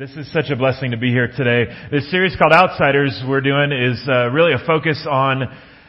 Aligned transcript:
This 0.00 0.16
is 0.16 0.32
such 0.32 0.48
a 0.48 0.56
blessing 0.56 0.92
to 0.92 0.96
be 0.96 1.10
here 1.10 1.28
today. 1.28 1.70
This 1.90 2.10
series 2.10 2.34
called 2.34 2.54
Outsiders 2.54 3.22
we're 3.28 3.42
doing 3.42 3.70
is 3.70 4.02
uh, 4.08 4.30
really 4.30 4.54
a 4.54 4.66
focus 4.66 5.06
on 5.06 5.42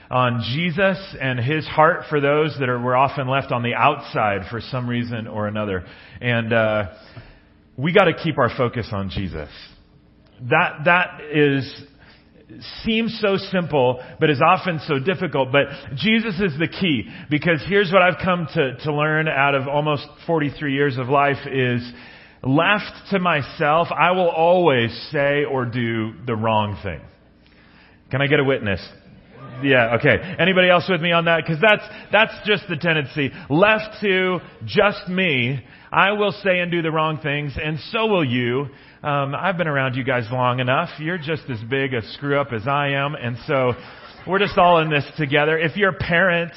on 0.10 0.44
Jesus 0.54 0.98
and 1.22 1.40
his 1.40 1.66
heart 1.66 2.04
for 2.10 2.20
those 2.20 2.54
that 2.60 2.68
are 2.68 2.78
were 2.78 2.98
often 2.98 3.30
left 3.30 3.54
on 3.54 3.64
the 3.64 3.74
outside 3.74 4.50
for 4.50 4.60
some 4.60 4.90
reason 4.90 5.28
or 5.28 5.48
another. 5.48 5.86
And 6.20 6.52
uh, 6.52 6.92
we 7.78 7.94
got 7.94 8.04
to 8.04 8.14
keep 8.22 8.38
our 8.38 8.50
focus 8.58 8.90
on 8.92 9.12
Jesus. 9.12 9.48
That 10.50 10.82
that 10.84 11.22
is 11.32 11.84
seems 12.84 13.18
so 13.22 13.38
simple, 13.38 14.04
but 14.20 14.30
is 14.30 14.42
often 14.46 14.82
so 14.90 15.00
difficult. 15.00 15.54
But 15.54 15.68
Jesus 15.96 16.38
is 16.38 16.60
the 16.60 16.68
key 16.68 17.04
because 17.30 17.64
here's 17.66 17.94
what 17.94 18.02
I've 18.02 18.22
come 18.22 18.46
to, 18.56 18.76
to 18.76 18.94
learn 18.94 19.30
out 19.30 19.56
of 19.56 19.70
almost 19.70 20.06
43 20.28 20.74
years 20.74 20.98
of 20.98 21.08
life 21.08 21.48
is 21.50 21.90
left 22.44 23.10
to 23.12 23.20
myself, 23.20 23.88
I 23.92 24.12
will 24.12 24.30
always 24.30 24.92
say 25.12 25.44
or 25.44 25.66
do 25.66 26.14
the 26.26 26.36
wrong 26.36 26.80
thing. 26.84 27.02
Can 28.10 28.22
I 28.22 28.28
get 28.28 28.40
a 28.40 28.44
witness? 28.44 28.82
Yeah, 29.64 29.98
okay. 30.00 30.18
Anybody 30.40 30.70
else 30.70 30.86
with 30.90 31.02
me 31.02 31.12
on 31.12 31.26
that? 31.26 31.46
Cause 31.46 31.58
that's, 31.62 31.84
that's 32.12 32.34
just 32.46 32.64
the 32.68 32.78
tendency. 32.78 33.32
Left 33.50 34.02
to 34.02 34.40
just 34.66 35.08
me, 35.08 35.64
I 35.92 36.14
will 36.14 36.32
say 36.32 36.60
and 36.60 36.72
do 36.72 36.82
the 36.82 36.92
wrong 36.92 37.20
things, 37.22 37.54
and 37.62 37.78
so 37.92 38.08
will 38.08 38.26
you. 38.26 38.68
Um, 39.04 39.36
I've 39.36 39.58
been 39.58 39.68
around 39.68 39.96
you 39.96 40.04
guys 40.04 40.26
long 40.32 40.60
enough. 40.60 40.90
You're 41.00 41.18
just 41.18 41.44
as 41.50 41.60
big 41.70 41.94
a 41.94 42.02
screw 42.14 42.40
up 42.40 42.54
as 42.54 42.68
I 42.68 42.90
am, 42.90 43.16
and 43.16 43.38
so 43.46 43.74
we're 44.28 44.40
just 44.40 44.58
all 44.58 44.80
in 44.80 44.90
this 44.90 45.04
together. 45.18 45.58
If 45.58 45.76
you're 45.76 45.92
parents, 45.92 46.56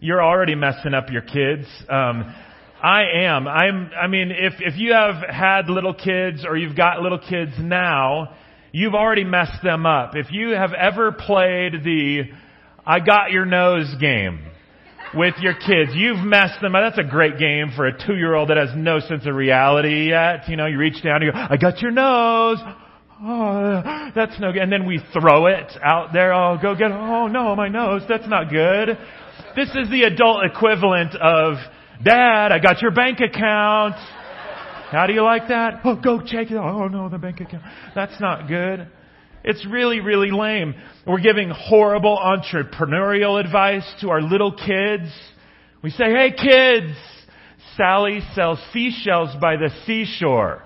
you're 0.00 0.22
already 0.22 0.54
messing 0.54 0.94
up 0.94 1.10
your 1.10 1.22
kids. 1.22 1.66
Um, 1.88 2.34
I 2.82 3.02
am. 3.26 3.46
I'm, 3.46 3.90
I 3.98 4.08
mean, 4.08 4.32
if, 4.32 4.54
if 4.58 4.76
you 4.76 4.92
have 4.92 5.22
had 5.28 5.68
little 5.68 5.94
kids 5.94 6.44
or 6.44 6.56
you've 6.56 6.76
got 6.76 7.00
little 7.00 7.20
kids 7.20 7.52
now, 7.60 8.34
you've 8.72 8.94
already 8.94 9.22
messed 9.22 9.62
them 9.62 9.86
up. 9.86 10.16
If 10.16 10.32
you 10.32 10.50
have 10.50 10.72
ever 10.72 11.12
played 11.12 11.84
the 11.84 12.22
I 12.84 12.98
got 12.98 13.30
your 13.30 13.44
nose 13.44 13.94
game 14.00 14.40
with 15.14 15.34
your 15.38 15.54
kids, 15.54 15.92
you've 15.94 16.24
messed 16.24 16.60
them 16.60 16.74
up. 16.74 16.82
That's 16.92 17.06
a 17.06 17.08
great 17.08 17.38
game 17.38 17.70
for 17.76 17.86
a 17.86 18.06
two 18.06 18.16
year 18.16 18.34
old 18.34 18.50
that 18.50 18.56
has 18.56 18.70
no 18.74 18.98
sense 18.98 19.26
of 19.26 19.36
reality 19.36 20.08
yet. 20.08 20.48
You 20.48 20.56
know, 20.56 20.66
you 20.66 20.78
reach 20.78 21.00
down 21.04 21.22
and 21.22 21.26
you 21.26 21.32
go, 21.32 21.38
I 21.38 21.56
got 21.56 21.80
your 21.80 21.92
nose. 21.92 22.58
Oh, 23.24 24.10
that's 24.16 24.40
no 24.40 24.50
good. 24.50 24.62
And 24.62 24.72
then 24.72 24.84
we 24.84 25.00
throw 25.12 25.46
it 25.46 25.70
out 25.84 26.12
there. 26.12 26.34
Oh, 26.34 26.58
go 26.60 26.74
get, 26.74 26.90
oh 26.90 27.28
no, 27.28 27.54
my 27.54 27.68
nose. 27.68 28.02
That's 28.08 28.26
not 28.26 28.50
good. 28.50 28.98
This 29.54 29.68
is 29.68 29.88
the 29.90 30.02
adult 30.02 30.44
equivalent 30.44 31.14
of 31.14 31.58
Dad, 32.04 32.52
I 32.52 32.58
got 32.58 32.82
your 32.82 32.90
bank 32.90 33.20
account. 33.20 33.94
How 34.90 35.06
do 35.06 35.12
you 35.12 35.22
like 35.22 35.48
that? 35.48 35.80
Oh, 35.84 35.96
go 35.96 36.20
check 36.20 36.50
it. 36.50 36.56
Oh 36.56 36.88
no, 36.88 37.08
the 37.08 37.18
bank 37.18 37.40
account. 37.40 37.62
That's 37.94 38.20
not 38.20 38.48
good. 38.48 38.88
It's 39.44 39.66
really, 39.66 40.00
really 40.00 40.30
lame. 40.30 40.74
We're 41.06 41.20
giving 41.20 41.50
horrible 41.50 42.18
entrepreneurial 42.18 43.42
advice 43.44 43.84
to 44.00 44.10
our 44.10 44.20
little 44.20 44.52
kids. 44.52 45.10
We 45.82 45.90
say, 45.90 46.04
hey 46.04 46.32
kids, 46.36 46.96
Sally 47.76 48.20
sells 48.34 48.58
seashells 48.72 49.34
by 49.40 49.56
the 49.56 49.70
seashore. 49.86 50.62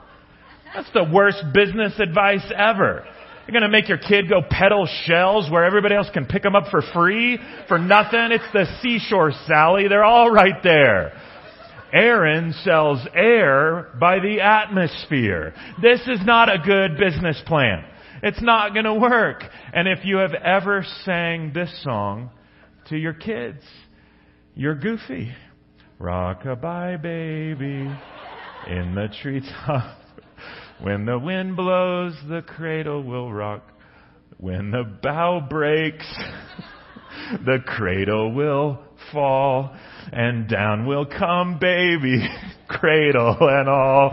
That's 0.74 0.90
the 0.92 1.04
worst 1.04 1.42
business 1.54 1.98
advice 1.98 2.44
ever. 2.54 3.04
You're 3.46 3.52
going 3.52 3.62
to 3.62 3.68
make 3.68 3.88
your 3.88 3.98
kid 3.98 4.28
go 4.28 4.42
peddle 4.48 4.88
shells 5.04 5.48
where 5.50 5.64
everybody 5.64 5.94
else 5.94 6.08
can 6.12 6.26
pick 6.26 6.42
them 6.42 6.56
up 6.56 6.64
for 6.70 6.82
free 6.92 7.38
for 7.68 7.78
nothing. 7.78 8.32
It's 8.32 8.44
the 8.52 8.66
seashore, 8.82 9.32
Sally. 9.46 9.86
They're 9.88 10.04
all 10.04 10.30
right 10.30 10.60
there. 10.64 11.12
Aaron 11.96 12.52
sells 12.62 13.00
air 13.14 13.88
by 13.98 14.18
the 14.18 14.42
atmosphere. 14.42 15.54
This 15.80 16.00
is 16.06 16.20
not 16.26 16.50
a 16.50 16.58
good 16.58 16.98
business 16.98 17.40
plan. 17.46 17.86
It's 18.22 18.42
not 18.42 18.74
going 18.74 18.84
to 18.84 18.92
work. 18.92 19.42
And 19.72 19.88
if 19.88 20.04
you 20.04 20.18
have 20.18 20.34
ever 20.34 20.84
sang 21.06 21.52
this 21.54 21.70
song 21.82 22.28
to 22.90 22.98
your 22.98 23.14
kids, 23.14 23.62
you're 24.54 24.74
goofy. 24.74 25.32
Rockabye 25.98 27.00
baby 27.00 27.90
in 28.70 28.94
the 28.94 29.08
treetop. 29.22 29.98
When 30.82 31.06
the 31.06 31.18
wind 31.18 31.56
blows, 31.56 32.12
the 32.28 32.42
cradle 32.42 33.04
will 33.04 33.32
rock. 33.32 33.62
When 34.36 34.70
the 34.70 34.84
bough 34.84 35.46
breaks, 35.48 36.06
the 37.46 37.60
cradle 37.64 38.34
will 38.34 38.80
fall 39.10 39.74
and 40.12 40.48
down 40.48 40.86
will 40.86 41.06
come 41.06 41.58
baby, 41.58 42.26
cradle 42.68 43.36
and 43.40 43.68
all. 43.68 44.10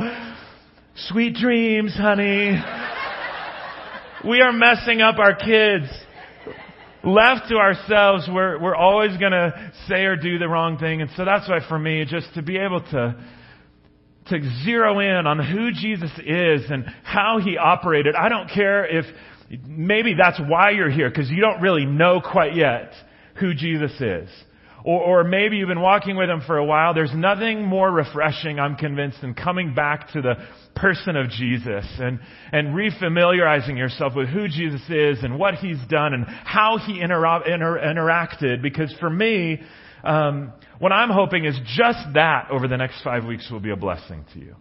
Sweet 0.96 1.36
dreams, 1.36 1.96
honey. 1.96 2.62
We 4.28 4.42
are 4.42 4.54
messing 4.54 5.02
up 5.02 5.18
our 5.20 5.36
kids. 5.36 5.86
Left 7.04 7.50
to 7.50 7.56
ourselves, 7.56 8.30
we're, 8.32 8.62
we're 8.62 8.76
always 8.76 9.18
gonna 9.18 9.74
say 9.88 10.06
or 10.06 10.16
do 10.16 10.40
the 10.40 10.48
wrong 10.48 10.78
thing. 10.78 11.02
And 11.02 11.10
so 11.18 11.26
that's 11.26 11.50
why 11.50 11.60
for 11.68 11.78
me, 11.78 12.06
just 12.06 12.34
to 12.36 12.42
be 12.42 12.58
able 12.58 12.80
to, 12.80 13.16
to 14.28 14.64
zero 14.64 15.00
in 15.00 15.28
on 15.28 15.40
who 15.40 15.72
Jesus 15.72 16.12
is 16.20 16.70
and 16.70 16.86
how 17.04 17.40
he 17.44 17.58
operated. 17.58 18.16
I 18.16 18.30
don't 18.30 18.50
care 18.50 18.86
if 18.86 19.06
maybe 19.68 20.14
that's 20.18 20.40
why 20.48 20.70
you're 20.70 20.90
here, 20.90 21.10
because 21.10 21.30
you 21.30 21.42
don't 21.42 21.62
really 21.62 21.86
know 21.86 22.22
quite 22.22 22.56
yet 22.56 22.94
who 23.40 23.54
Jesus 23.54 23.92
is. 24.00 24.30
Or, 24.84 25.20
or 25.20 25.24
maybe 25.24 25.58
you've 25.58 25.70
been 25.70 25.82
walking 25.82 26.18
with 26.18 26.30
him 26.30 26.42
for 26.46 26.58
a 26.58 26.66
while. 26.66 26.94
There's 26.94 27.14
nothing 27.14 27.66
more 27.66 27.90
refreshing, 27.90 28.60
I'm 28.60 28.76
convinced, 28.76 29.22
than 29.22 29.34
coming 29.34 29.74
back 29.74 30.12
to 30.14 30.22
the 30.22 30.36
person 30.76 31.16
of 31.16 31.30
Jesus 31.30 31.86
and, 32.00 32.20
and 32.52 32.70
refamiliarizing 32.76 33.78
yourself 33.78 34.14
with 34.16 34.28
who 34.28 34.48
Jesus 34.48 34.82
is 34.90 35.24
and 35.24 35.40
what 35.40 35.56
he's 35.56 35.80
done 35.90 36.14
and 36.14 36.26
how 36.26 36.78
he 36.78 37.00
inter- 37.00 37.44
inter- 37.46 37.80
interacted. 37.80 38.62
Because 38.62 38.94
for 39.00 39.10
me, 39.10 39.62
um, 40.04 40.52
what 40.80 40.92
I'm 40.92 41.10
hoping 41.10 41.46
is 41.46 41.58
just 41.78 42.00
that 42.14 42.48
over 42.52 42.68
the 42.68 42.78
next 42.78 43.02
five 43.04 43.24
weeks 43.26 43.50
will 43.50 43.62
be 43.62 43.72
a 43.72 43.78
blessing 43.78 44.26
to 44.34 44.40
you. 44.40 44.56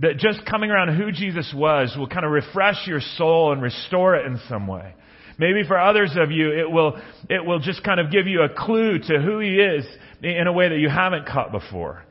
That 0.00 0.18
just 0.18 0.44
coming 0.44 0.70
around 0.70 0.96
who 0.96 1.10
Jesus 1.10 1.52
was 1.56 1.94
will 1.98 2.06
kind 2.06 2.24
of 2.24 2.30
refresh 2.30 2.86
your 2.86 3.00
soul 3.16 3.52
and 3.52 3.62
restore 3.62 4.14
it 4.14 4.26
in 4.26 4.38
some 4.48 4.66
way. 4.66 4.94
Maybe 5.38 5.62
for 5.66 5.78
others 5.78 6.12
of 6.16 6.32
you, 6.32 6.50
it 6.50 6.68
will, 6.70 7.00
it 7.30 7.44
will 7.44 7.60
just 7.60 7.84
kind 7.84 8.00
of 8.00 8.10
give 8.10 8.26
you 8.26 8.42
a 8.42 8.48
clue 8.48 8.98
to 8.98 9.20
who 9.20 9.38
He 9.38 9.54
is 9.54 9.86
in 10.22 10.46
a 10.46 10.52
way 10.52 10.68
that 10.68 10.78
you 10.78 10.88
haven't 10.88 11.26
caught 11.26 11.52
before. 11.52 12.04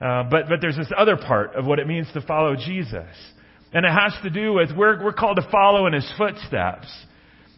Uh, 0.00 0.24
but, 0.24 0.48
but 0.48 0.60
there's 0.60 0.76
this 0.76 0.92
other 0.96 1.16
part 1.16 1.54
of 1.54 1.64
what 1.64 1.78
it 1.78 1.86
means 1.86 2.06
to 2.12 2.20
follow 2.20 2.54
Jesus. 2.54 3.08
And 3.72 3.86
it 3.86 3.90
has 3.90 4.12
to 4.22 4.30
do 4.30 4.52
with, 4.52 4.70
we're, 4.76 5.02
we're 5.02 5.14
called 5.14 5.36
to 5.36 5.48
follow 5.50 5.86
in 5.86 5.94
His 5.94 6.12
footsteps. 6.18 6.86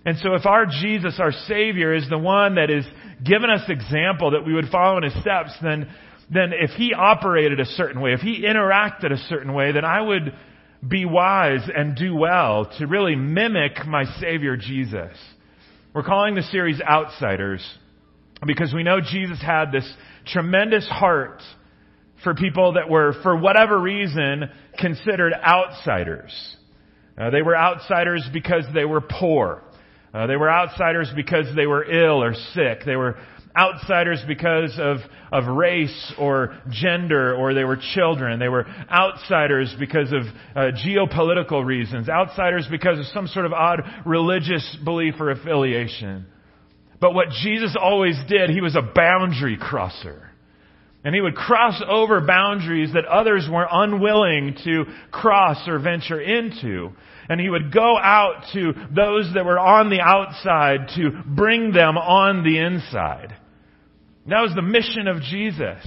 And 0.05 0.17
so 0.19 0.35
if 0.35 0.47
our 0.47 0.67
Jesus, 0.67 1.17
our 1.19 1.33
Savior, 1.33 1.93
is 1.93 2.09
the 2.09 2.19
one 2.19 2.55
that 2.55 2.71
is 2.71 2.85
given 3.25 3.51
us 3.51 3.69
example 3.69 4.31
that 4.31 4.47
we 4.47 4.55
would 4.55 4.69
follow 4.69 4.99
in 4.99 5.03
His 5.03 5.21
steps, 5.21 5.51
then, 5.61 5.89
then 6.33 6.53
if 6.53 6.71
He 6.71 6.95
operated 6.95 7.59
a 7.59 7.65
certain 7.65 8.01
way, 8.01 8.13
if 8.13 8.21
He 8.21 8.43
interacted 8.43 9.13
a 9.13 9.19
certain 9.29 9.53
way, 9.53 9.73
then 9.73 9.85
I 9.85 10.01
would 10.01 10.33
be 10.87 11.05
wise 11.05 11.69
and 11.75 11.97
do 11.97 12.15
well 12.15 12.71
to 12.79 12.87
really 12.87 13.17
mimic 13.17 13.87
my 13.87 14.05
Savior 14.21 14.57
Jesus. 14.57 15.17
We're 15.95 16.03
calling 16.03 16.35
the 16.35 16.43
series 16.43 16.81
Outsiders 16.81 17.67
because 18.47 18.75
we 18.75 18.83
know 18.83 19.01
Jesus 19.01 19.41
had 19.41 19.73
this 19.73 19.91
tremendous 20.27 20.87
heart 20.89 21.43
for 22.23 22.35
people 22.35 22.75
that 22.75 22.89
were, 22.89 23.15
for 23.23 23.37
whatever 23.37 23.81
reason, 23.81 24.51
considered 24.79 25.33
outsiders. 25.33 26.57
Uh, 27.17 27.31
they 27.31 27.43
were 27.43 27.57
outsiders 27.57 28.29
because 28.33 28.65
they 28.75 28.85
were 28.85 29.01
poor. 29.01 29.63
Uh, 30.13 30.27
they 30.27 30.37
were 30.37 30.51
outsiders 30.51 31.11
because 31.15 31.47
they 31.57 31.67
were 31.67 31.85
ill 31.85 32.23
or 32.23 32.35
sick. 32.55 32.81
They 32.85 32.97
were 32.97 33.17
outsiders 33.57 34.23
because 34.27 34.79
of, 34.79 34.99
of 35.33 35.47
race 35.47 36.13
or 36.19 36.59
gender 36.71 37.35
or 37.35 37.55
they 37.55 37.65
were 37.65 37.79
children. 37.95 38.39
They 38.39 38.49
were 38.49 38.67
outsiders 38.91 39.75
because 39.79 40.13
of 40.13 40.23
uh, 40.55 40.73
geopolitical 40.87 41.65
reasons. 41.65 42.09
Outsiders 42.09 42.67
because 42.71 42.99
of 42.99 43.07
some 43.07 43.27
sort 43.27 43.47
of 43.47 43.53
odd 43.53 43.83
religious 44.05 44.77
belief 44.85 45.15
or 45.19 45.31
affiliation. 45.31 46.27
But 47.01 47.15
what 47.15 47.29
Jesus 47.43 47.77
always 47.81 48.17
did, 48.29 48.51
he 48.51 48.61
was 48.61 48.77
a 48.77 48.83
boundary 48.83 49.57
crosser. 49.61 50.31
And 51.05 51.15
he 51.15 51.21
would 51.21 51.37
cross 51.37 51.81
over 51.89 52.21
boundaries 52.21 52.93
that 52.95 53.05
others 53.05 53.49
were 53.49 53.67
unwilling 53.71 54.57
to 54.65 54.87
cross 55.13 55.69
or 55.69 55.79
venture 55.79 56.21
into. 56.21 56.91
And 57.29 57.41
he 57.41 57.49
would 57.49 57.73
go 57.73 57.97
out 57.97 58.45
to 58.55 58.73
those 58.91 59.31
that 59.35 59.45
were 59.45 59.59
on 59.59 59.89
the 59.89 60.01
outside 60.01 60.89
to 60.97 61.23
bring 61.25 61.73
them 61.73 61.97
on 61.97 62.43
the 62.43 62.59
inside. 62.59 63.37
That 64.29 64.41
was 64.41 64.53
the 64.55 64.63
mission 64.63 65.07
of 65.07 65.23
Jesus. 65.23 65.87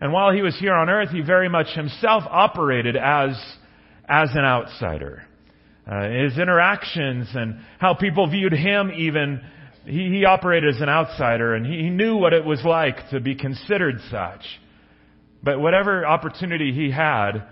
And 0.00 0.12
while 0.12 0.32
he 0.32 0.42
was 0.42 0.56
here 0.58 0.74
on 0.74 0.88
earth, 0.88 1.10
he 1.10 1.22
very 1.22 1.48
much 1.48 1.68
himself 1.74 2.22
operated 2.28 2.96
as, 2.96 3.30
as 4.08 4.30
an 4.34 4.44
outsider. 4.44 5.24
Uh, 5.90 6.08
his 6.08 6.38
interactions 6.38 7.28
and 7.34 7.60
how 7.78 7.94
people 7.94 8.28
viewed 8.30 8.52
him 8.52 8.92
even, 8.94 9.40
he, 9.84 10.08
he 10.10 10.24
operated 10.24 10.74
as 10.74 10.80
an 10.82 10.88
outsider 10.88 11.54
and 11.54 11.64
he, 11.64 11.84
he 11.84 11.90
knew 11.90 12.16
what 12.16 12.34
it 12.34 12.44
was 12.44 12.62
like 12.64 13.08
to 13.10 13.20
be 13.20 13.34
considered 13.34 13.96
such. 14.10 14.42
But 15.42 15.60
whatever 15.60 16.06
opportunity 16.06 16.72
he 16.72 16.90
had 16.90 17.46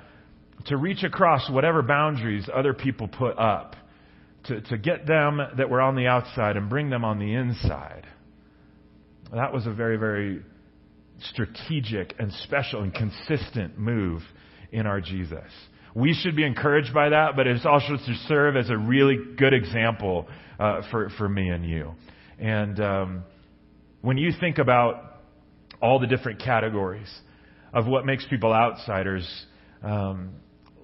to 0.67 0.77
reach 0.77 1.03
across 1.03 1.51
whatever 1.51 1.83
boundaries 1.83 2.49
other 2.53 2.75
people 2.75 3.09
put 3.09 3.39
up, 3.39 3.77
to, 4.45 4.61
to 4.61 4.79
get 4.79 5.07
them 5.07 5.41
that 5.57 5.71
were 5.71 5.81
on 5.81 5.97
the 5.97 6.07
outside 6.07 6.57
and 6.57 6.69
bring 6.69 6.91
them 6.91 7.05
on 7.05 7.19
the 7.19 7.35
inside. 7.35 8.07
That 9.33 9.53
was 9.53 9.67
a 9.67 9.73
very, 9.73 9.97
very 9.97 10.43
strategic 11.31 12.15
and 12.19 12.33
special 12.45 12.83
and 12.83 12.93
consistent 12.93 13.79
move 13.79 14.23
in 14.73 14.87
our 14.87 15.01
Jesus. 15.01 15.51
We 15.95 16.13
should 16.13 16.37
be 16.37 16.45
encouraged 16.45 16.93
by 16.93 17.09
that, 17.09 17.37
but 17.37 17.47
it's 17.47 17.65
also 17.65 17.97
to 17.97 18.15
serve 18.29 18.57
as 18.57 18.69
a 18.69 18.77
really 18.77 19.17
good 19.39 19.55
example 19.55 20.29
uh, 20.61 20.83
for, 20.91 21.09
for 21.17 21.29
me 21.29 21.49
and 21.49 21.65
you. 21.65 21.95
And 22.39 22.79
um, 22.81 23.25
when 24.03 24.19
you 24.19 24.31
think 24.39 24.59
about 24.59 25.23
all 25.81 25.99
the 25.99 26.07
different 26.07 26.41
categories 26.41 27.09
of 27.73 27.87
what 27.87 28.05
makes 28.05 28.27
people 28.29 28.53
outsiders, 28.53 29.27
um, 29.83 30.35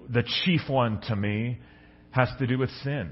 the 0.09 0.23
chief 0.43 0.61
one 0.67 0.99
to 1.01 1.15
me 1.15 1.59
has 2.11 2.29
to 2.39 2.47
do 2.47 2.57
with 2.57 2.69
sin. 2.83 3.11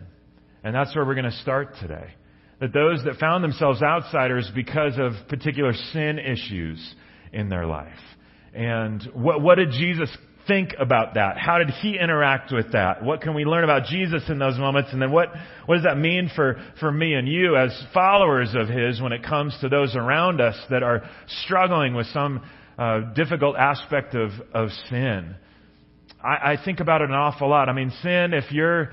And 0.64 0.76
that's 0.76 0.96
where 0.96 1.06
we're 1.06 1.16
going 1.16 1.32
to 1.32 1.38
start 1.38 1.76
today. 1.80 2.14
That 2.62 2.72
those 2.74 3.04
that 3.04 3.18
found 3.20 3.44
themselves 3.44 3.82
outsiders 3.82 4.50
because 4.56 4.94
of 4.98 5.14
particular 5.28 5.74
sin 5.92 6.20
issues 6.20 6.96
in 7.34 7.50
their 7.50 7.66
life. 7.66 8.00
And 8.54 9.04
what, 9.14 9.42
what 9.42 9.56
did 9.56 9.72
Jesus 9.72 10.10
think 10.48 10.74
about 10.80 11.16
that? 11.16 11.38
How 11.38 11.58
did 11.58 11.70
he 11.70 11.98
interact 11.98 12.52
with 12.52 12.74
that? 12.74 13.04
What 13.04 13.22
can 13.22 13.34
we 13.34 13.46
learn 13.46 13.64
about 13.64 13.86
Jesus 13.86 14.24
in 14.30 14.40
those 14.40 14.58
moments? 14.58 14.90
And 14.92 15.02
then 15.02 15.12
what, 15.12 15.30
what 15.66 15.76
does 15.76 15.86
that 15.86 15.98
mean 15.98 16.30
for, 16.36 16.62
for 16.80 16.92
me 16.92 17.14
and 17.14 17.28
you 17.28 17.56
as 17.56 17.72
followers 17.94 18.54
of 18.56 18.68
his 18.68 19.02
when 19.02 19.12
it 19.12 19.24
comes 19.24 19.56
to 19.62 19.70
those 19.70 19.96
around 19.96 20.42
us 20.42 20.56
that 20.70 20.84
are 20.84 21.04
struggling 21.46 21.94
with 21.94 22.08
some 22.08 22.42
uh, 22.78 23.00
difficult 23.14 23.56
aspect 23.56 24.16
of, 24.16 24.32
of 24.54 24.70
sin? 24.90 25.36
I, 26.24 26.54
I 26.54 26.58
think 26.64 26.80
about 26.80 27.02
it 27.02 27.10
an 27.10 27.16
awful 27.16 27.50
lot. 27.50 27.70
I 27.70 27.74
mean, 27.74 27.92
sin, 28.02 28.34
if 28.34 28.52
you're 28.52 28.92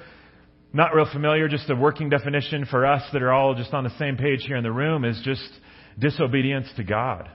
not 0.73 0.95
real 0.95 1.09
familiar, 1.11 1.49
just 1.49 1.69
a 1.71 1.77
working 1.77 2.11
definition 2.11 2.67
for 2.67 2.87
us 2.87 3.03
that 3.13 3.23
are 3.23 3.33
all 3.33 3.55
just 3.55 3.73
on 3.73 3.85
the 3.85 3.99
same 3.99 4.17
page 4.17 4.45
here 4.47 4.57
in 4.57 4.65
the 4.65 4.73
room 4.73 5.05
is 5.05 5.21
just 5.25 5.49
disobedience 5.99 6.67
to 6.77 6.85
God. 6.85 7.29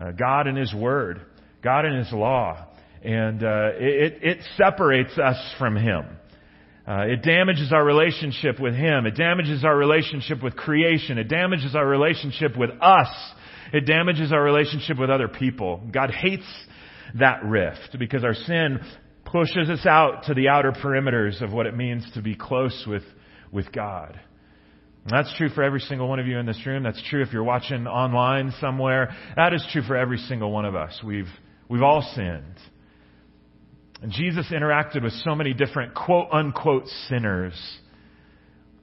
Uh, 0.00 0.10
God 0.12 0.46
and 0.46 0.56
His 0.56 0.72
Word. 0.74 1.20
God 1.62 1.84
and 1.84 1.98
His 1.98 2.12
law 2.12 2.66
and 3.04 3.42
uh, 3.42 3.70
it, 3.74 4.18
it 4.22 4.38
separates 4.56 5.18
us 5.18 5.36
from 5.58 5.76
Him. 5.76 6.04
Uh, 6.86 7.02
it 7.02 7.22
damages 7.22 7.72
our 7.72 7.84
relationship 7.84 8.60
with 8.60 8.74
Him. 8.74 9.06
It 9.06 9.16
damages 9.16 9.64
our 9.64 9.76
relationship 9.76 10.42
with 10.42 10.56
creation. 10.56 11.18
It 11.18 11.28
damages 11.28 11.74
our 11.74 11.86
relationship 11.86 12.56
with 12.56 12.70
us. 12.80 13.08
It 13.72 13.86
damages 13.86 14.32
our 14.32 14.42
relationship 14.42 14.98
with 14.98 15.10
other 15.10 15.28
people. 15.28 15.80
God 15.92 16.10
hates 16.10 16.46
that 17.18 17.44
rift 17.44 17.96
because 17.98 18.24
our 18.24 18.34
sin 18.34 18.80
pushes 19.32 19.70
us 19.70 19.86
out 19.86 20.24
to 20.24 20.34
the 20.34 20.48
outer 20.48 20.72
perimeters 20.72 21.42
of 21.42 21.52
what 21.52 21.66
it 21.66 21.74
means 21.74 22.06
to 22.14 22.22
be 22.22 22.36
close 22.36 22.84
with, 22.86 23.02
with 23.50 23.72
God. 23.72 24.20
And 25.04 25.10
that's 25.10 25.34
true 25.36 25.48
for 25.48 25.64
every 25.64 25.80
single 25.80 26.06
one 26.06 26.20
of 26.20 26.26
you 26.26 26.38
in 26.38 26.46
this 26.46 26.60
room. 26.64 26.82
That's 26.82 27.02
true 27.08 27.22
if 27.22 27.32
you're 27.32 27.42
watching 27.42 27.86
online 27.86 28.52
somewhere. 28.60 29.16
That 29.34 29.52
is 29.52 29.66
true 29.72 29.82
for 29.82 29.96
every 29.96 30.18
single 30.18 30.52
one 30.52 30.64
of 30.64 30.76
us. 30.76 31.00
We've, 31.04 31.28
we've 31.68 31.82
all 31.82 32.08
sinned. 32.14 32.56
And 34.02 34.12
Jesus 34.12 34.46
interacted 34.50 35.02
with 35.02 35.12
so 35.24 35.34
many 35.34 35.54
different 35.54 35.94
quote 35.94 36.28
unquote 36.30 36.86
sinners 37.08 37.54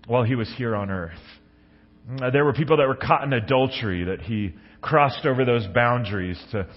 while 0.07 0.23
he 0.23 0.35
was 0.35 0.51
here 0.57 0.75
on 0.75 0.89
earth. 0.89 1.19
There 2.33 2.43
were 2.43 2.53
people 2.53 2.77
that 2.77 2.87
were 2.87 2.95
caught 2.95 3.23
in 3.23 3.33
adultery 3.33 4.05
that 4.05 4.21
he 4.21 4.55
crossed 4.81 5.25
over 5.25 5.45
those 5.45 5.67
boundaries 5.67 6.41
to 6.51 6.67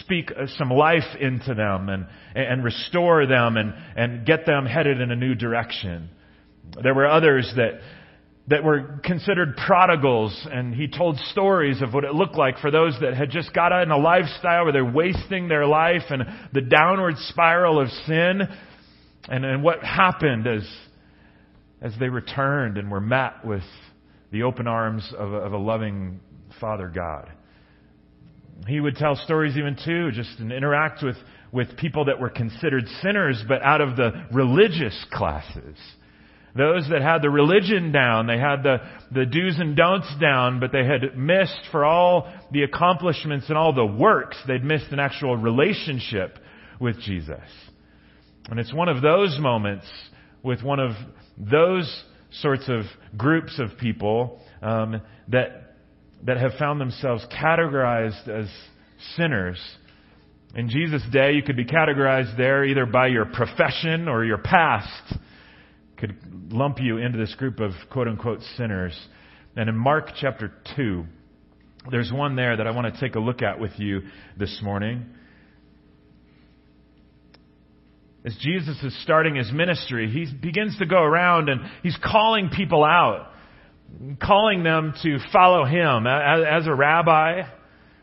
speak 0.00 0.30
uh, 0.30 0.46
some 0.56 0.70
life 0.70 1.16
into 1.20 1.54
them 1.54 1.88
and, 1.88 2.06
and 2.34 2.64
restore 2.64 3.26
them 3.26 3.56
and, 3.56 3.74
and 3.96 4.26
get 4.26 4.46
them 4.46 4.66
headed 4.66 5.00
in 5.00 5.10
a 5.10 5.16
new 5.16 5.34
direction. 5.34 6.08
There 6.82 6.94
were 6.94 7.08
others 7.08 7.52
that 7.56 7.80
that 8.50 8.64
were 8.64 8.98
considered 9.04 9.56
prodigals, 9.64 10.36
and 10.50 10.74
he 10.74 10.88
told 10.88 11.16
stories 11.30 11.80
of 11.82 11.94
what 11.94 12.02
it 12.02 12.14
looked 12.14 12.34
like 12.34 12.58
for 12.58 12.72
those 12.72 12.96
that 13.00 13.14
had 13.14 13.30
just 13.30 13.54
got 13.54 13.72
out 13.72 13.84
in 13.84 13.92
a 13.92 13.96
lifestyle 13.96 14.64
where 14.64 14.72
they're 14.72 14.84
wasting 14.84 15.46
their 15.46 15.66
life 15.66 16.02
and 16.10 16.24
the 16.52 16.60
downward 16.60 17.14
spiral 17.28 17.80
of 17.80 17.88
sin, 18.06 18.40
and, 19.28 19.44
and 19.44 19.62
what 19.62 19.84
happened 19.84 20.48
as, 20.48 20.68
as 21.80 21.92
they 22.00 22.08
returned 22.08 22.76
and 22.76 22.90
were 22.90 23.00
met 23.00 23.44
with 23.44 23.62
the 24.32 24.42
open 24.42 24.66
arms 24.66 25.08
of 25.16 25.32
a, 25.32 25.36
of 25.36 25.52
a 25.52 25.58
loving 25.58 26.18
Father 26.60 26.88
God. 26.88 27.30
He 28.66 28.80
would 28.80 28.96
tell 28.96 29.16
stories 29.16 29.56
even 29.56 29.76
too, 29.82 30.10
just 30.12 30.38
and 30.38 30.52
interact 30.52 31.02
with, 31.02 31.16
with 31.52 31.76
people 31.76 32.06
that 32.06 32.20
were 32.20 32.30
considered 32.30 32.86
sinners, 33.02 33.42
but 33.48 33.62
out 33.62 33.80
of 33.80 33.96
the 33.96 34.26
religious 34.32 35.04
classes 35.12 35.76
those 36.56 36.88
that 36.90 37.02
had 37.02 37.22
the 37.22 37.30
religion 37.30 37.92
down, 37.92 38.26
they 38.26 38.38
had 38.38 38.62
the, 38.62 38.78
the 39.12 39.24
do's 39.24 39.58
and 39.58 39.76
don'ts 39.76 40.12
down, 40.20 40.58
but 40.58 40.72
they 40.72 40.84
had 40.84 41.16
missed 41.16 41.60
for 41.70 41.84
all 41.84 42.32
the 42.50 42.62
accomplishments 42.62 43.48
and 43.48 43.56
all 43.56 43.72
the 43.72 43.86
works, 43.86 44.36
they'd 44.46 44.64
missed 44.64 44.90
an 44.90 44.98
actual 44.98 45.36
relationship 45.36 46.38
with 46.80 46.98
Jesus. 47.00 47.40
And 48.48 48.58
it's 48.58 48.72
one 48.72 48.88
of 48.88 49.00
those 49.00 49.38
moments 49.38 49.86
with 50.42 50.62
one 50.62 50.80
of 50.80 50.92
those 51.38 52.04
sorts 52.32 52.68
of 52.68 52.82
groups 53.16 53.60
of 53.60 53.78
people 53.78 54.40
um, 54.62 55.00
that, 55.28 55.69
that 56.24 56.36
have 56.36 56.52
found 56.58 56.80
themselves 56.80 57.24
categorized 57.32 58.28
as 58.28 58.48
sinners. 59.16 59.58
In 60.54 60.68
Jesus' 60.68 61.02
day, 61.12 61.32
you 61.32 61.42
could 61.42 61.56
be 61.56 61.64
categorized 61.64 62.36
there 62.36 62.64
either 62.64 62.86
by 62.86 63.06
your 63.06 63.24
profession 63.24 64.08
or 64.08 64.24
your 64.24 64.38
past 64.38 65.14
could 66.00 66.16
lump 66.50 66.80
you 66.80 66.96
into 66.96 67.18
this 67.18 67.34
group 67.34 67.60
of 67.60 67.72
quote 67.92 68.08
unquote 68.08 68.40
sinners. 68.56 68.98
And 69.54 69.68
in 69.68 69.76
Mark 69.76 70.10
chapter 70.18 70.52
2, 70.76 71.04
there's 71.90 72.10
one 72.10 72.36
there 72.36 72.56
that 72.56 72.66
I 72.66 72.70
want 72.70 72.92
to 72.92 73.00
take 73.00 73.14
a 73.14 73.20
look 73.20 73.42
at 73.42 73.60
with 73.60 73.72
you 73.76 74.02
this 74.38 74.60
morning. 74.62 75.06
As 78.24 78.36
Jesus 78.40 78.82
is 78.82 79.02
starting 79.02 79.36
his 79.36 79.50
ministry, 79.52 80.10
he 80.10 80.26
begins 80.34 80.76
to 80.78 80.86
go 80.86 81.02
around 81.02 81.48
and 81.48 81.60
he's 81.82 81.96
calling 82.02 82.50
people 82.50 82.84
out, 82.84 83.29
calling 84.22 84.62
them 84.62 84.94
to 85.02 85.18
follow 85.32 85.64
him 85.64 86.06
as 86.06 86.66
a 86.66 86.74
rabbi, 86.74 87.42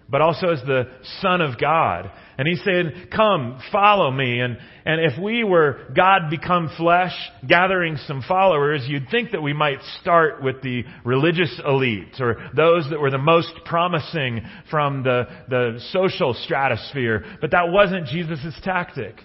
but 0.10 0.22
also 0.22 0.50
as 0.50 0.62
the 0.62 0.86
Son 1.22 1.42
of 1.42 1.60
God. 1.60 2.10
And 2.38 2.48
he 2.48 2.56
said, 2.56 3.10
come, 3.14 3.60
follow 3.72 4.12
me. 4.12 4.40
And, 4.40 4.58
and 4.86 5.02
if 5.02 5.22
we 5.22 5.44
were 5.44 5.80
God 5.96 6.30
become 6.30 6.70
flesh, 6.78 7.14
gathering 7.48 7.98
some 8.06 8.24
followers, 8.28 8.86
you'd 8.88 9.10
think 9.10 9.32
that 9.32 9.42
we 9.42 9.54
might 9.54 9.80
start 10.02 10.42
with 10.42 10.62
the 10.62 10.84
religious 11.04 11.60
elite 11.66 12.16
or 12.20 12.38
those 12.56 12.88
that 12.92 13.00
were 13.00 13.12
the 13.12 13.18
most 13.18 13.52
promising 13.66 14.42
from 14.70 15.04
the, 15.04 15.24
the 15.50 15.80
social 15.92 16.34
stratosphere. 16.34 17.26
But 17.42 17.52
that 17.52 17.70
wasn't 17.70 18.06
Jesus' 18.08 18.56
tactic. 18.64 19.16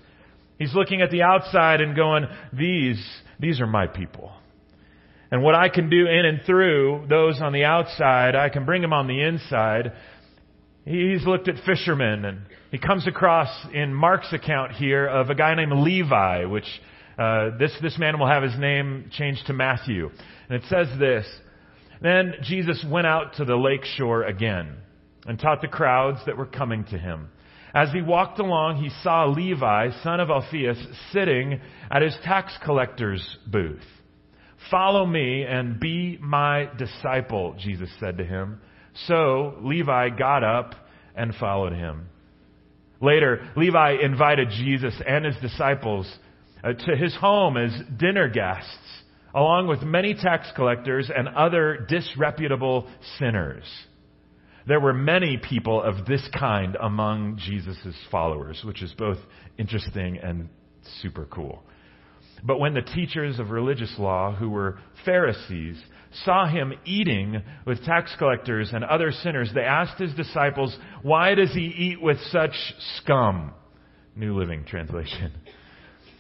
He's 0.59 0.75
looking 0.75 1.03
at 1.03 1.11
the 1.11 1.23
outside 1.23 1.81
and 1.81 1.95
going, 1.95 2.27
these, 2.53 3.05
these 3.39 3.61
are 3.61 3.67
my 3.67 3.87
people. 3.87 4.33
And 5.33 5.43
what 5.43 5.57
I 5.57 5.69
can 5.69 5.91
do 5.91 6.07
in 6.07 6.25
and 6.25 6.43
through 6.47 7.07
those 7.09 7.41
on 7.41 7.53
the 7.53 7.65
outside, 7.65 8.37
I 8.37 8.51
can 8.51 8.65
bring 8.65 8.83
them 8.83 8.93
on 8.93 9.09
the 9.09 9.21
inside 9.23 9.93
He's 10.85 11.25
looked 11.25 11.49
at 11.49 11.55
fishermen, 11.65 12.25
and 12.25 12.41
he 12.73 12.79
comes 12.79 13.07
across 13.07 13.49
in 13.73 13.95
Mark's 13.95 14.33
account 14.33 14.73
here 14.73 15.07
of 15.07 15.31
a 15.31 15.35
guy 15.35 15.55
named 15.55 15.73
Levi, 15.73 16.45
which 16.47 16.67
uh, 17.17 17.51
this 17.57 17.73
this 17.81 17.97
man 17.99 18.19
will 18.19 18.27
have 18.27 18.43
his 18.43 18.59
name 18.59 19.09
changed 19.13 19.47
to 19.47 19.53
Matthew, 19.53 20.11
and 20.49 20.63
it 20.63 20.69
says 20.69 20.89
this: 20.99 21.25
Then 22.01 22.35
Jesus 22.43 22.85
went 22.89 23.07
out 23.07 23.35
to 23.37 23.45
the 23.45 23.55
lake 23.55 23.85
shore 23.97 24.25
again 24.25 24.77
and 25.25 25.39
taught 25.39 25.61
the 25.61 25.69
crowds 25.69 26.19
that 26.27 26.37
were 26.37 26.47
coming 26.47 26.83
to 26.87 26.99
him. 26.99 27.29
As 27.75 27.93
he 27.93 28.03
walked 28.03 28.41
along, 28.41 28.83
he 28.83 28.91
saw 29.05 29.27
Levi, 29.27 29.91
son 30.03 30.19
of 30.19 30.31
Alphaeus, 30.31 30.85
sitting 31.13 31.61
at 31.93 32.03
his 32.03 32.17
tax 32.25 32.53
collector's 32.65 33.37
booth. 33.47 33.87
Follow 34.71 35.07
me 35.07 35.45
and 35.45 35.79
be 35.81 36.19
my 36.21 36.69
disciple, 36.79 37.55
Jesus 37.59 37.91
said 38.01 38.19
to 38.19 38.25
him. 38.25 38.61
So 39.07 39.57
Levi 39.63 40.11
got 40.11 40.45
up 40.45 40.75
and 41.15 41.35
followed 41.35 41.73
him. 41.73 42.09
Later, 43.01 43.51
Levi 43.57 43.97
invited 44.03 44.51
Jesus 44.51 44.95
and 45.07 45.25
his 45.25 45.37
disciples 45.43 46.11
uh, 46.63 46.73
to 46.73 46.97
his 46.97 47.15
home 47.17 47.57
as 47.57 47.73
dinner 47.99 48.29
guests, 48.29 49.03
along 49.35 49.67
with 49.67 49.83
many 49.83 50.15
tax 50.15 50.49
collectors 50.55 51.11
and 51.15 51.29
other 51.29 51.85
disreputable 51.89 52.89
sinners. 53.19 53.65
There 54.67 54.79
were 54.79 54.95
many 54.95 55.39
people 55.39 55.83
of 55.83 56.07
this 56.07 56.27
kind 56.39 56.77
among 56.81 57.39
Jesus' 57.39 57.97
followers, 58.11 58.63
which 58.65 58.83
is 58.83 58.93
both 58.97 59.19
interesting 59.59 60.19
and 60.19 60.49
super 61.01 61.27
cool. 61.27 61.65
But 62.43 62.59
when 62.59 62.75
the 62.75 62.83
teachers 62.83 63.39
of 63.39 63.51
religious 63.51 63.95
law, 63.99 64.35
who 64.35 64.51
were 64.51 64.79
Pharisees, 65.05 65.81
saw 66.25 66.47
him 66.47 66.73
eating 66.85 67.43
with 67.67 67.85
tax 67.85 68.15
collectors 68.19 68.71
and 68.73 68.85
other 68.85 69.13
sinners, 69.13 69.51
they 69.55 69.63
asked 69.63 70.01
his 70.01 70.15
disciples, 70.15 70.77
Why 71.03 71.35
does 71.35 71.53
he 71.53 71.67
eat 71.67 72.03
with 72.03 72.19
such 72.31 72.55
scum? 72.99 73.53
New 74.15 74.39
Living 74.39 74.65
Translation. 74.65 75.33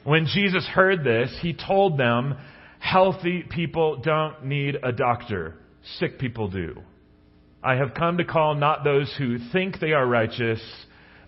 When 0.05 0.27
Jesus 0.27 0.65
heard 0.67 1.05
this, 1.05 1.37
he 1.43 1.53
told 1.53 1.99
them, 1.99 2.37
healthy 2.79 3.45
people 3.49 3.99
don't 3.99 4.45
need 4.45 4.77
a 4.83 4.93
doctor. 4.93 5.55
Sick 5.99 6.19
people 6.19 6.49
do. 6.49 6.81
I 7.63 7.77
have 7.77 7.95
come 7.95 8.19
to 8.19 8.25
call 8.25 8.55
not 8.57 8.83
those 8.83 9.13
who 9.19 9.39
think 9.53 9.79
they 9.79 9.93
are 9.93 10.07
righteous, 10.07 10.61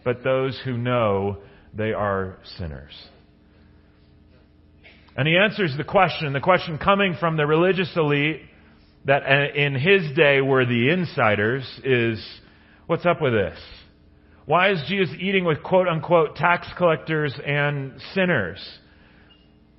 but 0.04 0.24
those 0.24 0.60
who 0.64 0.76
know 0.76 1.38
they 1.72 1.92
are 1.92 2.38
sinners. 2.58 2.92
And 5.16 5.28
he 5.28 5.36
answers 5.36 5.74
the 5.76 5.84
question, 5.84 6.32
the 6.32 6.40
question 6.40 6.78
coming 6.78 7.16
from 7.18 7.36
the 7.36 7.46
religious 7.46 7.90
elite 7.96 8.42
that 9.04 9.22
uh, 9.22 9.54
in 9.54 9.74
his 9.74 10.14
day 10.16 10.40
were 10.40 10.64
the 10.64 10.90
insiders 10.90 11.62
is, 11.84 12.24
what's 12.86 13.06
up 13.06 13.20
with 13.20 13.32
this? 13.32 13.58
Why 14.46 14.72
is 14.72 14.82
Jesus 14.88 15.14
eating 15.18 15.44
with 15.44 15.62
quote 15.62 15.88
unquote 15.88 16.36
tax 16.36 16.66
collectors 16.76 17.34
and 17.44 17.94
sinners? 18.14 18.58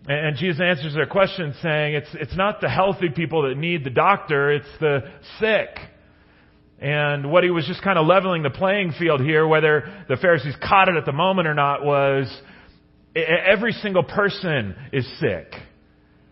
And 0.08 0.38
Jesus 0.38 0.62
answers 0.62 0.94
their 0.94 1.08
question 1.08 1.54
saying, 1.62 1.96
it's, 1.96 2.10
it's 2.14 2.36
not 2.36 2.62
the 2.62 2.70
healthy 2.70 3.10
people 3.10 3.50
that 3.50 3.58
need 3.58 3.84
the 3.84 3.90
doctor, 3.90 4.52
it's 4.52 4.68
the 4.80 5.02
sick. 5.40 5.70
And 6.80 7.32
what 7.32 7.44
he 7.44 7.50
was 7.50 7.66
just 7.66 7.82
kind 7.82 7.98
of 7.98 8.06
leveling 8.06 8.44
the 8.44 8.50
playing 8.52 8.94
field 9.00 9.22
here, 9.22 9.48
whether 9.48 10.06
the 10.08 10.18
Pharisees 10.18 10.56
caught 10.62 10.90
it 10.90 10.96
at 10.96 11.06
the 11.06 11.14
moment 11.14 11.48
or 11.48 11.56
not, 11.56 11.84
was 11.84 12.28
every 13.16 13.72
single 13.74 14.04
person 14.04 14.76
is 14.92 15.08
sick. 15.20 15.54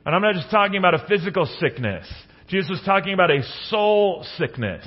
And 0.05 0.13
I'm 0.13 0.21
not 0.21 0.35
just 0.35 0.51
talking 0.51 0.77
about 0.77 0.93
a 0.93 1.05
physical 1.07 1.45
sickness. 1.59 2.05
Jesus 2.49 2.69
was 2.69 2.81
talking 2.85 3.13
about 3.13 3.31
a 3.31 3.41
soul 3.69 4.25
sickness, 4.37 4.85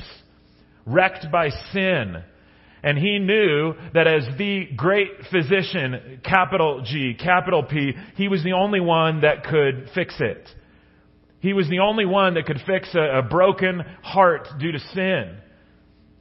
wrecked 0.85 1.27
by 1.33 1.49
sin. 1.73 2.23
And 2.83 2.99
he 2.99 3.19
knew 3.19 3.75
that 3.95 4.07
as 4.07 4.25
the 4.39 4.67
great 4.77 5.09
physician, 5.31 6.21
capital 6.23 6.83
G, 6.85 7.15
capital 7.19 7.63
P, 7.63 7.95
he 8.17 8.29
was 8.29 8.45
the 8.45 8.53
only 8.53 8.81
one 8.81 9.23
that 9.23 9.45
could 9.45 9.89
fix 9.95 10.15
it. 10.21 10.47
He 11.41 11.53
was 11.53 11.69
the 11.69 11.81
only 11.81 12.05
one 12.05 12.35
that 12.35 12.47
could 12.47 12.61
fix 12.67 12.95
a, 12.95 13.19
a 13.19 13.23
broken 13.23 13.81
heart 14.03 14.49
due 14.59 14.73
to 14.73 14.79
sin. 14.79 15.39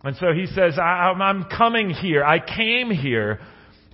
And 0.04 0.16
so 0.18 0.28
he 0.34 0.46
says, 0.46 0.78
I'm 0.80 1.46
coming 1.46 1.90
here. 1.90 2.24
I 2.24 2.40
came 2.40 2.92
here 2.92 3.40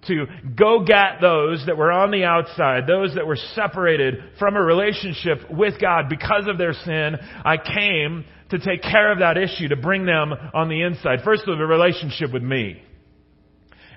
to 0.08 0.26
go 0.58 0.84
get 0.84 1.22
those 1.22 1.64
that 1.68 1.78
were 1.78 1.92
on 1.92 2.12
the 2.12 2.24
outside, 2.24 2.88
those 2.88 3.14
that 3.16 3.28
were 3.28 3.38
separated 3.56 4.16
from 4.40 4.56
a 4.56 4.62
relationship 4.62 5.50
with 5.52 5.80
God 5.80 6.10
because 6.10 6.48
of 6.48 6.58
their 6.58 6.74
sin. 6.74 7.18
I 7.46 7.58
came 7.58 8.26
to 8.50 8.60
take 8.60 8.82
care 8.82 9.12
of 9.12 9.20
that 9.20 9.38
issue, 9.38 9.70
to 9.70 9.76
bring 9.76 10.06
them 10.06 10.34
on 10.54 10.70
the 10.70 10.82
inside. 10.82 11.20
First 11.24 11.48
of 11.48 11.60
a 11.60 11.66
relationship 11.66 12.34
with 12.34 12.44
me. 12.44 12.82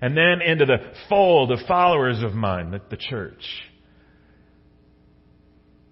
And 0.00 0.16
then 0.16 0.42
into 0.44 0.66
the 0.66 0.92
fold 1.08 1.50
of 1.50 1.60
followers 1.66 2.22
of 2.22 2.34
mine, 2.34 2.70
the, 2.70 2.80
the 2.90 2.96
church. 2.96 3.42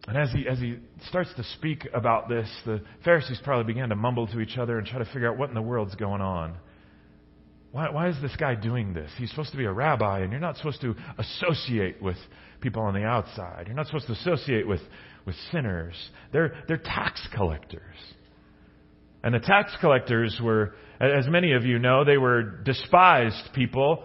And 0.06 0.16
as 0.16 0.30
he, 0.32 0.46
as 0.48 0.58
he 0.58 0.78
starts 1.08 1.30
to 1.36 1.44
speak 1.54 1.88
about 1.94 2.28
this, 2.28 2.48
the 2.66 2.82
Pharisees 3.04 3.40
probably 3.42 3.72
began 3.72 3.88
to 3.90 3.96
mumble 3.96 4.26
to 4.28 4.40
each 4.40 4.58
other 4.58 4.78
and 4.78 4.86
try 4.86 4.98
to 4.98 5.04
figure 5.06 5.30
out 5.30 5.38
what 5.38 5.48
in 5.48 5.54
the 5.54 5.62
world's 5.62 5.94
going 5.94 6.20
on. 6.20 6.56
Why, 7.72 7.90
why 7.90 8.08
is 8.08 8.16
this 8.22 8.36
guy 8.36 8.54
doing 8.54 8.92
this? 8.92 9.10
He's 9.16 9.30
supposed 9.30 9.50
to 9.52 9.56
be 9.56 9.64
a 9.64 9.72
rabbi, 9.72 10.20
and 10.20 10.30
you're 10.30 10.40
not 10.40 10.56
supposed 10.56 10.80
to 10.82 10.94
associate 11.18 12.00
with 12.00 12.16
people 12.60 12.82
on 12.82 12.94
the 12.94 13.04
outside. 13.04 13.64
You're 13.66 13.76
not 13.76 13.86
supposed 13.86 14.06
to 14.06 14.12
associate 14.12 14.68
with, 14.68 14.80
with 15.26 15.34
sinners. 15.50 15.94
They're, 16.32 16.54
they're 16.68 16.76
tax 16.76 17.26
collectors. 17.34 17.96
And 19.24 19.34
the 19.34 19.40
tax 19.40 19.72
collectors 19.80 20.38
were, 20.42 20.74
as 21.00 21.26
many 21.28 21.52
of 21.52 21.64
you 21.64 21.78
know, 21.78 22.04
they 22.04 22.18
were 22.18 22.42
despised 22.42 23.50
people. 23.54 24.04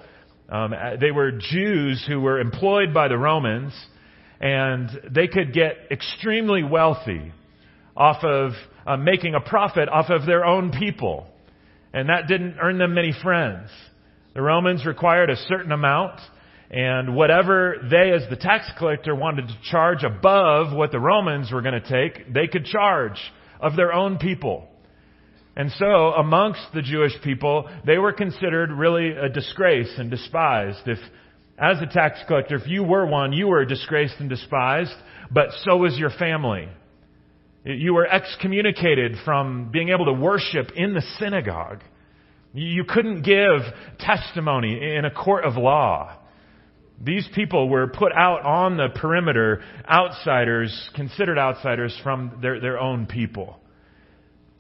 Um, 0.50 0.74
they 1.02 1.12
were 1.12 1.32
Jews 1.32 2.04
who 2.08 2.22
were 2.22 2.40
employed 2.40 2.94
by 2.94 3.10
the 3.10 3.18
Romans 3.18 3.74
and 4.40 4.90
they 5.10 5.28
could 5.28 5.54
get 5.54 5.76
extremely 5.92 6.64
wealthy 6.64 7.32
off 7.96 8.24
of 8.24 8.52
uh, 8.86 8.98
making 8.98 9.34
a 9.34 9.42
profit 9.42 9.90
off 9.90 10.10
of 10.10 10.26
their 10.26 10.46
own 10.46 10.72
people. 10.72 11.28
And 11.94 12.10
that 12.10 12.28
didn't 12.28 12.58
earn 12.62 12.78
them 12.78 12.94
many 12.94 13.14
friends. 13.24 13.70
The 14.34 14.42
Romans 14.42 14.86
required 14.86 15.30
a 15.30 15.36
certain 15.48 15.72
amount, 15.72 16.20
and 16.70 17.16
whatever 17.16 17.76
they, 17.90 18.12
as 18.12 18.30
the 18.30 18.36
tax 18.36 18.70
collector, 18.78 19.16
wanted 19.16 19.48
to 19.48 19.58
charge 19.72 20.04
above 20.04 20.76
what 20.76 20.92
the 20.92 21.00
Romans 21.00 21.52
were 21.52 21.62
going 21.62 21.82
to 21.82 21.90
take, 21.90 22.34
they 22.34 22.48
could 22.48 22.66
charge 22.66 23.20
of 23.60 23.76
their 23.76 23.94
own 23.94 24.18
people. 24.18 24.68
And 25.56 25.72
so, 25.80 26.14
amongst 26.14 26.62
the 26.74 26.84
Jewish 26.84 27.14
people, 27.24 27.68
they 27.84 27.98
were 27.98 28.14
considered 28.14 28.72
really 28.72 29.10
a 29.12 29.28
disgrace 29.28 29.92
and 29.98 30.12
despised. 30.12 30.82
If 30.86 31.00
as 31.58 31.82
a 31.82 31.88
tax 31.88 32.20
collector, 32.28 32.56
if 32.56 32.68
you 32.68 32.84
were 32.84 33.08
one, 33.08 33.34
you 33.34 33.48
were 33.48 33.66
disgraced 33.66 34.16
and 34.20 34.30
despised, 34.30 34.94
but 35.32 35.48
so 35.64 35.78
was 35.78 35.98
your 35.98 36.12
family. 36.12 36.70
You 37.76 37.94
were 37.94 38.08
excommunicated 38.08 39.18
from 39.26 39.72
being 39.72 39.90
able 39.90 40.06
to 40.06 40.14
worship 40.14 40.72
in 40.76 40.94
the 40.94 41.02
synagogue. 41.20 41.84
You 42.54 42.86
couldn't 42.86 43.24
give 43.24 43.62
testimony 44.00 44.96
in 44.96 45.04
a 45.04 45.12
court 45.12 45.44
of 45.44 45.58
law. 45.58 46.18
These 47.04 47.28
people 47.36 47.68
were 47.68 47.88
put 47.88 48.14
out 48.14 48.44
on 48.44 48.78
the 48.78 48.88
perimeter, 48.96 49.62
outsiders, 49.88 50.90
considered 50.96 51.38
outsiders 51.38 51.96
from 52.04 52.40
their, 52.42 52.62
their 52.62 52.80
own 52.80 53.06
people, 53.06 53.60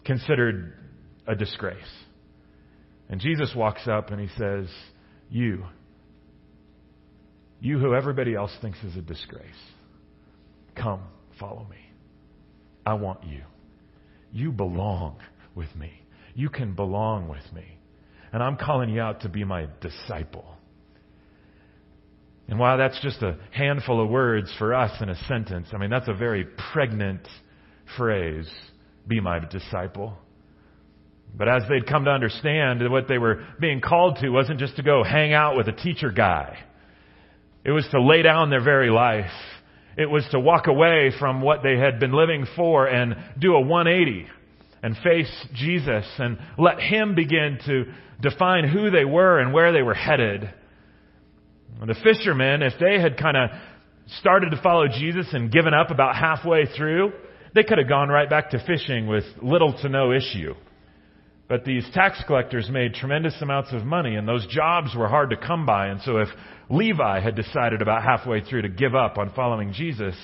considered 0.03 0.73
a 1.25 1.33
disgrace. 1.33 1.77
And 3.09 3.21
Jesus 3.21 3.53
walks 3.55 3.87
up 3.87 4.11
and 4.11 4.19
he 4.19 4.27
says, 4.37 4.67
You, 5.29 5.63
you 7.61 7.79
who 7.79 7.95
everybody 7.95 8.35
else 8.35 8.51
thinks 8.61 8.77
is 8.83 8.97
a 8.97 9.01
disgrace. 9.01 9.45
Come, 10.75 11.03
follow 11.39 11.65
me. 11.69 11.86
I 12.87 12.93
want 12.93 13.25
you. 13.25 13.41
You 14.31 14.53
belong 14.53 15.17
with 15.55 15.75
me. 15.75 15.91
You 16.35 16.47
can 16.47 16.73
belong 16.73 17.27
with 17.27 17.43
me. 17.53 17.65
And 18.31 18.41
I'm 18.41 18.55
calling 18.55 18.89
you 18.89 19.01
out 19.01 19.21
to 19.21 19.29
be 19.29 19.43
my 19.43 19.67
disciple. 19.81 20.55
And 22.47 22.57
while 22.57 22.77
that's 22.77 22.97
just 23.01 23.21
a 23.21 23.35
handful 23.51 24.01
of 24.01 24.09
words 24.09 24.49
for 24.57 24.73
us 24.73 25.01
in 25.01 25.09
a 25.09 25.17
sentence, 25.25 25.67
I 25.73 25.77
mean, 25.77 25.89
that's 25.89 26.07
a 26.07 26.13
very 26.13 26.45
pregnant 26.71 27.27
phrase 27.97 28.49
be 29.05 29.19
my 29.19 29.39
disciple. 29.39 30.17
But 31.35 31.49
as 31.49 31.63
they'd 31.67 31.87
come 31.87 32.05
to 32.05 32.11
understand, 32.11 32.89
what 32.89 33.09
they 33.09 33.17
were 33.17 33.43
being 33.59 33.81
called 33.81 34.19
to 34.21 34.29
wasn't 34.29 34.59
just 34.59 34.77
to 34.77 34.83
go 34.83 35.03
hang 35.03 35.33
out 35.33 35.57
with 35.57 35.67
a 35.67 35.73
teacher 35.73 36.09
guy. 36.09 36.57
It 37.65 37.71
was 37.71 37.85
to 37.91 38.01
lay 38.01 38.21
down 38.21 38.49
their 38.49 38.63
very 38.63 38.89
life. 38.89 39.25
It 39.97 40.09
was 40.09 40.25
to 40.31 40.39
walk 40.39 40.67
away 40.67 41.11
from 41.19 41.41
what 41.41 41.63
they 41.63 41.77
had 41.77 41.99
been 41.99 42.13
living 42.13 42.45
for 42.55 42.85
and 42.85 43.15
do 43.39 43.55
a 43.55 43.61
180 43.61 44.27
and 44.83 44.95
face 44.97 45.47
Jesus 45.53 46.05
and 46.19 46.37
let 46.57 46.79
Him 46.79 47.15
begin 47.15 47.57
to 47.65 47.85
define 48.21 48.67
who 48.67 48.91
they 48.91 49.05
were 49.05 49.39
and 49.39 49.53
where 49.53 49.73
they 49.73 49.81
were 49.81 49.95
headed. 49.95 50.49
And 51.81 51.89
The 51.89 51.95
fishermen, 51.95 52.61
if 52.61 52.73
they 52.79 52.99
had 52.99 53.17
kind 53.17 53.37
of 53.37 53.49
started 54.19 54.51
to 54.51 54.61
follow 54.61 54.87
Jesus 54.87 55.27
and 55.33 55.51
given 55.51 55.73
up 55.73 55.91
about 55.91 56.15
halfway 56.15 56.65
through, 56.65 57.11
they 57.55 57.63
could 57.63 57.79
have 57.79 57.89
gone 57.89 58.09
right 58.09 58.29
back 58.29 58.51
to 58.51 58.63
fishing 58.65 59.07
with 59.07 59.23
little 59.41 59.73
to 59.81 59.89
no 59.89 60.11
issue. 60.11 60.53
But 61.47 61.63
these 61.63 61.87
tax 61.93 62.21
collectors 62.27 62.69
made 62.69 62.93
tremendous 62.93 63.35
amounts 63.41 63.71
of 63.71 63.85
money, 63.85 64.15
and 64.15 64.27
those 64.27 64.45
jobs 64.47 64.93
were 64.95 65.07
hard 65.07 65.29
to 65.29 65.37
come 65.37 65.65
by. 65.65 65.87
And 65.87 66.01
so, 66.01 66.17
if 66.17 66.27
Levi 66.69 67.21
had 67.21 67.35
decided 67.35 67.81
about 67.81 68.03
halfway 68.03 68.41
through 68.41 68.63
to 68.63 68.69
give 68.69 68.95
up 68.95 69.17
on 69.17 69.31
following 69.33 69.71
Jesus, 69.71 70.15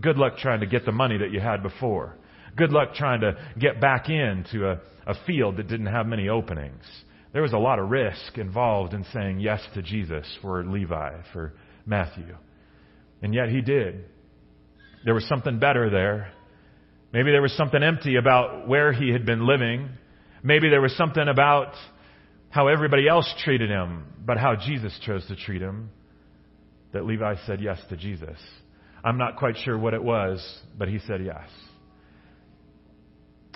good 0.00 0.16
luck 0.16 0.36
trying 0.38 0.60
to 0.60 0.66
get 0.66 0.84
the 0.84 0.92
money 0.92 1.18
that 1.18 1.32
you 1.32 1.40
had 1.40 1.62
before. 1.62 2.16
Good 2.56 2.70
luck 2.70 2.94
trying 2.94 3.20
to 3.22 3.36
get 3.58 3.80
back 3.80 4.08
into 4.08 4.68
a, 4.68 4.80
a 5.08 5.14
field 5.26 5.56
that 5.56 5.66
didn't 5.66 5.86
have 5.86 6.06
many 6.06 6.28
openings. 6.28 6.84
There 7.32 7.42
was 7.42 7.52
a 7.52 7.58
lot 7.58 7.80
of 7.80 7.90
risk 7.90 8.38
involved 8.38 8.94
in 8.94 9.04
saying 9.12 9.40
yes 9.40 9.60
to 9.74 9.82
Jesus 9.82 10.24
for 10.40 10.64
Levi, 10.64 11.14
for 11.32 11.52
Matthew. 11.84 12.36
And 13.22 13.34
yet 13.34 13.48
he 13.48 13.60
did. 13.60 14.04
There 15.04 15.14
was 15.14 15.26
something 15.26 15.58
better 15.58 15.90
there. 15.90 16.30
Maybe 17.12 17.32
there 17.32 17.42
was 17.42 17.56
something 17.56 17.82
empty 17.82 18.16
about 18.16 18.68
where 18.68 18.92
he 18.92 19.10
had 19.10 19.26
been 19.26 19.46
living 19.46 19.88
Maybe 20.46 20.68
there 20.68 20.82
was 20.82 20.94
something 20.96 21.26
about 21.26 21.72
how 22.50 22.68
everybody 22.68 23.08
else 23.08 23.32
treated 23.42 23.70
him, 23.70 24.04
but 24.24 24.36
how 24.36 24.54
Jesus 24.54 24.96
chose 25.04 25.26
to 25.26 25.36
treat 25.36 25.62
him 25.62 25.88
that 26.92 27.06
Levi 27.06 27.34
said 27.46 27.62
yes 27.62 27.80
to 27.88 27.96
Jesus. 27.96 28.38
I'm 29.02 29.16
not 29.16 29.36
quite 29.36 29.56
sure 29.64 29.76
what 29.78 29.94
it 29.94 30.04
was, 30.04 30.46
but 30.78 30.88
he 30.88 30.98
said 31.06 31.24
yes. 31.24 31.48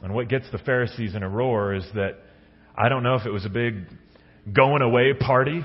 And 0.03 0.15
what 0.15 0.29
gets 0.29 0.51
the 0.51 0.59
Pharisees 0.59 1.15
in 1.15 1.23
a 1.23 1.29
roar 1.29 1.75
is 1.75 1.85
that 1.95 2.17
I 2.75 2.89
don't 2.89 3.03
know 3.03 3.17
if 3.17 3.27
it 3.27 3.33
was 3.33 3.45
a 3.45 3.51
big 3.51 3.85
going 4.51 4.81
away 4.81 5.13
party 5.13 5.63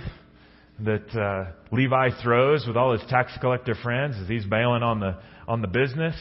that 0.79 1.15
uh, 1.15 1.51
Levi 1.71 2.09
throws 2.21 2.65
with 2.67 2.75
all 2.75 2.91
his 2.91 3.09
tax 3.09 3.31
collector 3.39 3.75
friends 3.75 4.17
as 4.21 4.27
he's 4.27 4.45
bailing 4.45 4.83
on 4.83 4.99
the 4.99 5.19
on 5.47 5.61
the 5.61 5.67
business. 5.67 6.15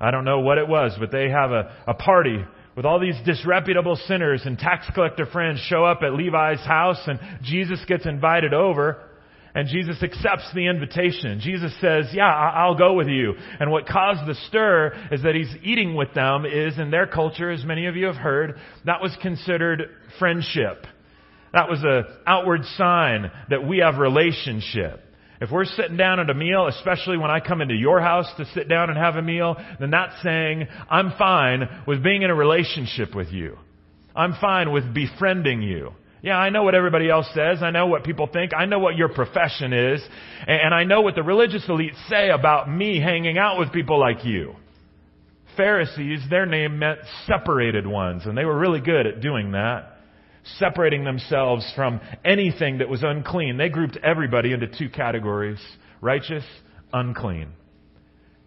I 0.00 0.10
don't 0.10 0.24
know 0.24 0.40
what 0.40 0.58
it 0.58 0.66
was, 0.66 0.96
but 0.98 1.12
they 1.12 1.28
have 1.28 1.52
a, 1.52 1.76
a 1.86 1.94
party 1.94 2.44
with 2.76 2.86
all 2.86 2.98
these 2.98 3.16
disreputable 3.24 3.96
sinners 4.06 4.42
and 4.44 4.58
tax 4.58 4.86
collector 4.94 5.26
friends 5.26 5.60
show 5.68 5.84
up 5.84 6.02
at 6.02 6.14
Levi's 6.14 6.60
house 6.60 7.00
and 7.06 7.18
Jesus 7.42 7.80
gets 7.86 8.06
invited 8.06 8.54
over. 8.54 8.98
And 9.54 9.68
Jesus 9.68 10.02
accepts 10.02 10.50
the 10.54 10.66
invitation. 10.66 11.38
Jesus 11.40 11.72
says, 11.78 12.06
yeah, 12.14 12.24
I'll 12.24 12.74
go 12.74 12.94
with 12.94 13.08
you. 13.08 13.34
And 13.60 13.70
what 13.70 13.86
caused 13.86 14.26
the 14.26 14.34
stir 14.48 14.94
is 15.12 15.22
that 15.24 15.34
he's 15.34 15.54
eating 15.62 15.94
with 15.94 16.14
them 16.14 16.46
is 16.46 16.78
in 16.78 16.90
their 16.90 17.06
culture, 17.06 17.50
as 17.50 17.62
many 17.62 17.84
of 17.84 17.94
you 17.94 18.06
have 18.06 18.16
heard, 18.16 18.58
that 18.86 19.02
was 19.02 19.14
considered 19.20 19.82
friendship. 20.18 20.86
That 21.52 21.68
was 21.68 21.82
an 21.82 22.04
outward 22.26 22.64
sign 22.78 23.30
that 23.50 23.66
we 23.68 23.80
have 23.80 23.98
relationship. 23.98 25.04
If 25.42 25.50
we're 25.50 25.64
sitting 25.64 25.96
down 25.96 26.20
at 26.20 26.30
a 26.30 26.34
meal, 26.34 26.68
especially 26.68 27.18
when 27.18 27.28
I 27.28 27.40
come 27.40 27.60
into 27.60 27.74
your 27.74 28.00
house 28.00 28.32
to 28.36 28.44
sit 28.54 28.68
down 28.68 28.90
and 28.90 28.96
have 28.96 29.16
a 29.16 29.22
meal, 29.22 29.56
then 29.80 29.90
that's 29.90 30.14
saying, 30.22 30.68
I'm 30.88 31.14
fine 31.18 31.68
with 31.84 32.00
being 32.00 32.22
in 32.22 32.30
a 32.30 32.34
relationship 32.34 33.12
with 33.12 33.32
you. 33.32 33.58
I'm 34.14 34.36
fine 34.40 34.70
with 34.70 34.94
befriending 34.94 35.60
you. 35.60 35.94
Yeah, 36.22 36.36
I 36.36 36.50
know 36.50 36.62
what 36.62 36.76
everybody 36.76 37.10
else 37.10 37.26
says. 37.34 37.60
I 37.60 37.72
know 37.72 37.88
what 37.88 38.04
people 38.04 38.28
think. 38.32 38.52
I 38.56 38.66
know 38.66 38.78
what 38.78 38.94
your 38.94 39.08
profession 39.08 39.72
is. 39.72 40.00
And 40.46 40.72
I 40.72 40.84
know 40.84 41.00
what 41.00 41.16
the 41.16 41.24
religious 41.24 41.64
elites 41.66 41.98
say 42.08 42.30
about 42.30 42.70
me 42.70 43.00
hanging 43.00 43.36
out 43.36 43.58
with 43.58 43.72
people 43.72 43.98
like 43.98 44.24
you. 44.24 44.54
Pharisees, 45.56 46.20
their 46.30 46.46
name 46.46 46.78
meant 46.78 47.00
separated 47.26 47.84
ones, 47.84 48.26
and 48.26 48.38
they 48.38 48.44
were 48.44 48.56
really 48.56 48.80
good 48.80 49.08
at 49.08 49.20
doing 49.20 49.50
that. 49.52 49.91
Separating 50.58 51.04
themselves 51.04 51.70
from 51.76 52.00
anything 52.24 52.78
that 52.78 52.88
was 52.88 53.02
unclean. 53.02 53.56
They 53.56 53.68
grouped 53.68 53.96
everybody 54.02 54.52
into 54.52 54.66
two 54.66 54.88
categories. 54.88 55.60
Righteous, 56.00 56.44
unclean. 56.92 57.48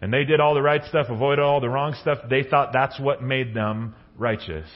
And 0.02 0.12
they 0.12 0.24
did 0.24 0.40
all 0.40 0.54
the 0.54 0.62
right 0.62 0.82
stuff, 0.84 1.06
avoided 1.08 1.42
all 1.42 1.60
the 1.60 1.70
wrong 1.70 1.96
stuff. 2.02 2.18
They 2.28 2.42
thought 2.42 2.70
that's 2.72 3.00
what 3.00 3.22
made 3.22 3.54
them 3.54 3.94
righteous. 4.18 4.68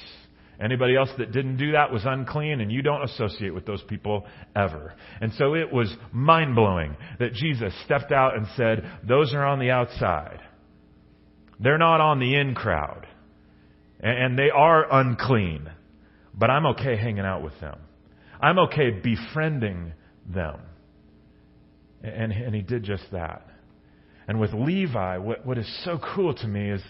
Anybody 0.60 0.94
else 0.96 1.08
that 1.16 1.32
didn't 1.32 1.56
do 1.56 1.72
that 1.72 1.90
was 1.90 2.02
unclean, 2.04 2.60
and 2.60 2.70
you 2.70 2.82
don't 2.82 3.02
associate 3.02 3.54
with 3.54 3.64
those 3.64 3.82
people 3.82 4.26
ever. 4.54 4.94
And 5.20 5.32
so 5.34 5.54
it 5.54 5.72
was 5.72 5.94
mind 6.12 6.54
blowing 6.54 6.96
that 7.18 7.32
Jesus 7.32 7.72
stepped 7.84 8.12
out 8.12 8.36
and 8.36 8.46
said, 8.56 8.84
Those 9.06 9.32
are 9.32 9.44
on 9.44 9.58
the 9.58 9.70
outside. 9.70 10.40
They're 11.58 11.78
not 11.78 12.00
on 12.00 12.18
the 12.18 12.34
in 12.34 12.54
crowd. 12.54 13.06
And 14.00 14.38
they 14.38 14.50
are 14.50 14.86
unclean. 14.90 15.70
But 16.34 16.50
I'm 16.50 16.66
okay 16.66 16.96
hanging 16.96 17.24
out 17.24 17.42
with 17.42 17.58
them. 17.60 17.78
I'm 18.40 18.58
okay 18.60 18.90
befriending 18.90 19.92
them. 20.26 20.60
And, 22.02 22.32
and 22.32 22.54
he 22.54 22.62
did 22.62 22.84
just 22.84 23.04
that. 23.12 23.46
And 24.26 24.40
with 24.40 24.52
Levi, 24.52 25.18
what, 25.18 25.44
what 25.44 25.58
is 25.58 25.84
so 25.84 25.98
cool 26.14 26.34
to 26.34 26.46
me 26.46 26.70
is 26.70 26.82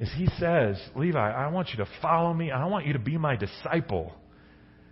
is 0.00 0.10
he 0.16 0.26
says, 0.38 0.80
Levi, 0.96 1.18
I 1.18 1.48
want 1.48 1.68
you 1.68 1.84
to 1.84 1.90
follow 2.00 2.32
me. 2.32 2.50
I 2.50 2.64
want 2.64 2.86
you 2.86 2.94
to 2.94 2.98
be 2.98 3.18
my 3.18 3.36
disciple. 3.36 4.14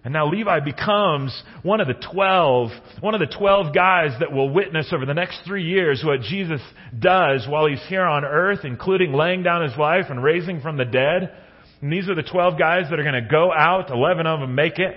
And 0.04 0.12
now 0.12 0.30
Levi 0.30 0.61
becomes 0.61 1.42
one 1.62 1.80
of 1.80 1.88
the 1.88 1.95
twelve, 2.12 2.71
one 3.00 3.14
of 3.14 3.21
the 3.21 3.35
twelve 3.35 3.75
guys 3.75 4.11
that 4.21 4.33
will 4.33 4.50
witness 4.50 4.92
over 4.92 5.07
the 5.07 5.14
next 5.14 5.40
three 5.47 5.64
years 5.64 6.02
what 6.04 6.21
Jesus 6.21 6.61
does 6.97 7.47
while 7.49 7.66
he's 7.66 7.83
here 7.88 8.04
on 8.04 8.25
earth, 8.25 8.61
including 8.64 9.12
laying 9.14 9.42
down 9.42 9.66
his 9.68 9.76
life 9.78 10.04
and 10.11 10.23
raising 10.23 10.61
from 10.61 10.76
the 10.76 10.85
dead. 10.85 11.35
And 11.80 11.92
these 11.92 12.08
are 12.08 12.14
the 12.14 12.23
twelve 12.23 12.58
guys 12.58 12.85
that 12.90 12.99
are 12.99 13.04
going 13.04 13.23
to 13.23 13.28
go 13.30 13.52
out, 13.52 13.91
eleven 13.91 14.26
of 14.26 14.41
them 14.41 14.54
make 14.54 14.78
it, 14.78 14.95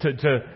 to, 0.00 0.12
to 0.14 0.50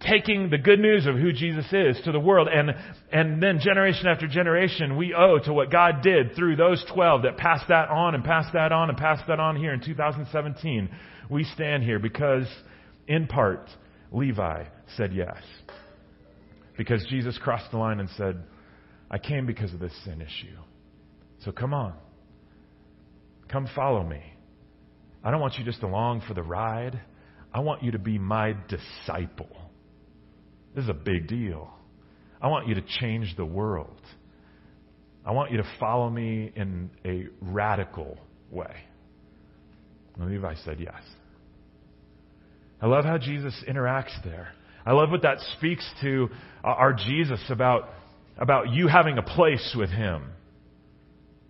taking 0.00 0.48
the 0.48 0.58
good 0.58 0.80
news 0.80 1.06
of 1.06 1.16
who 1.16 1.32
Jesus 1.32 1.66
is 1.72 2.00
to 2.04 2.12
the 2.12 2.20
world. 2.20 2.48
And, 2.48 2.70
and 3.12 3.42
then 3.42 3.60
generation 3.60 4.06
after 4.06 4.26
generation, 4.26 4.96
we 4.96 5.14
owe 5.14 5.38
to 5.44 5.52
what 5.52 5.70
God 5.70 6.02
did 6.02 6.34
through 6.34 6.56
those 6.56 6.84
12 6.92 7.22
that 7.22 7.36
passed 7.36 7.68
that 7.68 7.88
on 7.88 8.14
and 8.14 8.24
passed 8.24 8.52
that 8.54 8.72
on 8.72 8.88
and 8.88 8.98
passed 8.98 9.24
that 9.28 9.38
on 9.38 9.56
here 9.56 9.74
in 9.74 9.80
2017. 9.80 10.88
We 11.28 11.44
stand 11.44 11.82
here 11.82 11.98
because, 11.98 12.46
in 13.06 13.26
part, 13.26 13.68
Levi 14.10 14.64
said 14.96 15.12
yes. 15.12 15.36
Because 16.76 17.04
Jesus 17.10 17.38
crossed 17.38 17.70
the 17.70 17.76
line 17.78 18.00
and 18.00 18.08
said, 18.16 18.42
I 19.10 19.18
came 19.18 19.44
because 19.44 19.74
of 19.74 19.80
this 19.80 19.92
sin 20.04 20.22
issue. 20.22 20.56
So 21.44 21.52
come 21.52 21.74
on. 21.74 21.94
Come 23.48 23.68
follow 23.74 24.02
me. 24.02 24.22
I 25.22 25.30
don't 25.30 25.40
want 25.40 25.54
you 25.58 25.64
just 25.64 25.82
along 25.82 26.22
for 26.26 26.34
the 26.34 26.42
ride. 26.42 27.00
I 27.52 27.60
want 27.60 27.82
you 27.82 27.92
to 27.92 27.98
be 27.98 28.18
my 28.18 28.54
disciple. 28.68 29.50
This 30.74 30.84
is 30.84 30.90
a 30.90 30.94
big 30.94 31.26
deal. 31.28 31.70
I 32.40 32.48
want 32.48 32.68
you 32.68 32.74
to 32.74 32.82
change 33.00 33.34
the 33.36 33.44
world. 33.44 34.00
I 35.24 35.32
want 35.32 35.50
you 35.50 35.58
to 35.58 35.68
follow 35.78 36.08
me 36.08 36.50
in 36.56 36.90
a 37.04 37.26
radical 37.42 38.18
way. 38.50 38.74
And 40.16 40.30
Levi 40.30 40.54
said 40.64 40.78
yes. 40.80 41.02
I 42.80 42.86
love 42.86 43.04
how 43.04 43.18
Jesus 43.18 43.54
interacts 43.68 44.22
there. 44.24 44.52
I 44.86 44.92
love 44.92 45.10
what 45.10 45.22
that 45.22 45.38
speaks 45.58 45.86
to 46.00 46.30
our 46.64 46.94
Jesus 46.94 47.40
about, 47.50 47.90
about 48.38 48.70
you 48.70 48.88
having 48.88 49.18
a 49.18 49.22
place 49.22 49.74
with 49.78 49.90
him. 49.90 50.30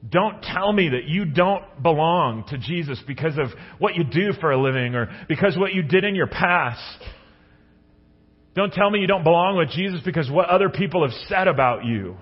Don't 0.08 0.42
tell 0.42 0.72
me 0.72 0.90
that 0.90 1.04
you 1.04 1.26
don't 1.26 1.82
belong 1.82 2.44
to 2.48 2.58
Jesus 2.58 3.02
because 3.06 3.36
of 3.36 3.48
what 3.78 3.94
you 3.94 4.04
do 4.04 4.32
for 4.40 4.50
a 4.50 4.60
living 4.60 4.94
or 4.94 5.10
because 5.28 5.58
what 5.58 5.74
you 5.74 5.82
did 5.82 6.04
in 6.04 6.14
your 6.14 6.26
past. 6.26 7.04
Don't 8.54 8.72
tell 8.72 8.90
me 8.90 9.00
you 9.00 9.06
don't 9.06 9.24
belong 9.24 9.58
with 9.58 9.70
Jesus 9.70 10.00
because 10.04 10.30
what 10.30 10.48
other 10.48 10.70
people 10.70 11.02
have 11.02 11.14
said 11.28 11.48
about 11.48 11.84
you. 11.84 12.16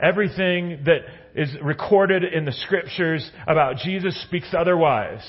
Everything 0.00 0.82
that 0.86 1.00
is 1.34 1.50
recorded 1.62 2.24
in 2.24 2.44
the 2.44 2.52
scriptures 2.52 3.28
about 3.46 3.76
Jesus 3.76 4.20
speaks 4.24 4.52
otherwise. 4.56 5.22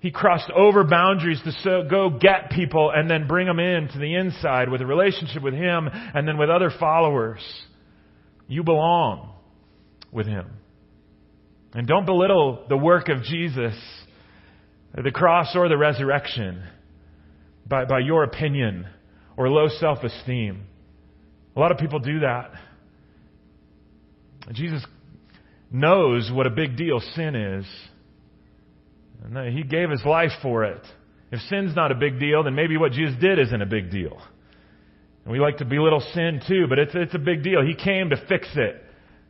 He 0.00 0.10
crossed 0.10 0.50
over 0.50 0.84
boundaries 0.84 1.40
to 1.44 1.52
so, 1.62 1.82
go 1.88 2.10
get 2.10 2.50
people 2.50 2.90
and 2.94 3.10
then 3.10 3.26
bring 3.28 3.46
them 3.46 3.58
in 3.58 3.88
to 3.88 3.98
the 3.98 4.14
inside 4.14 4.70
with 4.70 4.80
a 4.80 4.86
relationship 4.86 5.42
with 5.42 5.54
Him 5.54 5.88
and 5.92 6.26
then 6.26 6.38
with 6.38 6.50
other 6.50 6.70
followers. 6.78 7.40
You 8.48 8.62
belong 8.62 9.27
with 10.12 10.26
Him. 10.26 10.46
And 11.74 11.86
don't 11.86 12.06
belittle 12.06 12.64
the 12.68 12.76
work 12.76 13.08
of 13.08 13.22
Jesus, 13.22 13.74
the 14.94 15.10
cross 15.10 15.54
or 15.54 15.68
the 15.68 15.76
resurrection 15.76 16.62
by, 17.66 17.84
by 17.84 18.00
your 18.00 18.24
opinion 18.24 18.86
or 19.36 19.48
low 19.48 19.68
self 19.68 20.02
esteem. 20.02 20.64
A 21.54 21.60
lot 21.60 21.72
of 21.72 21.78
people 21.78 21.98
do 21.98 22.20
that. 22.20 22.52
Jesus 24.52 24.84
knows 25.70 26.30
what 26.32 26.46
a 26.46 26.50
big 26.50 26.76
deal 26.76 27.00
sin 27.14 27.34
is. 27.34 27.66
And 29.24 29.56
he 29.56 29.62
gave 29.62 29.90
his 29.90 30.02
life 30.04 30.30
for 30.42 30.64
it. 30.64 30.80
If 31.30 31.40
sin's 31.50 31.76
not 31.76 31.92
a 31.92 31.94
big 31.94 32.18
deal, 32.18 32.44
then 32.44 32.54
maybe 32.54 32.76
what 32.76 32.92
Jesus 32.92 33.16
did 33.20 33.38
isn't 33.38 33.60
a 33.60 33.66
big 33.66 33.90
deal. 33.90 34.16
And 35.24 35.32
we 35.32 35.40
like 35.40 35.58
to 35.58 35.66
belittle 35.66 36.02
sin 36.14 36.40
too, 36.48 36.66
but 36.68 36.78
it's, 36.78 36.92
it's 36.94 37.14
a 37.14 37.18
big 37.18 37.42
deal. 37.42 37.60
He 37.62 37.74
came 37.74 38.10
to 38.10 38.16
fix 38.28 38.48
it. 38.54 38.82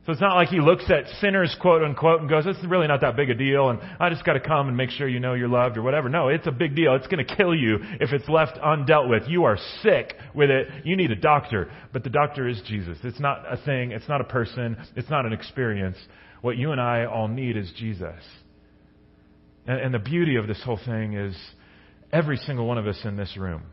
So 0.09 0.13
it's 0.13 0.23
not 0.23 0.37
like 0.37 0.49
he 0.49 0.59
looks 0.59 0.85
at 0.89 1.07
sinners, 1.21 1.55
quote 1.61 1.83
unquote, 1.83 2.23
and 2.23 2.31
goes, 2.31 2.47
this 2.47 2.57
is 2.57 2.65
really 2.65 2.87
not 2.87 3.03
that 3.03 3.15
big 3.15 3.29
a 3.29 3.35
deal, 3.35 3.69
and 3.69 3.79
I 4.01 4.09
just 4.09 4.25
gotta 4.25 4.41
come 4.41 4.67
and 4.67 4.75
make 4.75 4.89
sure 4.89 5.07
you 5.07 5.21
know 5.21 5.35
you're 5.35 5.49
loved 5.49 5.77
or 5.77 5.83
whatever. 5.83 6.09
No, 6.09 6.29
it's 6.29 6.47
a 6.47 6.51
big 6.51 6.75
deal. 6.75 6.95
It's 6.95 7.07
gonna 7.09 7.27
kill 7.27 7.55
you 7.55 7.77
if 8.01 8.11
it's 8.15 8.27
left 8.27 8.57
undealt 8.57 9.11
with. 9.11 9.25
You 9.29 9.45
are 9.45 9.59
sick 9.83 10.15
with 10.35 10.49
it. 10.49 10.87
You 10.87 10.97
need 10.97 11.11
a 11.11 11.15
doctor. 11.15 11.71
But 11.93 12.05
the 12.05 12.09
doctor 12.09 12.49
is 12.49 12.59
Jesus. 12.67 12.97
It's 13.05 13.21
not 13.21 13.45
a 13.53 13.59
thing. 13.59 13.91
It's 13.93 14.09
not 14.09 14.23
a 14.23 14.25
person. 14.25 14.79
It's 14.97 15.11
not 15.11 15.27
an 15.27 15.35
experience. 15.35 15.99
What 16.41 16.57
you 16.57 16.73
and 16.73 16.81
I 16.81 17.05
all 17.05 17.29
need 17.29 17.59
is 17.59 17.71
Jesus. 17.77 18.25
And, 19.67 19.79
and 19.79 19.93
the 19.93 19.99
beauty 19.99 20.37
of 20.37 20.47
this 20.47 20.63
whole 20.65 20.81
thing 20.87 21.19
is 21.19 21.37
every 22.15 22.39
single 22.39 22.67
one 22.67 22.79
of 22.79 22.87
us 22.87 22.99
in 23.05 23.19
this 23.19 23.37
room, 23.37 23.65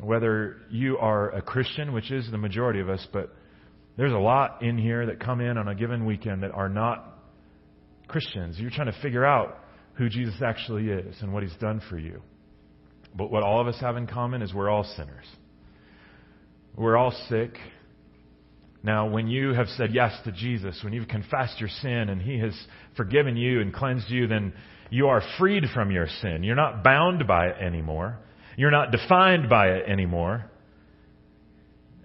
whether 0.00 0.56
you 0.70 0.98
are 0.98 1.30
a 1.30 1.40
Christian, 1.40 1.92
which 1.92 2.10
is 2.10 2.28
the 2.32 2.38
majority 2.38 2.80
of 2.80 2.88
us, 2.88 3.06
but 3.12 3.32
there's 4.00 4.14
a 4.14 4.18
lot 4.18 4.62
in 4.62 4.78
here 4.78 5.04
that 5.04 5.20
come 5.20 5.42
in 5.42 5.58
on 5.58 5.68
a 5.68 5.74
given 5.74 6.06
weekend 6.06 6.42
that 6.42 6.52
are 6.52 6.70
not 6.70 7.18
Christians. 8.08 8.58
You're 8.58 8.70
trying 8.70 8.90
to 8.90 8.98
figure 9.02 9.26
out 9.26 9.58
who 9.92 10.08
Jesus 10.08 10.36
actually 10.42 10.88
is 10.88 11.16
and 11.20 11.34
what 11.34 11.42
he's 11.42 11.54
done 11.60 11.82
for 11.90 11.98
you. 11.98 12.22
But 13.14 13.30
what 13.30 13.42
all 13.42 13.60
of 13.60 13.66
us 13.66 13.78
have 13.82 13.98
in 13.98 14.06
common 14.06 14.40
is 14.40 14.54
we're 14.54 14.70
all 14.70 14.84
sinners. 14.96 15.26
We're 16.74 16.96
all 16.96 17.14
sick. 17.28 17.58
Now, 18.82 19.10
when 19.10 19.28
you 19.28 19.52
have 19.52 19.66
said 19.76 19.90
yes 19.92 20.18
to 20.24 20.32
Jesus, 20.32 20.80
when 20.82 20.94
you've 20.94 21.08
confessed 21.08 21.60
your 21.60 21.68
sin 21.68 22.08
and 22.08 22.22
he 22.22 22.38
has 22.38 22.54
forgiven 22.96 23.36
you 23.36 23.60
and 23.60 23.70
cleansed 23.70 24.08
you, 24.08 24.26
then 24.26 24.54
you 24.88 25.08
are 25.08 25.20
freed 25.38 25.64
from 25.74 25.90
your 25.90 26.06
sin. 26.22 26.42
You're 26.42 26.56
not 26.56 26.82
bound 26.82 27.26
by 27.26 27.48
it 27.48 27.56
anymore. 27.62 28.16
You're 28.56 28.70
not 28.70 28.92
defined 28.92 29.50
by 29.50 29.72
it 29.72 29.86
anymore. 29.86 30.50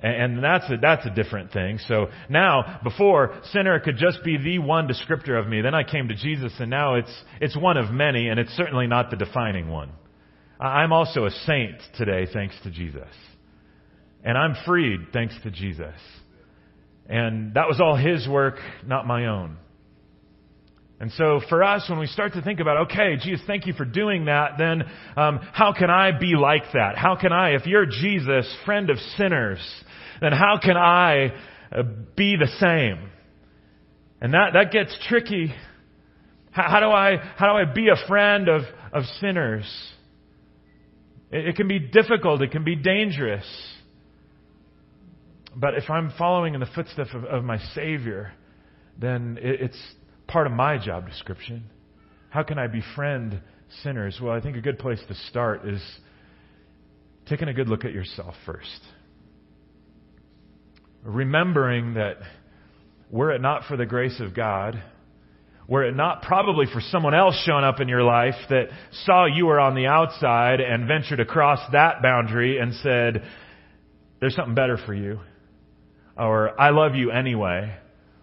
And 0.06 0.44
that's 0.44 0.70
a, 0.70 0.78
that's 0.80 1.04
a 1.08 1.10
different 1.10 1.52
thing. 1.52 1.80
So 1.88 2.10
now, 2.30 2.80
before, 2.84 3.40
sinner 3.52 3.80
could 3.80 3.98
just 3.98 4.24
be 4.24 4.38
the 4.38 4.60
one 4.60 4.88
descriptor 4.88 5.40
of 5.40 5.48
me. 5.48 5.62
Then 5.62 5.74
I 5.74 5.84
came 5.84 6.10
to 6.10 6.16
Jesus 6.16 6.54
and 6.60 6.70
now 6.70 6.96
it's, 6.96 7.24
it's 7.42 7.58
one 7.58 7.76
of 7.76 7.90
many 7.90 8.28
and 8.28 8.40
it's 8.40 8.52
certainly 8.52 8.86
not 8.86 9.10
the 9.10 9.16
defining 9.16 9.68
one. 9.68 9.90
I'm 10.60 10.94
also 10.94 11.26
a 11.26 11.32
saint 11.32 11.82
today 11.98 12.28
thanks 12.32 12.56
to 12.64 12.70
Jesus. 12.70 13.10
And 14.24 14.38
I'm 14.38 14.56
freed 14.64 15.08
thanks 15.12 15.34
to 15.42 15.50
Jesus. 15.50 15.96
And 17.10 17.56
that 17.56 17.68
was 17.68 17.82
all 17.82 17.96
His 17.96 18.28
work, 18.28 18.60
not 18.86 19.08
my 19.08 19.26
own. 19.26 19.58
And 21.00 21.12
so 21.14 21.42
for 21.50 21.62
us, 21.62 21.86
when 21.90 22.00
we 22.00 22.08
start 22.08 22.34
to 22.34 22.42
think 22.42 22.62
about, 22.62 22.90
okay, 22.90 23.18
Jesus, 23.22 23.46
thank 23.46 23.68
you 23.68 23.74
for 23.74 23.84
doing 23.84 24.26
that, 24.26 24.52
then 24.58 24.84
um, 25.18 25.40
how 25.52 25.74
can 25.74 25.90
I 25.90 26.18
be 26.18 26.36
like 26.36 26.64
that? 26.74 26.96
How 26.96 27.18
can 27.18 27.34
I, 27.34 27.56
if 27.56 27.66
you're 27.66 27.86
Jesus, 27.86 28.48
friend 28.66 28.90
of 28.90 28.98
sinners, 29.18 29.60
then 30.22 30.32
how 30.32 30.60
can 30.62 30.78
I 30.78 31.34
uh, 31.72 31.84
be 32.16 32.36
the 32.38 32.48
same? 32.60 33.10
And 34.22 34.34
that, 34.34 34.54
that 34.54 34.72
gets 34.72 34.98
tricky. 35.08 35.54
How, 36.52 36.70
how, 36.70 36.80
do 36.80 36.88
I, 36.88 37.18
how 37.38 37.54
do 37.54 37.58
I 37.60 37.74
be 37.74 37.90
a 37.90 38.08
friend 38.08 38.48
of, 38.48 38.62
of 38.94 39.04
sinners? 39.20 39.66
It, 41.32 41.50
it 41.50 41.56
can 41.56 41.68
be 41.68 41.80
difficult. 41.80 42.42
It 42.42 42.52
can 42.52 42.64
be 42.64 42.76
dangerous. 42.76 43.46
But 45.56 45.76
if 45.76 45.90
I'm 45.90 46.12
following 46.18 46.54
in 46.54 46.60
the 46.60 46.68
footsteps 46.68 47.12
of, 47.14 47.24
of 47.26 47.44
my 47.44 47.58
Savior, 47.74 48.34
then 49.00 49.38
it, 49.42 49.62
it's 49.62 49.82
part 50.28 50.48
of 50.48 50.54
my 50.54 50.78
job 50.78 51.08
description. 51.08 51.66
How 52.30 52.44
can 52.44 52.60
I 52.60 52.68
befriend 52.68 53.42
sinners? 53.84 54.20
Well, 54.22 54.34
I 54.34 54.42
think 54.42 54.58
a 54.58 54.62
good 54.62 54.80
place 54.80 55.00
to 55.08 55.16
start 55.30 55.68
is 55.68 55.82
taking 57.28 57.48
a 57.48 57.54
good 57.54 57.70
look 57.70 57.86
at 57.86 57.94
yourself 57.94 58.36
first. 58.46 58.82
Remembering 61.06 61.94
that 61.94 62.18
were 63.12 63.32
it 63.32 63.40
not 63.40 63.66
for 63.68 63.78
the 63.78 63.86
grace 63.86 64.20
of 64.20 64.36
God, 64.36 64.82
were 65.68 65.84
it 65.84 65.96
not 65.96 66.24
probably 66.24 66.66
for 66.66 66.82
someone 66.82 67.14
else 67.14 67.42
showing 67.46 67.64
up 67.64 67.80
in 67.80 67.88
your 67.88 68.04
life 68.04 68.36
that 68.50 68.70
saw 69.06 69.26
you 69.26 69.46
were 69.46 69.60
on 69.60 69.76
the 69.76 69.86
outside 69.86 70.60
and 70.60 70.88
ventured 70.88 71.20
across 71.20 71.60
that 71.72 72.02
boundary 72.02 72.58
and 72.58 72.74
said, 72.76 73.24
there's 74.20 74.36
something 74.36 74.56
better 74.56 74.78
for 74.84 74.94
you, 74.94 75.20
or 76.18 76.60
I 76.60 76.72
love 76.72 76.96
you 76.96 77.12
anyway, 77.12 77.76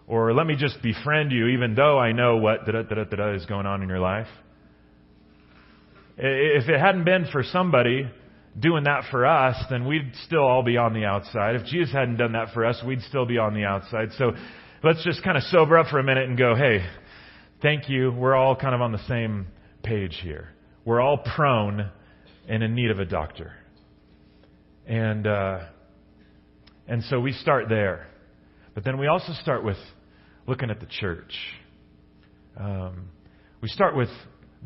or 0.05 0.33
let 0.33 0.45
me 0.45 0.55
just 0.57 0.81
befriend 0.81 1.31
you 1.31 1.47
even 1.47 1.75
though 1.75 1.97
I 1.97 2.11
know 2.11 2.37
what 2.37 2.65
da 2.65 2.81
da 2.81 2.81
da 2.81 3.03
da 3.03 3.33
is 3.33 3.45
going 3.45 3.65
on 3.65 3.81
in 3.81 3.87
your 3.87 3.99
life. 3.99 4.27
If 6.17 6.67
it 6.67 6.79
hadn't 6.79 7.05
been 7.05 7.27
for 7.31 7.43
somebody 7.43 8.09
doing 8.59 8.83
that 8.83 9.05
for 9.09 9.25
us, 9.25 9.55
then 9.69 9.85
we'd 9.85 10.11
still 10.25 10.43
all 10.43 10.63
be 10.63 10.77
on 10.77 10.93
the 10.93 11.05
outside. 11.05 11.55
If 11.55 11.65
Jesus 11.65 11.93
hadn't 11.93 12.17
done 12.17 12.33
that 12.33 12.53
for 12.53 12.65
us, 12.65 12.81
we'd 12.85 13.01
still 13.01 13.25
be 13.25 13.37
on 13.37 13.53
the 13.53 13.63
outside. 13.63 14.09
So 14.17 14.31
let's 14.83 15.03
just 15.03 15.23
kind 15.23 15.37
of 15.37 15.43
sober 15.43 15.77
up 15.77 15.87
for 15.87 15.99
a 15.99 16.03
minute 16.03 16.29
and 16.29 16.37
go, 16.37 16.55
hey, 16.55 16.85
thank 17.61 17.89
you. 17.89 18.11
We're 18.11 18.35
all 18.35 18.55
kind 18.55 18.75
of 18.75 18.81
on 18.81 18.91
the 18.91 19.03
same 19.07 19.47
page 19.81 20.19
here. 20.21 20.49
We're 20.85 21.01
all 21.01 21.17
prone 21.35 21.89
and 22.47 22.63
in 22.63 22.75
need 22.75 22.91
of 22.91 22.99
a 22.99 23.05
doctor. 23.05 23.53
And, 24.85 25.25
uh, 25.25 25.59
and 26.87 27.03
so 27.05 27.19
we 27.19 27.31
start 27.31 27.69
there. 27.69 28.07
But 28.75 28.83
then 28.83 28.97
we 28.99 29.07
also 29.07 29.33
start 29.41 29.63
with 29.63 29.77
looking 30.45 30.69
at 30.69 30.79
the 30.79 30.87
church. 30.87 31.33
Um, 32.57 33.09
we 33.61 33.69
start 33.69 33.95
with 33.95 34.09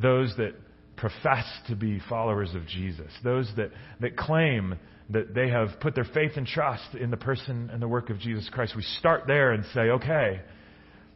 those 0.02 0.34
that 0.38 0.54
profess 0.98 1.46
to 1.68 1.76
be 1.76 2.02
followers 2.10 2.54
of 2.56 2.68
Jesus, 2.68 3.12
those 3.24 3.50
that, 3.56 3.72
that 4.02 4.18
claim 4.18 4.76
that 5.10 5.34
they 5.34 5.50
have 5.50 5.80
put 5.80 5.96
their 5.96 6.08
faith 6.14 6.34
and 6.36 6.46
trust 6.46 6.96
in 7.00 7.12
the 7.12 7.18
person 7.18 7.70
and 7.72 7.82
the 7.82 7.88
work 7.88 8.10
of 8.10 8.20
Jesus 8.20 8.50
Christ. 8.52 8.76
We 8.76 8.82
start 9.00 9.24
there 9.26 9.52
and 9.54 9.64
say, 9.74 9.82
okay, 9.82 10.42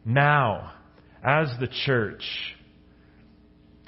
now, 0.04 0.72
as 1.22 1.48
the 1.60 1.68
church, 1.84 2.22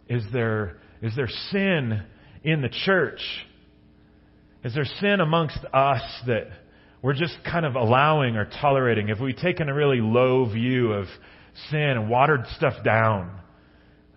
is 0.09 0.23
there, 0.33 0.79
is 1.01 1.17
there 1.17 1.29
sin 1.51 2.03
in 2.43 2.61
the 2.61 2.69
church? 2.85 3.21
Is 4.63 4.75
there 4.75 4.85
sin 5.01 5.21
amongst 5.21 5.59
us 5.73 6.03
that 6.27 6.49
we're 7.03 7.15
just 7.15 7.37
kind 7.45 7.67
of 7.67 7.75
allowing 7.75 8.37
or 8.37 8.49
tolerating, 8.61 9.11
if 9.11 9.21
we've 9.21 9.37
taken 9.37 9.69
a 9.69 9.75
really 9.75 10.01
low 10.01 10.47
view 10.51 10.93
of 10.93 11.07
sin 11.71 11.81
and 11.81 12.09
watered 12.09 12.47
stuff 12.57 12.83
down, 12.83 13.41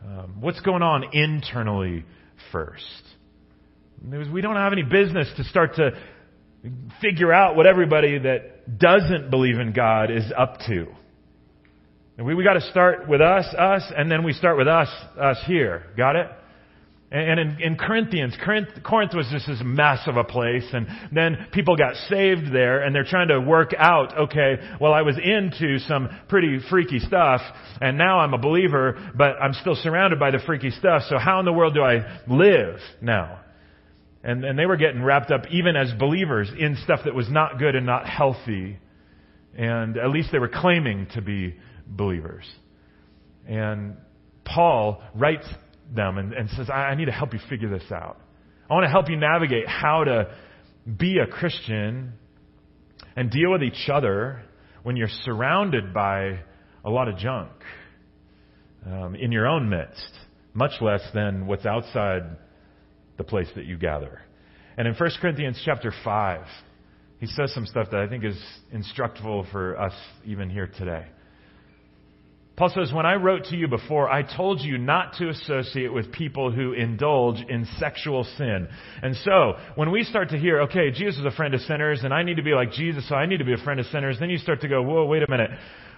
um, 0.06 0.38
what's 0.40 0.60
going 0.62 0.82
on 0.82 1.06
internally 1.14 2.06
first? 2.52 2.84
We 4.32 4.42
don't 4.42 4.56
have 4.56 4.74
any 4.74 4.84
business 4.84 5.28
to 5.38 5.44
start 5.46 5.76
to 5.76 5.92
figure 7.02 7.34
out 7.34 7.56
what 7.56 7.66
everybody 7.66 8.20
that 8.20 8.78
doesn't 8.78 9.30
believe 9.30 9.60
in 9.60 9.74
God 9.74 10.12
is 10.12 10.32
up 10.38 10.60
to. 10.68 10.88
And 12.18 12.26
we, 12.26 12.36
we 12.36 12.44
got 12.44 12.54
to 12.54 12.62
start 12.72 13.08
with 13.08 13.22
us, 13.22 13.46
us, 13.58 13.84
and 13.96 14.12
then 14.12 14.24
we 14.24 14.34
start 14.34 14.58
with 14.58 14.68
us, 14.68 14.90
us 15.20 15.38
here. 15.46 15.84
Got 15.96 16.16
it? 16.16 16.28
And 17.10 17.40
in, 17.40 17.62
in 17.62 17.76
Corinthians, 17.78 18.36
Corinth, 18.44 19.14
was 19.14 19.30
just 19.32 19.48
this 19.48 19.62
of 20.08 20.18
a 20.18 20.26
place, 20.26 20.66
and 20.74 20.88
then 21.14 21.48
people 21.54 21.78
got 21.78 21.96
saved 22.10 22.52
there, 22.54 22.84
and 22.84 22.94
they're 22.94 23.06
trying 23.06 23.30
to 23.30 23.40
work 23.40 23.74
out, 23.78 24.18
okay, 24.18 24.56
well, 24.82 24.94
I 24.94 25.04
was 25.04 25.18
into 25.18 25.80
some 25.80 26.10
pretty 26.28 26.60
freaky 26.70 27.00
stuff, 27.00 27.40
and 27.80 27.98
now 27.98 28.20
I'm 28.20 28.34
a 28.34 28.38
believer, 28.38 29.12
but 29.16 29.42
I'm 29.42 29.54
still 29.54 29.76
surrounded 29.76 30.20
by 30.20 30.32
the 30.32 30.40
freaky 30.46 30.70
stuff, 30.70 31.04
so 31.08 31.18
how 31.18 31.40
in 31.40 31.46
the 31.46 31.54
world 31.54 31.76
do 31.76 31.82
I 31.82 32.20
live 32.28 32.80
now? 33.02 33.40
And, 34.22 34.44
and 34.44 34.60
they 34.60 34.66
were 34.66 34.76
getting 34.76 35.02
wrapped 35.02 35.32
up, 35.32 35.44
even 35.50 35.78
as 35.78 35.94
believers, 35.98 36.52
in 36.60 36.76
stuff 36.84 37.02
that 37.06 37.16
was 37.16 37.30
not 37.30 37.58
good 37.58 37.76
and 37.76 37.86
not 37.86 38.06
healthy, 38.06 38.80
and 39.56 39.96
at 39.96 40.10
least 40.10 40.34
they 40.34 40.40
were 40.40 40.50
claiming 40.50 41.08
to 41.14 41.22
be 41.22 41.56
believers. 41.88 42.44
And 43.48 43.96
Paul 44.44 45.02
writes 45.16 45.48
them 45.94 46.18
and, 46.18 46.34
and 46.34 46.50
says, 46.52 46.70
I, 46.70 46.90
I 46.90 46.96
need 46.96 47.06
to 47.06 47.12
help 47.12 47.34
you 47.34 47.40
figure 47.50 47.70
this 47.70 47.92
out. 47.92 48.20
I 48.70 48.74
want 48.74 48.86
to 48.86 48.92
help 48.92 49.10
you 49.10 49.18
navigate 49.18 49.68
how 49.68 50.04
to 50.04 50.36
be 50.98 51.20
a 51.20 51.28
Christian 51.28 52.14
and 53.16 53.32
deal 53.32 53.52
with 53.52 53.64
each 53.64 53.90
other 53.92 54.44
when 54.84 54.96
you're 54.96 55.10
surrounded 55.24 55.94
by 55.94 56.40
a 56.84 56.90
lot 56.90 57.08
of 57.08 57.18
junk 57.18 57.52
um, 58.86 59.16
in 59.16 59.32
your 59.32 59.48
own 59.48 59.70
midst, 59.70 60.12
much 60.54 60.82
less 60.82 61.02
than 61.14 61.48
what's 61.48 61.66
outside 61.66 62.24
the 63.18 63.24
place 63.24 63.48
that 63.56 63.66
you 63.66 63.78
gather. 63.78 64.22
And 64.78 64.88
in 64.88 64.94
1 64.94 65.10
Corinthians 65.20 65.62
chapter 65.66 65.92
5, 66.04 66.46
he 67.20 67.26
says 67.26 67.54
some 67.54 67.66
stuff 67.66 67.88
that 67.92 68.00
I 68.00 68.08
think 68.08 68.24
is 68.24 68.40
instructful 68.72 69.48
for 69.52 69.80
us 69.80 69.94
even 70.26 70.50
here 70.50 70.68
today. 70.78 71.08
Paul 72.58 72.72
says, 72.74 72.92
When 72.92 73.06
I 73.06 73.14
wrote 73.14 73.46
to 73.46 73.56
you 73.56 73.68
before, 73.68 74.10
I 74.10 74.24
told 74.24 74.62
you 74.62 74.80
not 74.80 75.14
to 75.20 75.30
associate 75.30 75.94
with 75.94 76.12
people 76.12 76.52
who 76.52 76.74
indulge 76.74 77.38
in 77.48 77.68
sexual 77.78 78.24
sin. 78.36 78.68
And 79.04 79.16
so, 79.18 79.54
when 79.76 79.92
we 79.92 80.04
start 80.04 80.30
to 80.30 80.40
hear, 80.40 80.62
okay, 80.62 80.90
Jesus 80.90 81.20
is 81.20 81.26
a 81.26 81.32
friend 81.32 81.54
of 81.54 81.62
sinners, 81.62 82.02
and 82.04 82.12
I 82.12 82.24
need 82.24 82.38
to 82.38 82.44
be 82.44 82.54
like 82.54 82.72
Jesus, 82.72 83.08
so 83.08 83.16
I 83.16 83.28
need 83.28 83.38
to 83.38 83.46
be 83.46 83.54
a 83.54 83.64
friend 83.64 83.80
of 83.80 83.86
sinners, 83.86 84.18
then 84.20 84.32
you 84.32 84.40
start 84.40 84.62
to 84.62 84.68
go, 84.68 84.82
whoa, 84.82 85.06
wait 85.06 85.22
a 85.22 85.30
minute. 85.30 85.52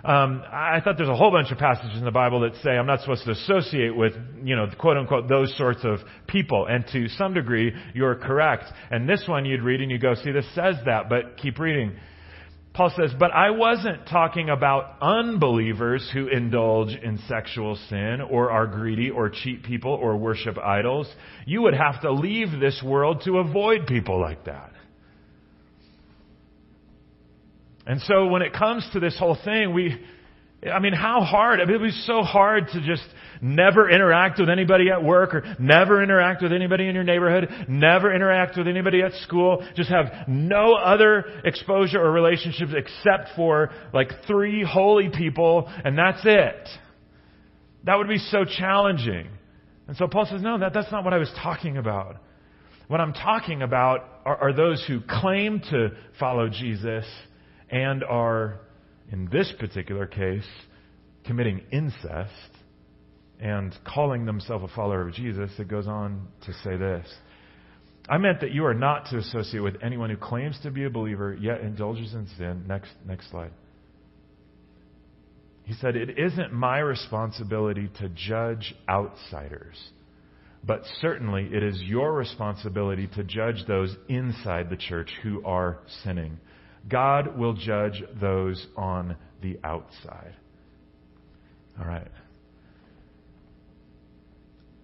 Um, 0.04 0.43
I 0.52 0.82
thought 0.84 0.98
there's 0.98 1.10
a 1.10 1.15
whole 1.15 1.32
bunch 1.32 1.52
of 1.52 1.58
passages 1.58 1.98
in 1.98 2.06
the 2.06 2.12
Bible 2.12 2.41
that 2.41 2.56
say 2.62 2.72
I'm 2.72 2.86
not 2.86 3.02
supposed 3.02 3.24
to 3.26 3.32
associate 3.32 3.95
with, 3.95 4.13
you 4.43 4.56
know, 4.56 4.67
quote 4.78 4.98
unquote, 4.98 5.30
those 5.30 5.56
sorts 5.58 5.82
of 5.84 6.00
people. 6.28 6.67
And 6.67 6.86
to 6.93 7.08
some 7.10 7.34
degree, 7.34 7.74
you're 7.93 8.15
correct. 8.15 8.65
And 8.91 9.08
this 9.08 9.24
one 9.28 9.45
you'd 9.45 9.62
read 9.62 9.82
and 9.82 9.91
you 9.91 10.00
go, 10.00 10.13
see, 10.15 10.32
this 10.32 10.48
says 10.56 10.76
that, 10.86 11.10
but 11.10 11.38
keep 11.38 11.60
reading. 11.60 11.98
Paul 12.80 12.94
says, 12.96 13.12
but 13.20 13.32
I 13.34 13.50
wasn't 13.50 14.08
talking 14.08 14.50
about 14.50 14.96
unbelievers 15.02 16.10
who 16.13 16.28
indulge 16.28 16.96
in 16.96 17.20
sexual 17.28 17.78
sin 17.89 18.22
or 18.22 18.52
are 18.52 18.68
greedy 18.68 19.10
or 19.10 19.30
cheat 19.30 19.63
people 19.63 19.92
or 19.92 20.15
worship 20.15 20.58
idols. 20.58 21.06
You 21.46 21.63
would 21.63 21.74
have 21.74 22.00
to 22.04 22.13
leave 22.13 22.58
this 22.58 22.82
world 22.82 23.24
to 23.26 23.39
avoid 23.39 23.86
people 23.86 24.22
like 24.22 24.46
that. 24.46 24.72
And 27.86 28.00
so 28.00 28.28
when 28.28 28.44
it 28.44 28.54
comes 28.54 28.88
to 28.94 29.02
this 29.02 29.20
whole 29.20 29.38
thing, 29.44 29.74
we, 29.74 30.02
I 30.65 30.80
mean, 30.80 30.94
how 30.94 31.20
hard? 31.20 31.60
I 31.60 31.65
mean, 31.65 31.76
it 31.76 31.82
was 31.82 32.06
so 32.08 32.22
hard 32.22 32.70
to 32.70 32.80
just 32.80 33.04
never 33.41 33.89
interact 33.89 34.39
with 34.39 34.49
anybody 34.49 34.89
at 34.89 35.04
work 35.04 35.34
or 35.34 35.43
never 35.60 36.04
interact 36.04 36.41
with 36.41 36.52
anybody 36.52 36.88
in 36.88 36.95
your 36.95 37.04
neighborhood, 37.04 37.67
never 37.67 38.13
interact 38.13 38.58
with 38.58 38.67
anybody 38.67 39.02
at 39.02 39.13
school, 39.23 39.65
just 39.75 39.89
have 39.89 40.28
no 40.28 40.73
other 40.73 41.25
exposure 41.43 41.99
or 41.99 42.12
relationships 42.12 42.71
except 42.75 43.36
for 43.36 43.71
like 43.93 44.10
three 44.28 44.63
holy 44.63 45.10
people 45.10 45.71
and 45.84 45.97
that's 45.97 46.21
it. 46.23 46.69
That 47.86 47.97
would 47.97 48.10
be 48.10 48.17
so 48.17 48.43
challenging. 48.45 49.30
And 49.88 49.95
so 49.97 50.08
Paul 50.08 50.25
says, 50.25 50.41
no, 50.41 50.60
that, 50.60 50.73
that's 50.73 50.91
not 50.91 51.04
what 51.04 51.13
I 51.13 51.17
was 51.17 51.32
talking 51.41 51.78
about. 51.78 52.17
What 52.88 52.99
I'm 52.99 53.13
talking 53.13 53.62
about 53.62 54.21
are, 54.25 54.36
are 54.36 54.54
those 54.54 54.84
who 54.88 54.99
claim 55.02 55.62
to 55.71 55.89
follow 56.19 56.49
Jesus 56.49 57.06
and 57.69 58.04
are 58.04 58.60
in 59.12 59.30
this 59.32 59.52
particular 59.60 60.06
case, 60.06 60.45
committing 61.25 61.62
incest 61.71 62.32
and 63.39 63.73
calling 63.86 64.25
themselves 64.25 64.63
a 64.63 64.75
follower 64.75 65.08
of 65.08 65.13
Jesus, 65.13 65.52
it 65.58 65.67
goes 65.67 65.88
on 65.88 66.28
to 66.45 66.54
say 66.63 66.75
this. 66.78 67.08
I 68.10 68.17
meant 68.17 68.41
that 68.41 68.52
you 68.52 68.65
are 68.65 68.73
not 68.73 69.06
to 69.12 69.17
associate 69.17 69.60
with 69.60 69.75
anyone 69.84 70.10
who 70.10 70.17
claims 70.17 70.60
to 70.63 70.71
be 70.71 70.84
a 70.84 70.89
believer 70.89 71.38
yet 71.39 71.62
indulges 71.62 72.13
in 72.13 72.28
sin. 72.38 72.65
Next, 72.67 72.91
next 73.06 73.30
slide. 73.30 73.52
He 75.63 75.75
said, 75.75 75.95
It 75.95 76.17
isn't 76.17 76.52
my 76.52 76.80
responsibility 76.80 77.89
to 77.99 78.10
judge 78.10 78.73
outsiders, 78.89 79.78
but 80.65 80.82
certainly 80.99 81.47
it 81.54 81.62
is 81.62 81.80
your 81.84 82.12
responsibility 82.12 83.08
to 83.15 83.23
judge 83.23 83.63
those 83.67 83.95
inside 84.08 84.71
the 84.71 84.78
church 84.78 85.12
who 85.21 85.45
are 85.45 85.78
sinning. 86.04 86.39
God 86.89 87.38
will 87.38 87.54
judge 87.54 88.02
those 88.19 88.65
on 88.75 89.15
the 89.43 89.60
outside. 89.63 90.34
All 91.80 91.86
right. 91.86 92.08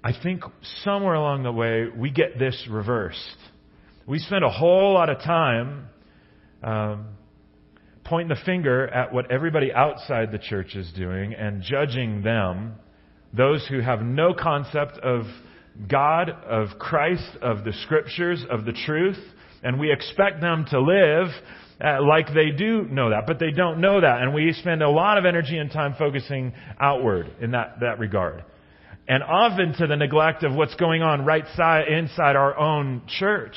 I 0.05 0.11
think 0.21 0.43
somewhere 0.83 1.15
along 1.15 1.41
the 1.41 1.51
way 1.51 1.87
we 1.87 2.11
get 2.11 2.37
this 2.37 2.67
reversed. 2.69 3.37
We 4.05 4.19
spend 4.19 4.43
a 4.43 4.51
whole 4.51 4.93
lot 4.93 5.09
of 5.09 5.17
time 5.17 5.87
um, 6.61 7.07
pointing 8.03 8.27
the 8.27 8.39
finger 8.45 8.87
at 8.87 9.11
what 9.11 9.31
everybody 9.31 9.73
outside 9.73 10.31
the 10.31 10.37
church 10.37 10.75
is 10.75 10.91
doing 10.95 11.33
and 11.33 11.63
judging 11.63 12.21
them, 12.21 12.75
those 13.33 13.65
who 13.67 13.79
have 13.79 14.03
no 14.03 14.35
concept 14.35 14.99
of 14.99 15.23
God, 15.89 16.29
of 16.29 16.77
Christ, 16.77 17.37
of 17.41 17.63
the 17.63 17.73
scriptures, 17.81 18.45
of 18.51 18.63
the 18.63 18.73
truth, 18.85 19.17
and 19.63 19.79
we 19.79 19.91
expect 19.91 20.39
them 20.39 20.67
to 20.69 20.81
live 20.81 21.29
uh, 21.83 22.03
like 22.07 22.27
they 22.27 22.51
do 22.55 22.83
know 22.83 23.09
that, 23.09 23.23
but 23.25 23.39
they 23.39 23.49
don't 23.49 23.81
know 23.81 23.99
that. 24.01 24.21
And 24.21 24.35
we 24.35 24.53
spend 24.53 24.83
a 24.83 24.89
lot 24.89 25.17
of 25.17 25.25
energy 25.25 25.57
and 25.57 25.71
time 25.71 25.95
focusing 25.97 26.53
outward 26.79 27.31
in 27.41 27.49
that, 27.51 27.79
that 27.79 27.97
regard. 27.97 28.43
And 29.07 29.23
often 29.23 29.73
to 29.73 29.87
the 29.87 29.95
neglect 29.95 30.43
of 30.43 30.53
what's 30.53 30.75
going 30.75 31.03
on 31.03 31.25
right 31.25 31.45
side, 31.55 31.87
inside 31.87 32.35
our 32.35 32.57
own 32.57 33.03
church. 33.19 33.55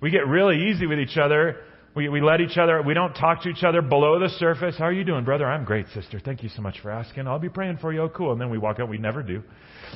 We 0.00 0.10
get 0.10 0.26
really 0.26 0.70
easy 0.70 0.86
with 0.86 0.98
each 0.98 1.16
other. 1.16 1.58
We, 1.94 2.08
we 2.08 2.22
let 2.22 2.40
each 2.40 2.56
other, 2.56 2.80
we 2.80 2.94
don't 2.94 3.12
talk 3.12 3.42
to 3.42 3.50
each 3.50 3.62
other 3.62 3.82
below 3.82 4.18
the 4.18 4.30
surface. 4.38 4.76
How 4.78 4.86
are 4.86 4.92
you 4.92 5.04
doing, 5.04 5.24
brother? 5.24 5.44
I'm 5.44 5.66
great, 5.66 5.86
sister. 5.92 6.18
Thank 6.24 6.42
you 6.42 6.48
so 6.48 6.62
much 6.62 6.80
for 6.80 6.90
asking. 6.90 7.28
I'll 7.28 7.38
be 7.38 7.50
praying 7.50 7.78
for 7.82 7.92
you. 7.92 8.00
Oh, 8.00 8.08
cool. 8.08 8.32
And 8.32 8.40
then 8.40 8.48
we 8.48 8.56
walk 8.56 8.80
out. 8.80 8.88
We 8.88 8.96
never 8.96 9.22
do. 9.22 9.42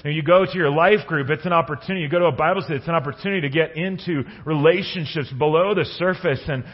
And 0.04 0.14
you 0.14 0.22
go 0.22 0.44
to 0.44 0.52
your 0.52 0.68
life 0.68 1.06
group, 1.06 1.30
it's 1.30 1.46
an 1.46 1.54
opportunity. 1.54 2.02
You 2.02 2.10
go 2.10 2.18
to 2.18 2.26
a 2.26 2.32
Bible 2.32 2.60
study, 2.60 2.76
it's 2.76 2.88
an 2.88 2.94
opportunity 2.94 3.40
to 3.42 3.48
get 3.48 3.78
into 3.78 4.24
relationships 4.44 5.32
below 5.38 5.74
the 5.74 5.86
surface. 5.96 6.42
And 6.46 6.64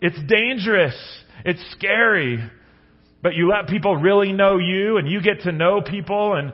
it's 0.00 0.18
dangerous. 0.26 0.96
It's 1.44 1.60
scary. 1.70 2.38
But 3.22 3.34
you 3.34 3.48
let 3.48 3.68
people 3.68 3.96
really 3.96 4.32
know 4.32 4.58
you 4.58 4.96
and 4.96 5.08
you 5.08 5.22
get 5.22 5.42
to 5.42 5.52
know 5.52 5.82
people 5.82 6.34
and 6.34 6.52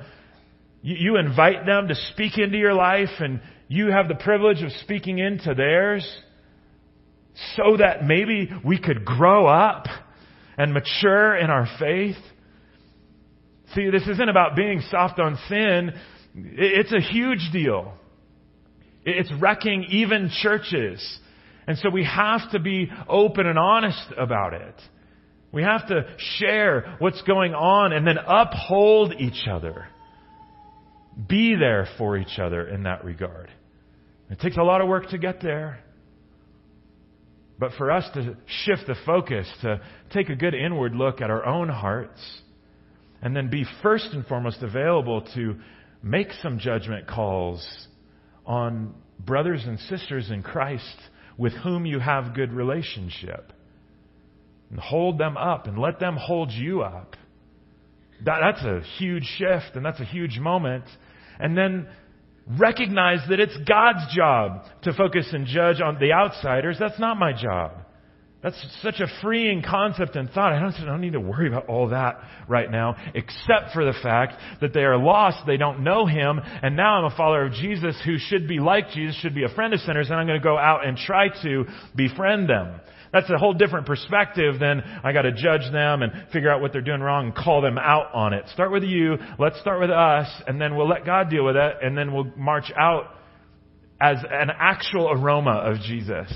you, 0.82 0.96
you 0.96 1.16
invite 1.18 1.66
them 1.66 1.88
to 1.88 1.94
speak 2.12 2.38
into 2.38 2.58
your 2.58 2.74
life 2.74 3.10
and 3.18 3.40
you 3.68 3.88
have 3.88 4.08
the 4.08 4.14
privilege 4.14 4.62
of 4.62 4.72
speaking 4.82 5.18
into 5.18 5.54
theirs 5.54 6.08
so 7.56 7.76
that 7.78 8.04
maybe 8.04 8.50
we 8.64 8.78
could 8.78 9.04
grow 9.04 9.46
up 9.46 9.86
and 10.58 10.72
mature 10.74 11.36
in 11.36 11.50
our 11.50 11.68
faith. 11.78 12.16
See, 13.74 13.88
this 13.90 14.06
isn't 14.08 14.28
about 14.28 14.56
being 14.56 14.82
soft 14.90 15.18
on 15.20 15.38
sin. 15.48 15.92
It's 16.34 16.92
a 16.92 17.00
huge 17.00 17.50
deal. 17.52 17.94
It's 19.04 19.30
wrecking 19.40 19.86
even 19.90 20.30
churches. 20.42 21.18
And 21.66 21.78
so 21.78 21.88
we 21.88 22.04
have 22.04 22.50
to 22.52 22.58
be 22.58 22.90
open 23.08 23.46
and 23.46 23.58
honest 23.58 24.12
about 24.18 24.54
it. 24.54 24.74
We 25.52 25.62
have 25.62 25.86
to 25.88 26.06
share 26.38 26.96
what's 26.98 27.22
going 27.22 27.54
on 27.54 27.92
and 27.92 28.06
then 28.06 28.18
uphold 28.18 29.14
each 29.18 29.46
other. 29.50 29.86
Be 31.28 31.54
there 31.56 31.88
for 31.98 32.16
each 32.16 32.38
other 32.38 32.66
in 32.66 32.85
that 32.85 33.04
regard. 33.04 33.50
It 34.30 34.38
takes 34.38 34.56
a 34.56 34.62
lot 34.62 34.80
of 34.80 34.88
work 34.88 35.11
to 35.11 35.18
get 35.18 35.40
there. 35.42 35.80
But 37.59 37.72
for 37.76 37.90
us 37.90 38.09
to 38.14 38.37
shift 38.64 38.87
the 38.87 38.94
focus, 39.04 39.46
to 39.62 39.80
take 40.11 40.30
a 40.30 40.35
good 40.37 40.54
inward 40.54 40.94
look 40.94 41.20
at 41.20 41.28
our 41.30 41.44
own 41.44 41.68
hearts, 41.68 42.20
and 43.20 43.37
then 43.37 43.50
be 43.50 43.66
first 43.83 44.09
and 44.12 44.24
foremost 44.26 44.62
available 44.62 45.22
to 45.35 45.56
make 46.02 46.28
some 46.42 46.59
judgment 46.59 47.06
calls 47.06 47.87
on 48.46 48.94
brothers 49.18 49.62
and 49.66 49.78
sisters 49.80 50.30
in 50.30 50.42
Christ 50.42 50.96
with 51.37 51.52
whom 51.52 51.85
you 51.85 51.98
have 51.98 52.35
good 52.35 52.52
relationship. 52.52 53.52
And 54.70 54.78
hold 54.78 55.18
them 55.18 55.37
up 55.37 55.66
and 55.66 55.78
let 55.78 55.98
them 55.98 56.16
hold 56.16 56.50
you 56.52 56.80
up. 56.83 57.16
That, 58.24 58.38
that's 58.40 58.64
a 58.64 58.80
huge 58.98 59.24
shift 59.37 59.74
and 59.74 59.85
that's 59.85 60.00
a 60.00 60.04
huge 60.04 60.38
moment. 60.38 60.85
And 61.40 61.57
then 61.57 61.88
recognize 62.59 63.20
that 63.29 63.40
it's 63.40 63.57
God's 63.68 64.14
job 64.14 64.64
to 64.83 64.92
focus 64.92 65.29
and 65.33 65.46
judge 65.46 65.81
on 65.81 65.98
the 65.98 66.12
outsiders. 66.12 66.76
That's 66.79 66.98
not 66.98 67.16
my 67.18 67.33
job. 67.33 67.72
That's 68.42 68.57
such 68.83 69.00
a 69.00 69.07
freeing 69.20 69.62
concept 69.62 70.16
and 70.16 70.31
thought. 70.31 70.55
I 70.55 70.61
don't, 70.61 70.72
I 70.74 70.85
don't, 70.87 71.03
need 71.03 71.12
to 71.12 71.20
worry 71.20 71.48
about 71.48 71.66
all 71.66 71.90
that 71.90 72.20
right 72.48 72.70
now, 72.70 72.96
except 73.14 73.74
for 73.74 73.85
the 73.85 73.92
fact 74.03 74.35
that 74.62 74.72
they 74.72 74.81
are 74.81 74.96
lost, 74.96 75.46
they 75.46 75.59
don't 75.59 75.85
know 75.85 76.07
Him, 76.07 76.40
and 76.62 76.74
now 76.74 76.94
I'm 76.94 77.12
a 77.12 77.14
follower 77.14 77.44
of 77.44 77.53
Jesus 77.53 78.00
who 78.03 78.16
should 78.18 78.48
be 78.48 78.59
like 78.59 78.90
Jesus, 78.92 79.14
should 79.16 79.35
be 79.35 79.44
a 79.44 79.55
friend 79.55 79.74
of 79.74 79.81
sinners, 79.81 80.09
and 80.09 80.18
I'm 80.18 80.26
going 80.26 80.40
to 80.40 80.42
go 80.42 80.57
out 80.57 80.87
and 80.87 80.96
try 80.96 81.29
to 81.42 81.66
befriend 81.94 82.48
them. 82.48 82.81
That's 83.12 83.29
a 83.29 83.38
whole 83.38 83.55
different 83.55 83.87
perspective 83.87 84.61
than 84.61 84.83
I 85.03 85.12
got 85.12 85.23
to 85.23 85.33
judge 85.33 85.70
them 85.73 86.03
and 86.03 86.12
figure 86.33 86.51
out 86.51 86.61
what 86.61 86.73
they're 86.73 86.81
doing 86.81 87.01
wrong 87.01 87.27
and 87.27 87.35
call 87.35 87.61
them 87.61 87.77
out 87.77 88.14
on 88.14 88.33
it. 88.33 88.49
Start 88.53 88.70
with 88.70 88.85
you. 88.85 89.16
Let's 89.38 89.59
start 89.61 89.81
with 89.81 89.90
us, 89.90 90.29
and 90.46 90.61
then 90.61 90.77
we'll 90.77 90.88
let 90.88 91.05
God 91.05 91.29
deal 91.29 91.44
with 91.44 91.57
it, 91.57 91.77
and 91.83 91.99
then 91.99 92.12
we'll 92.12 92.31
march 92.37 92.70
out 92.79 93.14
as 94.01 94.18
an 94.31 94.51
actual 94.57 95.11
aroma 95.11 95.57
of 95.64 95.81
Jesus. 95.81 96.33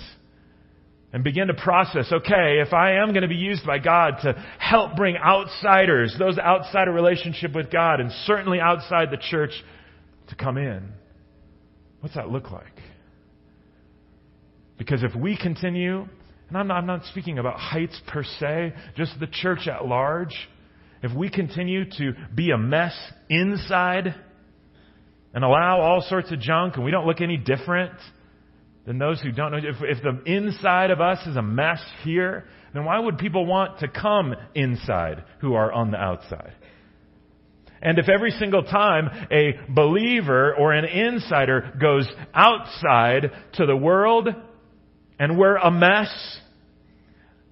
And 1.12 1.22
begin 1.22 1.46
to 1.46 1.54
process, 1.54 2.10
okay, 2.12 2.58
if 2.60 2.72
I 2.72 2.94
am 2.94 3.10
going 3.12 3.22
to 3.22 3.28
be 3.28 3.36
used 3.36 3.64
by 3.64 3.78
God 3.78 4.14
to 4.22 4.32
help 4.58 4.96
bring 4.96 5.16
outsiders, 5.16 6.16
those 6.18 6.38
outside 6.38 6.88
a 6.88 6.90
relationship 6.90 7.54
with 7.54 7.70
God, 7.70 8.00
and 8.00 8.10
certainly 8.26 8.58
outside 8.58 9.12
the 9.12 9.22
church, 9.30 9.52
to 10.30 10.34
come 10.34 10.58
in, 10.58 10.92
what's 12.00 12.16
that 12.16 12.30
look 12.30 12.50
like? 12.50 12.66
Because 14.76 15.04
if 15.04 15.14
we 15.14 15.36
continue 15.36 16.08
I'm 16.56 16.68
not, 16.68 16.76
I'm 16.76 16.86
not 16.86 17.04
speaking 17.06 17.38
about 17.38 17.58
heights 17.58 18.00
per 18.06 18.22
se, 18.22 18.74
just 18.96 19.18
the 19.18 19.26
church 19.26 19.66
at 19.66 19.86
large. 19.86 20.34
If 21.02 21.14
we 21.14 21.28
continue 21.28 21.84
to 21.98 22.12
be 22.34 22.50
a 22.50 22.58
mess 22.58 22.94
inside 23.28 24.14
and 25.34 25.44
allow 25.44 25.80
all 25.80 26.00
sorts 26.08 26.30
of 26.32 26.40
junk 26.40 26.76
and 26.76 26.84
we 26.84 26.90
don't 26.90 27.06
look 27.06 27.20
any 27.20 27.36
different 27.36 27.92
than 28.86 28.98
those 28.98 29.20
who 29.20 29.32
don't 29.32 29.52
know, 29.52 29.58
if, 29.58 29.76
if 29.80 30.02
the 30.02 30.22
inside 30.30 30.90
of 30.90 31.00
us 31.00 31.26
is 31.26 31.36
a 31.36 31.42
mess 31.42 31.80
here, 32.04 32.44
then 32.72 32.84
why 32.84 32.98
would 32.98 33.18
people 33.18 33.46
want 33.46 33.80
to 33.80 33.88
come 33.88 34.34
inside 34.54 35.24
who 35.40 35.54
are 35.54 35.72
on 35.72 35.90
the 35.90 35.96
outside? 35.96 36.54
And 37.82 37.98
if 37.98 38.08
every 38.08 38.30
single 38.30 38.62
time 38.62 39.10
a 39.30 39.52
believer 39.68 40.54
or 40.54 40.72
an 40.72 40.84
insider 40.84 41.72
goes 41.80 42.08
outside 42.32 43.30
to 43.54 43.66
the 43.66 43.76
world 43.76 44.28
and 45.18 45.38
we're 45.38 45.56
a 45.56 45.70
mess, 45.70 46.40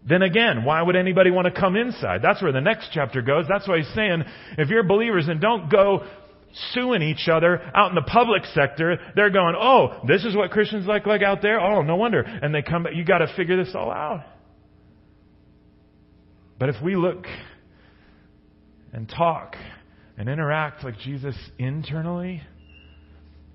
then 0.09 0.23
again, 0.23 0.65
why 0.65 0.83
would 0.83 0.97
anybody 0.97 1.31
want 1.31 1.53
to 1.53 1.61
come 1.61 1.77
inside? 1.77 2.21
That's 2.23 2.43
where 2.43 2.53
the 2.53 2.61
next 2.61 2.91
chapter 2.93 3.23
goes. 3.23 3.47
That's 3.49 3.69
why 3.69 3.79
he's 3.79 3.95
saying, 3.95 4.25
if 4.59 4.69
you're 4.69 4.83
believers 4.83 5.29
and 5.29 5.41
don't 5.41 5.71
go 5.71 6.05
suing 6.73 7.03
each 7.03 7.29
other 7.29 7.61
out 7.75 7.91
in 7.91 7.95
the 7.95 8.03
public 8.03 8.45
sector, 8.47 8.99
they're 9.15 9.31
going, 9.31 9.55
oh, 9.59 10.01
this 10.07 10.25
is 10.25 10.35
what 10.35 10.51
Christians 10.51 10.87
like 10.87 11.07
like 11.07 11.23
out 11.23 11.41
there? 11.41 11.61
Oh, 11.61 11.83
no 11.83 11.97
wonder. 11.97 12.21
And 12.21 12.55
they 12.55 12.63
come, 12.63 12.87
you 12.93 13.05
gotta 13.05 13.33
figure 13.37 13.63
this 13.63 13.75
all 13.75 13.91
out. 13.91 14.25
But 16.59 16.69
if 16.69 16.77
we 16.83 16.97
look 16.97 17.27
and 18.93 19.09
talk 19.09 19.57
and 20.19 20.29
interact 20.29 20.85
like 20.85 20.99
Jesus 20.99 21.37
internally, 21.59 22.43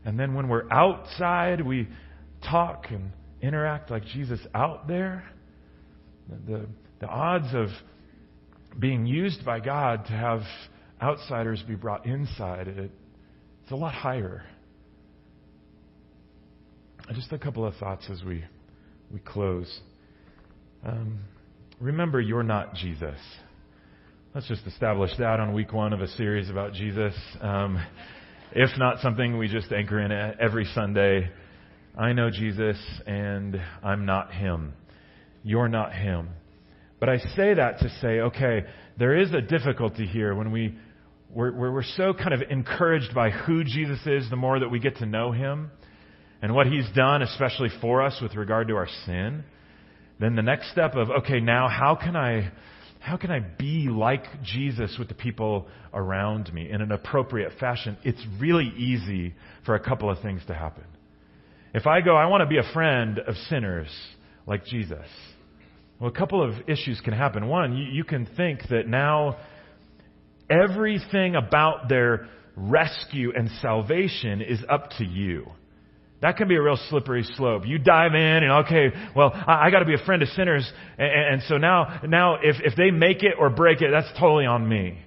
and 0.05 0.19
then 0.19 0.33
when 0.33 0.47
we're 0.47 0.71
outside, 0.71 1.65
we 1.65 1.87
talk 2.49 2.87
and 2.89 3.11
interact 3.41 3.91
like 3.91 4.05
Jesus 4.05 4.39
out 4.55 4.87
there, 4.87 5.25
the, 6.47 6.65
the 6.99 7.07
odds 7.07 7.47
of 7.53 7.67
being 8.79 9.05
used 9.05 9.45
by 9.45 9.59
God 9.59 10.05
to 10.05 10.11
have 10.11 10.41
outsiders 11.01 11.63
be 11.67 11.75
brought 11.75 12.05
inside, 12.05 12.67
it, 12.67 12.91
it's 13.63 13.71
a 13.71 13.75
lot 13.75 13.93
higher. 13.93 14.43
Just 17.13 17.31
a 17.31 17.37
couple 17.37 17.65
of 17.65 17.75
thoughts 17.75 18.07
as 18.11 18.23
we, 18.23 18.43
we 19.11 19.19
close. 19.19 19.79
Um, 20.85 21.19
remember, 21.79 22.19
you're 22.19 22.43
not 22.43 22.75
Jesus. 22.75 23.17
Let's 24.35 24.47
just 24.47 24.67
establish 24.67 25.11
that 25.17 25.39
on 25.39 25.53
week 25.53 25.71
one 25.71 25.93
of 25.93 26.01
a 26.01 26.07
series 26.09 26.49
about 26.49 26.73
Jesus. 26.73 27.15
Um, 27.41 27.83
if 28.51 28.69
not 28.77 28.99
something 28.99 29.37
we 29.37 29.47
just 29.47 29.71
anchor 29.71 29.99
in 29.99 30.11
every 30.39 30.65
Sunday 30.75 31.29
I 31.97 32.13
know 32.13 32.29
Jesus 32.29 32.77
and 33.07 33.59
I'm 33.81 34.05
not 34.05 34.31
him. 34.31 34.73
You're 35.47 35.69
not 35.69 35.93
him. 35.93 36.27
But 36.99 37.07
I 37.07 37.19
say 37.19 37.53
that 37.53 37.79
to 37.79 37.89
say, 38.01 38.19
okay, 38.19 38.65
there 38.99 39.17
is 39.17 39.33
a 39.33 39.39
difficulty 39.39 40.05
here 40.05 40.35
when 40.35 40.51
we, 40.51 40.75
we're, 41.33 41.71
we're 41.71 41.83
so 41.83 42.13
kind 42.13 42.33
of 42.33 42.41
encouraged 42.49 43.15
by 43.15 43.29
who 43.29 43.63
Jesus 43.63 43.99
is 44.05 44.29
the 44.29 44.35
more 44.35 44.59
that 44.59 44.67
we 44.67 44.79
get 44.79 44.97
to 44.97 45.05
know 45.05 45.31
him 45.31 45.71
and 46.41 46.53
what 46.53 46.67
he's 46.67 46.85
done, 46.93 47.21
especially 47.21 47.69
for 47.79 48.01
us 48.01 48.19
with 48.21 48.35
regard 48.35 48.67
to 48.67 48.75
our 48.75 48.89
sin. 49.05 49.45
Then 50.19 50.35
the 50.35 50.41
next 50.41 50.69
step 50.73 50.95
of, 50.95 51.09
okay, 51.21 51.39
now 51.39 51.69
how 51.69 51.95
can 51.95 52.17
I, 52.17 52.51
how 52.99 53.15
can 53.15 53.31
I 53.31 53.39
be 53.39 53.87
like 53.89 54.25
Jesus 54.43 54.97
with 54.99 55.07
the 55.07 55.15
people 55.15 55.67
around 55.93 56.53
me 56.53 56.69
in 56.69 56.81
an 56.81 56.91
appropriate 56.91 57.53
fashion? 57.57 57.95
It's 58.03 58.21
really 58.37 58.73
easy 58.75 59.33
for 59.65 59.75
a 59.75 59.79
couple 59.79 60.11
of 60.11 60.21
things 60.21 60.41
to 60.47 60.53
happen. 60.53 60.83
If 61.73 61.87
I 61.87 62.01
go, 62.01 62.17
I 62.17 62.25
want 62.25 62.41
to 62.41 62.47
be 62.47 62.57
a 62.57 62.73
friend 62.73 63.19
of 63.19 63.35
sinners 63.49 63.87
like 64.45 64.65
Jesus, 64.65 65.05
well, 65.99 66.09
a 66.09 66.13
couple 66.13 66.47
of 66.47 66.69
issues 66.69 67.01
can 67.01 67.13
happen. 67.13 67.47
One, 67.47 67.75
you, 67.75 67.85
you 67.85 68.03
can 68.03 68.27
think 68.37 68.61
that 68.69 68.87
now 68.87 69.37
everything 70.49 71.35
about 71.35 71.89
their 71.89 72.27
rescue 72.55 73.31
and 73.35 73.49
salvation 73.61 74.41
is 74.41 74.59
up 74.69 74.91
to 74.97 75.05
you. 75.05 75.47
That 76.21 76.37
can 76.37 76.47
be 76.47 76.55
a 76.55 76.61
real 76.61 76.79
slippery 76.89 77.23
slope. 77.35 77.63
You 77.65 77.77
dive 77.77 78.15
in 78.15 78.43
and 78.43 78.51
okay, 78.65 78.87
well, 79.15 79.31
I, 79.33 79.67
I 79.67 79.71
got 79.71 79.79
to 79.79 79.85
be 79.85 79.93
a 79.93 80.03
friend 80.03 80.23
of 80.23 80.29
sinners, 80.29 80.69
and, 80.97 81.33
and 81.33 81.43
so 81.47 81.57
now, 81.57 82.01
now 82.07 82.37
if 82.41 82.55
if 82.63 82.75
they 82.75 82.89
make 82.89 83.21
it 83.21 83.33
or 83.39 83.51
break 83.51 83.81
it, 83.81 83.89
that's 83.91 84.09
totally 84.19 84.45
on 84.45 84.67
me. 84.67 84.99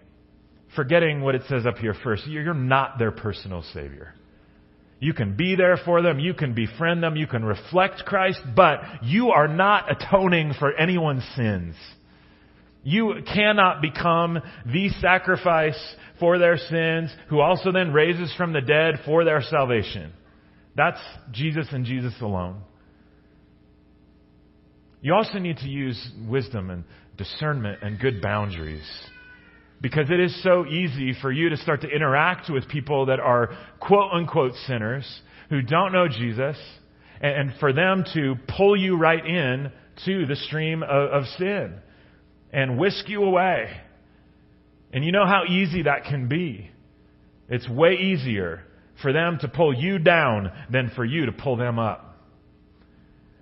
Forgetting 0.77 1.21
what 1.21 1.35
it 1.35 1.43
says 1.49 1.67
up 1.67 1.79
here 1.79 1.95
first, 2.05 2.29
you're 2.29 2.55
not 2.55 2.99
their 2.99 3.11
personal 3.11 3.65
savior. 3.75 4.15
You 5.01 5.15
can 5.15 5.35
be 5.35 5.57
there 5.57 5.79
for 5.83 6.03
them, 6.03 6.19
you 6.19 6.35
can 6.35 6.55
befriend 6.55 7.03
them, 7.03 7.17
you 7.17 7.27
can 7.27 7.43
reflect 7.43 8.05
Christ, 8.05 8.41
but 8.55 8.81
you 9.03 9.31
are 9.31 9.49
not 9.49 9.91
atoning 9.91 10.53
for 10.59 10.75
anyone's 10.75 11.25
sins. 11.35 11.75
You 12.83 13.23
cannot 13.33 13.81
become 13.81 14.41
the 14.67 14.91
sacrifice 15.01 15.79
for 16.19 16.39
their 16.39 16.59
sins, 16.59 17.11
who 17.29 17.41
also 17.41 17.73
then 17.73 17.93
raises 17.93 18.33
from 18.37 18.53
the 18.53 18.61
dead 18.61 19.01
for 19.07 19.25
their 19.25 19.41
salvation. 19.41 20.13
That's 20.77 21.01
Jesus 21.33 21.67
and 21.73 21.87
Jesus 21.87 22.15
alone. 22.21 22.63
You 25.01 25.15
also 25.15 25.39
need 25.39 25.57
to 25.59 25.69
use 25.69 26.11
wisdom 26.29 26.69
and 26.71 26.85
discernment 27.17 27.79
and 27.83 27.99
good 27.99 28.21
boundaries. 28.21 28.87
Because 29.81 30.11
it 30.11 30.21
is 30.21 30.43
so 30.43 30.67
easy 30.67 31.15
for 31.21 31.33
you 31.33 31.49
to 31.51 31.57
start 31.57 31.81
to 31.83 31.89
interact 31.89 32.51
with 32.51 32.69
people 32.69 33.07
that 33.07 33.19
are 33.19 33.57
quote 33.81 34.13
unquote 34.13 34.53
sinners 34.67 35.23
who 35.49 35.63
don't 35.63 35.93
know 35.93 36.07
Jesus 36.07 36.57
and, 37.21 37.53
for 37.59 37.73
them 37.73 38.05
to 38.15 38.37
pull 38.57 38.77
you 38.77 38.97
right 38.97 39.25
in 39.25 39.73
to 40.05 40.27
the 40.27 40.37
stream 40.37 40.83
of, 40.83 41.11
of 41.11 41.25
sin 41.39 41.75
and 42.53 42.79
whisk 42.79 43.09
you 43.09 43.23
away. 43.23 43.71
And 44.93 45.05
you 45.05 45.13
know 45.13 45.27
how 45.27 45.45
easy 45.49 45.83
that 45.83 46.05
can 46.05 46.29
be. 46.29 46.71
It's 47.49 47.69
way 47.69 47.95
easier 47.95 48.63
for 49.03 49.13
them 49.13 49.39
to 49.41 49.49
pull 49.49 49.75
you 49.75 49.99
down 49.99 50.53
than 50.71 50.91
for 50.95 51.05
you 51.05 51.27
to 51.27 51.33
pull 51.33 51.57
them 51.57 51.79
up. 51.79 52.07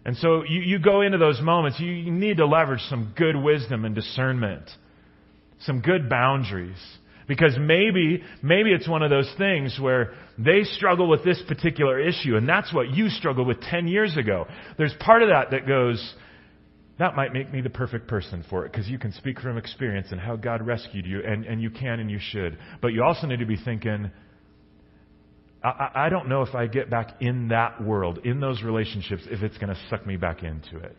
And 0.05 0.17
so 0.17 0.43
you, 0.49 0.61
you 0.61 0.79
go 0.79 1.03
into 1.03 1.19
those 1.19 1.41
moments, 1.41 1.79
you, 1.81 1.91
you 1.91 2.11
need 2.11 2.39
to 2.39 2.47
leverage 2.47 2.81
some 2.89 3.13
good 3.17 3.37
wisdom 3.37 3.85
and 3.85 3.95
discernment, 3.95 4.65
some 5.61 5.81
good 5.81 6.09
boundaries. 6.09 6.79
Because 7.27 7.57
maybe, 7.61 8.23
maybe 8.43 8.73
it's 8.73 8.89
one 8.89 9.03
of 9.03 9.11
those 9.11 9.31
things 9.37 9.79
where 9.79 10.15
they 10.39 10.63
struggle 10.65 11.09
with 11.09 11.25
this 11.25 11.41
particular 11.47 12.01
issue, 12.01 12.37
and 12.37 12.49
that's 12.49 12.73
what 12.73 12.91
you 12.91 13.11
struggled 13.11 13.47
with 13.47 13.61
10 13.61 13.87
years 13.87 14.17
ago. 14.17 14.47
There's 14.79 14.95
part 14.99 15.23
of 15.23 15.29
that 15.29 15.51
that 15.51 15.67
goes, 15.69 16.15
that 16.99 17.17
might 17.17 17.35
make 17.35 17.53
me 17.53 17.61
the 17.61 17.69
perfect 17.69 18.09
person 18.09 18.45
for 18.49 18.65
it, 18.65 18.73
because 18.73 18.89
you 18.89 18.99
can 18.99 19.13
speak 19.13 19.41
from 19.41 19.59
experience 19.59 20.09
and 20.11 20.19
how 20.19 20.37
God 20.37 20.67
rescued 20.67 21.05
you, 21.05 21.21
and, 21.23 21.45
and 21.45 21.61
you 21.61 21.69
can 21.69 22.01
and 22.01 22.11
you 22.11 22.19
should. 22.19 22.57
But 22.81 22.95
you 22.95 23.05
also 23.05 23.27
need 23.27 23.41
to 23.41 23.47
be 23.47 23.59
thinking, 23.63 24.11
I, 25.63 25.91
I 25.95 26.09
don't 26.09 26.31
know 26.31 26.41
if 26.41 26.55
I 26.55 26.67
get 26.67 26.89
back 26.89 27.21
in 27.21 27.49
that 27.49 27.83
world, 27.85 28.21
in 28.25 28.41
those 28.41 28.63
relationships, 28.63 29.25
if 29.31 29.43
it's 29.43 29.59
going 29.59 29.69
to 29.69 29.81
suck 29.91 30.07
me 30.07 30.17
back 30.17 30.43
into 30.43 30.79
it. 30.79 30.97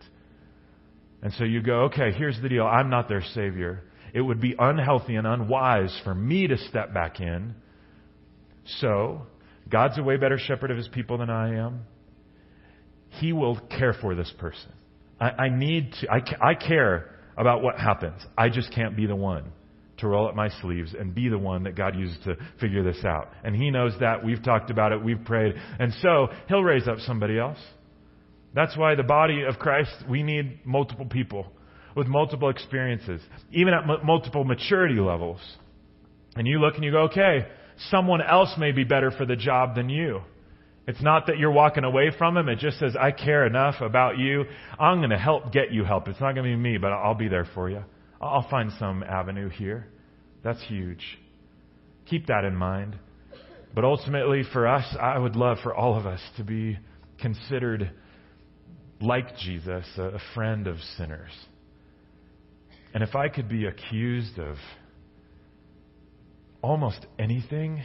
And 1.23 1.33
so 1.33 1.43
you 1.43 1.63
go, 1.63 1.85
okay, 1.85 2.11
here's 2.11 2.39
the 2.39 2.49
deal. 2.49 2.65
I'm 2.65 2.91
not 2.91 3.09
their 3.09 3.23
Savior. 3.33 3.83
It 4.13 4.21
would 4.21 4.41
be 4.41 4.55
unhealthy 4.57 5.15
and 5.15 5.27
unwise 5.27 5.97
for 6.03 6.13
me 6.13 6.47
to 6.47 6.57
step 6.69 6.93
back 6.93 7.19
in. 7.19 7.55
So, 8.79 9.23
God's 9.69 9.97
a 9.97 10.03
way 10.03 10.17
better 10.17 10.37
shepherd 10.37 10.71
of 10.71 10.77
his 10.77 10.87
people 10.87 11.17
than 11.17 11.29
I 11.29 11.55
am. 11.55 11.81
He 13.19 13.33
will 13.33 13.59
care 13.77 13.93
for 13.93 14.15
this 14.15 14.31
person. 14.37 14.71
I, 15.19 15.29
I 15.29 15.49
need 15.49 15.93
to, 16.01 16.11
I, 16.11 16.49
I 16.51 16.53
care 16.55 17.15
about 17.37 17.61
what 17.61 17.79
happens. 17.79 18.21
I 18.37 18.49
just 18.49 18.73
can't 18.73 18.95
be 18.95 19.05
the 19.05 19.15
one 19.15 19.51
to 19.97 20.07
roll 20.07 20.27
up 20.27 20.35
my 20.35 20.49
sleeves 20.61 20.95
and 20.97 21.13
be 21.13 21.29
the 21.29 21.37
one 21.37 21.63
that 21.63 21.75
God 21.75 21.95
uses 21.95 22.17
to 22.23 22.37
figure 22.59 22.83
this 22.83 23.03
out. 23.03 23.29
And 23.43 23.55
He 23.55 23.69
knows 23.69 23.93
that. 23.99 24.23
We've 24.23 24.43
talked 24.43 24.69
about 24.69 24.91
it. 24.91 25.03
We've 25.03 25.23
prayed. 25.23 25.55
And 25.79 25.93
so 26.01 26.27
He'll 26.47 26.63
raise 26.63 26.87
up 26.87 26.99
somebody 26.99 27.37
else. 27.37 27.57
That's 28.53 28.75
why 28.77 28.95
the 28.95 29.03
body 29.03 29.43
of 29.43 29.59
Christ, 29.59 29.91
we 30.09 30.23
need 30.23 30.65
multiple 30.65 31.05
people 31.05 31.47
with 31.99 32.07
multiple 32.07 32.49
experiences, 32.49 33.21
even 33.51 33.73
at 33.73 33.83
m- 33.83 34.05
multiple 34.05 34.43
maturity 34.43 34.99
levels. 34.99 35.39
And 36.35 36.47
you 36.47 36.59
look 36.59 36.75
and 36.75 36.83
you 36.83 36.91
go, 36.91 37.03
okay, 37.03 37.45
someone 37.91 38.21
else 38.21 38.53
may 38.57 38.71
be 38.71 38.83
better 38.83 39.11
for 39.11 39.25
the 39.25 39.35
job 39.35 39.75
than 39.75 39.89
you. 39.89 40.21
It's 40.87 41.01
not 41.01 41.27
that 41.27 41.37
you're 41.37 41.51
walking 41.51 41.83
away 41.83 42.11
from 42.17 42.35
him. 42.35 42.49
It 42.49 42.57
just 42.57 42.79
says, 42.79 42.95
I 42.99 43.11
care 43.11 43.45
enough 43.45 43.75
about 43.81 44.17
you. 44.17 44.45
I'm 44.79 44.99
going 44.99 45.11
to 45.11 45.17
help 45.17 45.51
get 45.51 45.71
you 45.71 45.83
help. 45.83 46.07
It's 46.07 46.19
not 46.19 46.33
going 46.33 46.49
to 46.49 46.55
be 46.55 46.55
me, 46.55 46.77
but 46.77 46.91
I'll 46.91 47.13
be 47.13 47.27
there 47.27 47.47
for 47.53 47.69
you. 47.69 47.83
I'll 48.19 48.49
find 48.49 48.71
some 48.79 49.03
avenue 49.03 49.49
here. 49.49 49.87
That's 50.43 50.61
huge. 50.67 51.19
Keep 52.09 52.27
that 52.27 52.43
in 52.43 52.55
mind. 52.55 52.97
But 53.75 53.83
ultimately, 53.83 54.43
for 54.51 54.67
us, 54.67 54.95
I 54.99 55.19
would 55.19 55.35
love 55.35 55.57
for 55.61 55.75
all 55.75 55.95
of 55.95 56.07
us 56.07 56.21
to 56.37 56.43
be 56.43 56.79
considered 57.21 57.91
like 58.99 59.37
Jesus, 59.37 59.85
a 59.97 60.19
friend 60.33 60.65
of 60.65 60.77
sinners. 60.97 61.31
And 62.93 63.03
if 63.03 63.15
I 63.15 63.29
could 63.29 63.47
be 63.47 63.65
accused 63.65 64.39
of 64.39 64.57
almost 66.61 67.05
anything, 67.17 67.83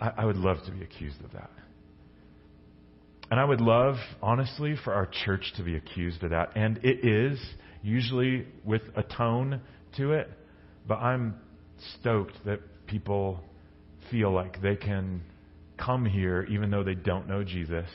I, 0.00 0.24
would 0.24 0.36
love 0.36 0.58
to 0.66 0.70
be 0.70 0.82
accused 0.82 1.22
of 1.24 1.32
that. 1.32 1.50
And 3.30 3.40
I 3.40 3.44
would 3.44 3.60
love, 3.60 3.96
honestly, 4.22 4.76
for 4.84 4.94
our 4.94 5.06
church 5.24 5.52
to 5.56 5.62
be 5.62 5.76
accused 5.76 6.22
of 6.22 6.30
that. 6.30 6.52
And 6.56 6.78
it 6.84 7.04
is 7.04 7.38
usually 7.82 8.46
with 8.64 8.82
a 8.96 9.02
tone 9.02 9.60
to 9.96 10.12
it, 10.12 10.30
but 10.86 10.96
I'm 10.96 11.36
stoked 11.98 12.44
that 12.46 12.60
people 12.86 13.40
feel 14.10 14.32
like 14.32 14.62
they 14.62 14.76
can 14.76 15.22
come 15.76 16.04
here 16.04 16.46
even 16.50 16.70
though 16.70 16.82
they 16.82 16.94
don't 16.94 17.28
know 17.28 17.44
Jesus. 17.44 17.88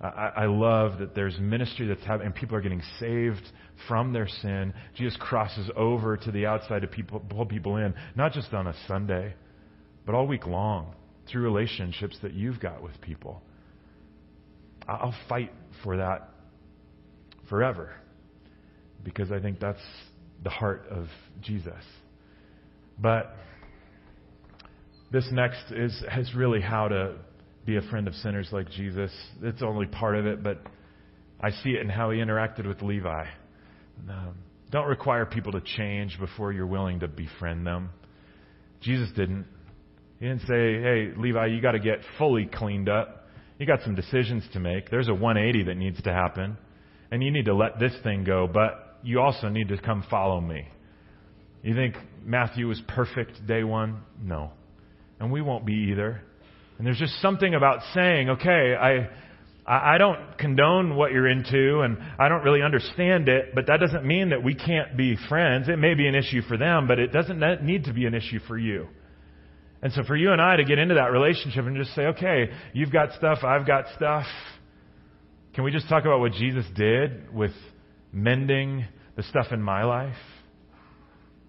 I, 0.00 0.32
I 0.36 0.46
love 0.46 0.98
that 0.98 1.14
there's 1.14 1.38
ministry 1.38 1.86
that's 1.86 2.04
happening 2.04 2.26
and 2.26 2.34
people 2.34 2.56
are 2.56 2.60
getting 2.60 2.82
saved 3.00 3.42
from 3.88 4.12
their 4.12 4.28
sin. 4.28 4.72
Jesus 4.94 5.16
crosses 5.20 5.70
over 5.76 6.16
to 6.16 6.30
the 6.30 6.46
outside 6.46 6.82
to 6.82 6.88
people, 6.88 7.20
pull 7.20 7.46
people 7.46 7.76
in, 7.76 7.94
not 8.14 8.32
just 8.32 8.52
on 8.52 8.66
a 8.66 8.74
Sunday, 8.88 9.34
but 10.04 10.14
all 10.14 10.26
week 10.26 10.46
long 10.46 10.94
through 11.30 11.42
relationships 11.42 12.16
that 12.22 12.32
you've 12.32 12.60
got 12.60 12.82
with 12.82 13.00
people. 13.00 13.42
I'll 14.88 15.14
fight 15.28 15.52
for 15.82 15.96
that 15.96 16.30
forever 17.48 17.94
because 19.02 19.32
I 19.32 19.40
think 19.40 19.60
that's 19.60 19.80
the 20.42 20.50
heart 20.50 20.86
of 20.90 21.06
Jesus. 21.42 21.82
But 22.98 23.34
this 25.10 25.26
next 25.32 25.70
is, 25.70 26.02
is 26.16 26.34
really 26.34 26.60
how 26.60 26.88
to 26.88 27.16
be 27.64 27.76
a 27.76 27.82
friend 27.82 28.06
of 28.06 28.14
sinners 28.14 28.48
like 28.52 28.70
Jesus. 28.70 29.10
It's 29.42 29.62
only 29.62 29.86
part 29.86 30.16
of 30.16 30.26
it, 30.26 30.42
but 30.42 30.62
I 31.40 31.50
see 31.50 31.70
it 31.70 31.80
in 31.80 31.88
how 31.88 32.10
he 32.10 32.18
interacted 32.18 32.66
with 32.66 32.80
Levi. 32.80 33.26
Um, 34.08 34.36
don't 34.70 34.86
require 34.86 35.26
people 35.26 35.52
to 35.52 35.60
change 35.60 36.18
before 36.18 36.52
you're 36.52 36.66
willing 36.66 37.00
to 37.00 37.08
befriend 37.08 37.66
them. 37.66 37.90
Jesus 38.80 39.08
didn't. 39.16 39.46
He 40.18 40.26
didn't 40.26 40.42
say, 40.42 40.80
hey, 40.80 41.12
Levi, 41.16 41.46
you 41.46 41.60
got 41.60 41.72
to 41.72 41.78
get 41.78 41.98
fully 42.18 42.46
cleaned 42.46 42.88
up. 42.88 43.28
You 43.58 43.66
got 43.66 43.80
some 43.82 43.94
decisions 43.94 44.44
to 44.52 44.60
make. 44.60 44.90
There's 44.90 45.08
a 45.08 45.14
180 45.14 45.64
that 45.64 45.76
needs 45.76 46.00
to 46.02 46.12
happen. 46.12 46.56
And 47.10 47.22
you 47.22 47.30
need 47.30 47.44
to 47.46 47.54
let 47.54 47.78
this 47.78 47.92
thing 48.02 48.24
go, 48.24 48.48
but 48.52 48.98
you 49.02 49.20
also 49.20 49.48
need 49.48 49.68
to 49.68 49.78
come 49.78 50.04
follow 50.10 50.40
me. 50.40 50.68
You 51.62 51.74
think 51.74 51.94
Matthew 52.24 52.68
was 52.68 52.80
perfect 52.88 53.46
day 53.46 53.64
one? 53.64 54.02
No. 54.22 54.52
And 55.20 55.30
we 55.30 55.42
won't 55.42 55.64
be 55.64 55.90
either. 55.90 56.22
And 56.78 56.86
there's 56.86 56.98
just 56.98 57.20
something 57.20 57.54
about 57.54 57.80
saying, 57.94 58.30
okay, 58.30 58.74
I, 58.78 59.08
I 59.68 59.98
don't 59.98 60.38
condone 60.38 60.94
what 60.94 61.10
you're 61.10 61.28
into 61.28 61.80
and 61.80 61.98
I 62.20 62.28
don't 62.28 62.44
really 62.44 62.62
understand 62.62 63.28
it, 63.28 63.54
but 63.54 63.66
that 63.66 63.80
doesn't 63.80 64.04
mean 64.04 64.30
that 64.30 64.44
we 64.44 64.54
can't 64.54 64.96
be 64.96 65.16
friends. 65.28 65.68
It 65.68 65.78
may 65.78 65.94
be 65.94 66.06
an 66.06 66.14
issue 66.14 66.42
for 66.42 66.56
them, 66.56 66.86
but 66.86 67.00
it 67.00 67.12
doesn't 67.12 67.40
need 67.64 67.84
to 67.84 67.92
be 67.92 68.06
an 68.06 68.14
issue 68.14 68.38
for 68.46 68.56
you. 68.56 68.86
And 69.82 69.92
so 69.92 70.04
for 70.04 70.14
you 70.16 70.30
and 70.32 70.40
I 70.40 70.56
to 70.56 70.64
get 70.64 70.78
into 70.78 70.94
that 70.94 71.10
relationship 71.10 71.64
and 71.66 71.76
just 71.76 71.94
say, 71.96 72.02
okay, 72.02 72.50
you've 72.74 72.92
got 72.92 73.12
stuff, 73.14 73.38
I've 73.42 73.66
got 73.66 73.86
stuff. 73.96 74.26
Can 75.54 75.64
we 75.64 75.72
just 75.72 75.88
talk 75.88 76.04
about 76.04 76.20
what 76.20 76.32
Jesus 76.32 76.64
did 76.76 77.34
with 77.34 77.52
mending 78.12 78.86
the 79.16 79.22
stuff 79.24 79.46
in 79.50 79.60
my 79.60 79.84
life. 79.84 80.14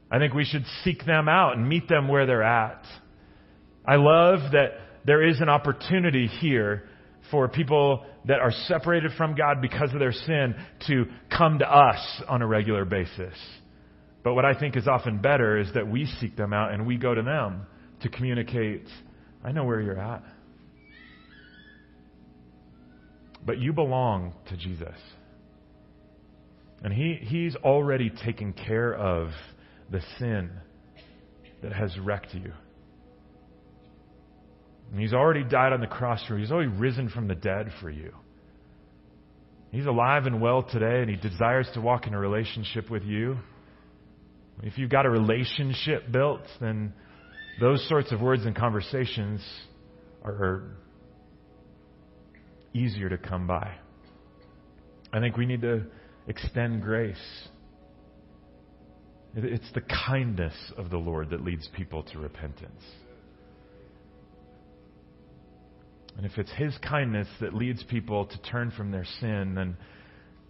I 0.09 0.19
think 0.19 0.33
we 0.33 0.45
should 0.45 0.65
seek 0.83 1.05
them 1.05 1.27
out 1.27 1.57
and 1.57 1.67
meet 1.67 1.87
them 1.87 2.07
where 2.07 2.25
they're 2.25 2.43
at. 2.43 2.83
I 3.85 3.95
love 3.95 4.51
that 4.53 4.71
there 5.05 5.27
is 5.27 5.39
an 5.41 5.49
opportunity 5.49 6.27
here 6.27 6.89
for 7.31 7.47
people 7.47 8.05
that 8.25 8.39
are 8.39 8.51
separated 8.67 9.11
from 9.17 9.35
God 9.35 9.61
because 9.61 9.93
of 9.93 9.99
their 9.99 10.11
sin 10.11 10.55
to 10.87 11.05
come 11.35 11.59
to 11.59 11.69
us 11.69 12.21
on 12.27 12.41
a 12.41 12.47
regular 12.47 12.85
basis. 12.85 13.33
But 14.23 14.33
what 14.33 14.45
I 14.45 14.57
think 14.59 14.75
is 14.75 14.87
often 14.87 15.19
better 15.19 15.57
is 15.57 15.73
that 15.73 15.87
we 15.87 16.05
seek 16.19 16.35
them 16.35 16.53
out 16.53 16.73
and 16.73 16.85
we 16.85 16.97
go 16.97 17.13
to 17.13 17.21
them 17.21 17.65
to 18.01 18.09
communicate, 18.09 18.85
I 19.43 19.51
know 19.51 19.63
where 19.63 19.81
you're 19.81 19.99
at. 19.99 20.23
But 23.45 23.59
you 23.59 23.71
belong 23.71 24.33
to 24.49 24.57
Jesus. 24.57 24.97
And 26.83 26.93
he, 26.93 27.17
he's 27.21 27.55
already 27.55 28.09
taken 28.09 28.53
care 28.53 28.93
of 28.93 29.29
the 29.89 30.01
sin 30.19 30.51
that 31.63 31.73
has 31.73 31.97
wrecked 31.97 32.33
you. 32.33 32.51
And 34.91 34.99
He's 34.99 35.13
already 35.13 35.43
died 35.43 35.73
on 35.73 35.81
the 35.81 35.87
cross 35.87 36.23
for 36.27 36.35
you. 36.35 36.41
He's 36.41 36.51
already 36.51 36.69
risen 36.69 37.09
from 37.09 37.27
the 37.27 37.35
dead 37.35 37.71
for 37.81 37.89
you. 37.89 38.13
He's 39.71 39.85
alive 39.85 40.25
and 40.25 40.41
well 40.41 40.63
today, 40.63 41.01
and 41.01 41.09
He 41.09 41.15
desires 41.15 41.67
to 41.73 41.81
walk 41.81 42.07
in 42.07 42.13
a 42.13 42.19
relationship 42.19 42.89
with 42.89 43.03
you. 43.03 43.37
If 44.63 44.77
you've 44.77 44.89
got 44.89 45.05
a 45.05 45.09
relationship 45.09 46.11
built, 46.11 46.41
then 46.59 46.93
those 47.59 47.87
sorts 47.87 48.11
of 48.11 48.21
words 48.21 48.45
and 48.45 48.55
conversations 48.55 49.41
are 50.23 50.63
easier 52.73 53.09
to 53.09 53.17
come 53.17 53.47
by. 53.47 53.75
I 55.13 55.19
think 55.19 55.37
we 55.37 55.45
need 55.45 55.61
to 55.61 55.83
extend 56.27 56.81
grace. 56.81 57.17
It's 59.35 59.71
the 59.73 59.81
kindness 59.81 60.53
of 60.77 60.89
the 60.89 60.97
Lord 60.97 61.29
that 61.29 61.43
leads 61.43 61.67
people 61.75 62.03
to 62.03 62.19
repentance. 62.19 62.81
And 66.17 66.25
if 66.25 66.37
it's 66.37 66.51
His 66.53 66.75
kindness 66.79 67.27
that 67.41 67.53
leads 67.53 67.83
people 67.83 68.25
to 68.25 68.41
turn 68.41 68.71
from 68.71 68.91
their 68.91 69.05
sin, 69.19 69.53
then 69.55 69.77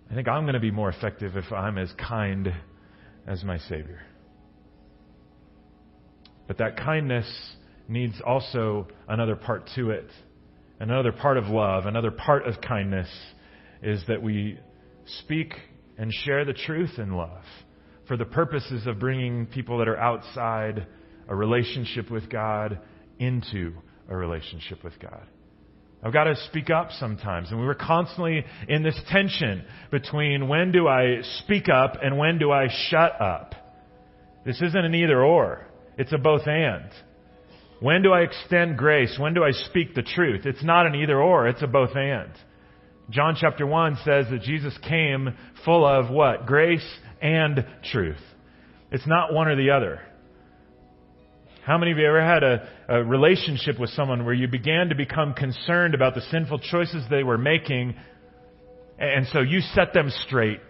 I 0.09 0.15
think 0.15 0.29
I'm 0.29 0.43
going 0.43 0.53
to 0.53 0.61
be 0.61 0.71
more 0.71 0.89
effective 0.89 1.35
if 1.35 1.51
I'm 1.51 1.77
as 1.77 1.91
kind 1.97 2.53
as 3.27 3.43
my 3.43 3.57
Savior. 3.57 4.01
But 6.47 6.59
that 6.59 6.77
kindness 6.77 7.27
needs 7.89 8.15
also 8.25 8.87
another 9.09 9.35
part 9.35 9.69
to 9.75 9.91
it. 9.91 10.09
Another 10.79 11.11
part 11.11 11.37
of 11.37 11.47
love, 11.47 11.85
another 11.85 12.11
part 12.11 12.47
of 12.47 12.61
kindness 12.61 13.09
is 13.83 14.01
that 14.07 14.21
we 14.21 14.57
speak 15.19 15.53
and 15.97 16.13
share 16.13 16.45
the 16.45 16.53
truth 16.53 16.97
in 16.97 17.13
love 17.13 17.43
for 18.07 18.15
the 18.15 18.25
purposes 18.25 18.87
of 18.87 18.99
bringing 18.99 19.47
people 19.47 19.79
that 19.79 19.87
are 19.87 19.97
outside 19.97 20.87
a 21.27 21.35
relationship 21.35 22.09
with 22.09 22.29
God 22.29 22.79
into 23.19 23.73
a 24.07 24.15
relationship 24.15 24.83
with 24.83 24.97
God. 24.99 25.25
I've 26.03 26.13
got 26.13 26.25
to 26.25 26.35
speak 26.47 26.69
up 26.69 26.91
sometimes. 26.91 27.49
And 27.49 27.59
we 27.59 27.65
were 27.65 27.75
constantly 27.75 28.45
in 28.67 28.83
this 28.83 28.99
tension 29.09 29.63
between 29.91 30.47
when 30.47 30.71
do 30.71 30.87
I 30.87 31.21
speak 31.43 31.69
up 31.69 31.97
and 32.01 32.17
when 32.17 32.37
do 32.37 32.51
I 32.51 32.67
shut 32.89 33.19
up. 33.19 33.55
This 34.45 34.61
isn't 34.61 34.85
an 34.85 34.95
either 34.95 35.23
or. 35.23 35.67
It's 35.97 36.13
a 36.13 36.17
both 36.17 36.47
and. 36.47 36.89
When 37.79 38.01
do 38.01 38.11
I 38.11 38.21
extend 38.21 38.77
grace? 38.77 39.17
When 39.19 39.33
do 39.33 39.43
I 39.43 39.51
speak 39.51 39.93
the 39.93 40.03
truth? 40.03 40.45
It's 40.45 40.63
not 40.63 40.87
an 40.87 40.95
either 40.95 41.21
or, 41.21 41.47
it's 41.47 41.61
a 41.61 41.67
both 41.67 41.95
and. 41.95 42.31
John 43.09 43.35
chapter 43.39 43.65
1 43.65 43.97
says 44.03 44.25
that 44.31 44.41
Jesus 44.41 44.77
came 44.87 45.35
full 45.63 45.85
of 45.85 46.09
what? 46.09 46.45
Grace 46.45 46.87
and 47.21 47.65
truth. 47.91 48.21
It's 48.91 49.07
not 49.07 49.33
one 49.33 49.47
or 49.47 49.55
the 49.55 49.71
other. 49.71 50.01
How 51.67 51.77
many 51.77 51.91
of 51.91 51.97
you 51.97 52.07
ever 52.07 52.23
had 52.23 52.43
a, 52.43 52.69
a, 52.87 53.03
relationship 53.03 53.77
with 53.77 53.89
someone 53.89 54.23
where 54.23 54.33
you 54.33 54.47
began 54.47 54.87
to 54.87 54.95
become 54.95 55.33
concerned 55.33 55.95
about 55.95 56.15
the 56.15 56.21
sinful 56.31 56.59
choices 56.59 57.03
they 57.09 57.23
were 57.23 57.37
making, 57.37 57.93
and 58.97 59.27
so 59.33 59.41
you 59.41 59.59
set 59.75 59.93
them 59.93 60.09
straight, 60.25 60.61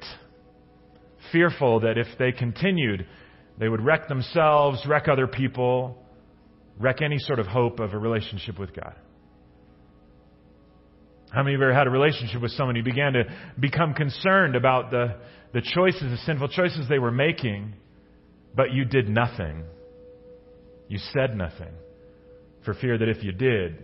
fearful 1.32 1.82
that 1.82 2.00
if 2.00 2.08
they 2.18 2.32
continued, 2.32 3.06
they 3.60 3.70
would 3.70 3.80
wreck 3.80 4.08
themselves, 4.08 4.84
wreck 4.88 5.08
other 5.08 5.28
people, 5.28 6.04
wreck 6.80 7.04
any 7.04 7.20
sort 7.20 7.38
of 7.38 7.46
hope 7.46 7.80
of 7.80 7.94
a 7.94 7.98
relationship 8.00 8.58
with 8.58 8.74
God. 8.76 8.96
How 11.30 11.44
many 11.44 11.54
of 11.54 11.60
you 11.60 11.68
ever 11.68 11.76
had 11.76 11.86
a 11.86 11.92
relationship 11.92 12.42
with 12.42 12.54
someone 12.54 12.76
who 12.76 12.82
began 12.82 13.14
to 13.14 13.26
become 13.60 13.94
concerned 13.94 14.56
about 14.56 14.90
the, 14.90 15.18
the 15.54 15.62
choices, 15.62 16.02
the 16.02 16.18
sinful 16.26 16.48
choices 16.48 16.90
they 16.90 16.98
were 16.98 17.12
making, 17.12 17.76
but 18.56 18.72
you 18.72 18.84
did 18.84 19.08
nothing? 19.08 19.64
You 20.88 21.00
said 21.14 21.36
nothing 21.36 21.74
for 22.64 22.74
fear 22.74 22.98
that 22.98 23.10
if 23.10 23.24
you 23.24 23.32
did, 23.32 23.84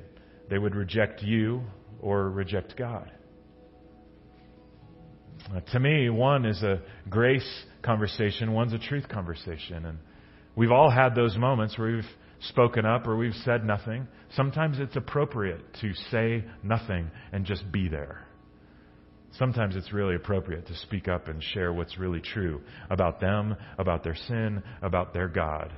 they 0.49 0.57
would 0.57 0.75
reject 0.75 1.21
you 1.21 1.61
or 2.01 2.29
reject 2.29 2.75
God. 2.77 3.11
Uh, 5.53 5.59
to 5.71 5.79
me, 5.79 6.09
one 6.09 6.45
is 6.45 6.61
a 6.63 6.81
grace 7.09 7.63
conversation, 7.81 8.53
one's 8.53 8.73
a 8.73 8.79
truth 8.79 9.07
conversation. 9.09 9.85
And 9.85 9.97
we've 10.55 10.71
all 10.71 10.89
had 10.89 11.15
those 11.15 11.37
moments 11.37 11.77
where 11.77 11.95
we've 11.95 12.05
spoken 12.49 12.85
up 12.85 13.07
or 13.07 13.17
we've 13.17 13.33
said 13.43 13.65
nothing. 13.65 14.07
Sometimes 14.35 14.79
it's 14.79 14.95
appropriate 14.95 15.61
to 15.81 15.93
say 16.11 16.45
nothing 16.61 17.09
and 17.31 17.45
just 17.45 17.69
be 17.71 17.87
there. 17.89 18.25
Sometimes 19.37 19.75
it's 19.75 19.91
really 19.91 20.15
appropriate 20.15 20.67
to 20.67 20.75
speak 20.75 21.07
up 21.07 21.27
and 21.27 21.41
share 21.41 21.73
what's 21.73 21.97
really 21.97 22.21
true 22.21 22.61
about 22.89 23.19
them, 23.19 23.55
about 23.79 24.03
their 24.03 24.15
sin, 24.15 24.61
about 24.81 25.13
their 25.13 25.27
God, 25.27 25.73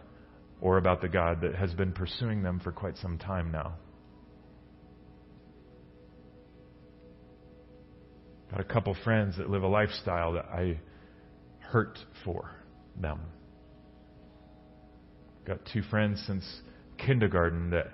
or 0.62 0.78
about 0.78 1.02
the 1.02 1.08
God 1.08 1.42
that 1.42 1.56
has 1.56 1.74
been 1.74 1.92
pursuing 1.92 2.44
them 2.44 2.60
for 2.60 2.72
quite 2.72 2.98
some 2.98 3.18
time 3.18 3.52
now. 3.52 3.76
Got 8.52 8.60
a 8.60 8.64
couple 8.64 8.96
friends 9.04 9.38
that 9.38 9.50
live 9.50 9.64
a 9.64 9.68
lifestyle 9.68 10.34
that 10.34 10.46
I 10.46 10.80
hurt 11.60 12.00
for 12.24 12.52
them. 13.00 13.20
Got 15.46 15.60
two 15.72 15.82
friends 15.84 16.24
since 16.26 16.44
kindergarten 16.98 17.72
that 17.72 17.88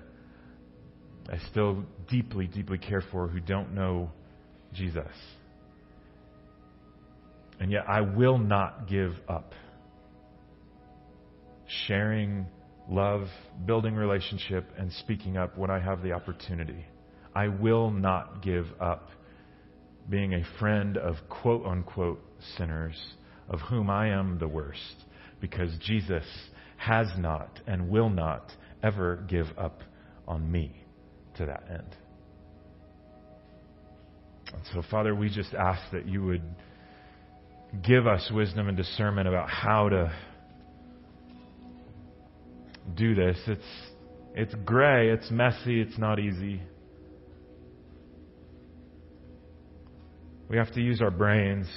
I 1.29 1.37
still 1.49 1.83
deeply, 2.09 2.47
deeply 2.47 2.77
care 2.77 3.01
for 3.11 3.27
who 3.27 3.39
don't 3.39 3.73
know 3.73 4.11
Jesus. 4.73 5.07
And 7.59 7.71
yet 7.71 7.85
I 7.87 8.01
will 8.01 8.37
not 8.37 8.87
give 8.87 9.13
up 9.27 9.53
sharing 11.87 12.45
love, 12.89 13.27
building 13.65 13.95
relationship, 13.95 14.69
and 14.77 14.91
speaking 14.93 15.37
up 15.37 15.57
when 15.57 15.69
I 15.69 15.79
have 15.79 16.01
the 16.03 16.11
opportunity. 16.11 16.85
I 17.33 17.47
will 17.47 17.91
not 17.91 18.43
give 18.43 18.65
up 18.79 19.09
being 20.09 20.33
a 20.33 20.43
friend 20.59 20.97
of 20.97 21.15
quote 21.29 21.65
unquote 21.65 22.21
sinners, 22.57 22.99
of 23.49 23.59
whom 23.61 23.89
I 23.89 24.09
am 24.09 24.39
the 24.39 24.47
worst, 24.47 25.05
because 25.39 25.71
Jesus 25.79 26.25
has 26.77 27.07
not 27.17 27.59
and 27.67 27.89
will 27.89 28.09
not 28.09 28.51
ever 28.83 29.23
give 29.27 29.47
up 29.57 29.81
on 30.27 30.51
me 30.51 30.75
to 31.37 31.45
that 31.45 31.63
end. 31.69 31.95
And 34.53 34.61
so, 34.73 34.81
Father, 34.89 35.15
we 35.15 35.29
just 35.29 35.53
ask 35.53 35.81
that 35.93 36.07
you 36.07 36.23
would 36.23 36.43
give 37.83 38.05
us 38.05 38.29
wisdom 38.33 38.67
and 38.67 38.75
discernment 38.75 39.27
about 39.27 39.49
how 39.49 39.87
to 39.89 40.11
do 42.95 43.15
this. 43.15 43.37
It's, 43.47 43.61
it's 44.35 44.55
gray, 44.65 45.09
it's 45.09 45.29
messy, 45.31 45.81
it's 45.81 45.97
not 45.97 46.19
easy. 46.19 46.61
We 50.49 50.57
have 50.57 50.71
to 50.73 50.81
use 50.81 51.01
our 51.01 51.11
brains. 51.11 51.67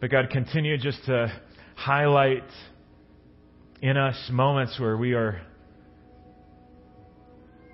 But 0.00 0.10
God, 0.10 0.30
continue 0.30 0.78
just 0.78 1.04
to 1.06 1.32
highlight 1.74 2.44
in 3.82 3.96
us 3.96 4.16
moments 4.32 4.78
where 4.80 4.96
we 4.96 5.12
are 5.12 5.40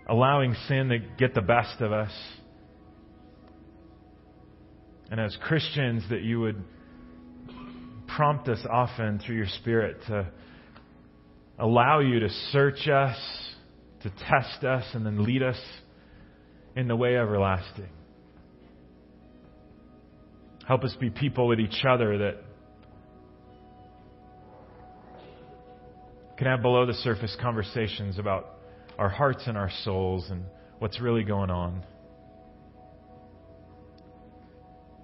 allowing 0.09 0.55
sin 0.69 0.89
to 0.89 0.99
get 1.19 1.35
the 1.35 1.41
best 1.41 1.81
of 1.81 1.93
us. 1.93 2.13
And 5.11 5.21
as 5.21 5.37
Christians, 5.43 6.03
that 6.11 6.23
you 6.23 6.41
would 6.41 6.63
prompt 8.09 8.49
us 8.49 8.61
often 8.69 9.19
through 9.19 9.37
your 9.37 9.47
Spirit 9.61 9.99
to 10.09 10.27
allow 11.59 12.01
you 12.01 12.21
to 12.21 12.29
search 12.51 12.89
us, 12.89 13.17
to 14.03 14.11
test 14.11 14.65
us, 14.65 14.85
and 14.95 15.05
then 15.05 15.25
lead 15.25 15.43
us 15.43 15.61
in 16.77 16.89
the 16.89 16.97
way 16.97 17.17
everlasting. 17.17 17.89
Help 20.67 20.85
us 20.85 20.95
be 21.01 21.11
people 21.11 21.47
with 21.49 21.61
each 21.61 21.85
other 21.89 22.19
that 22.19 22.37
can 26.39 26.47
have 26.47 26.63
below 26.63 26.87
the 26.87 26.95
surface 26.95 27.37
conversations 27.41 28.19
about 28.19 28.57
our 28.99 29.09
hearts 29.09 29.43
and 29.47 29.57
our 29.57 29.71
souls 29.85 30.29
and 30.31 30.45
what's 30.79 31.01
really 31.01 31.25
going 31.25 31.51
on. 31.51 31.85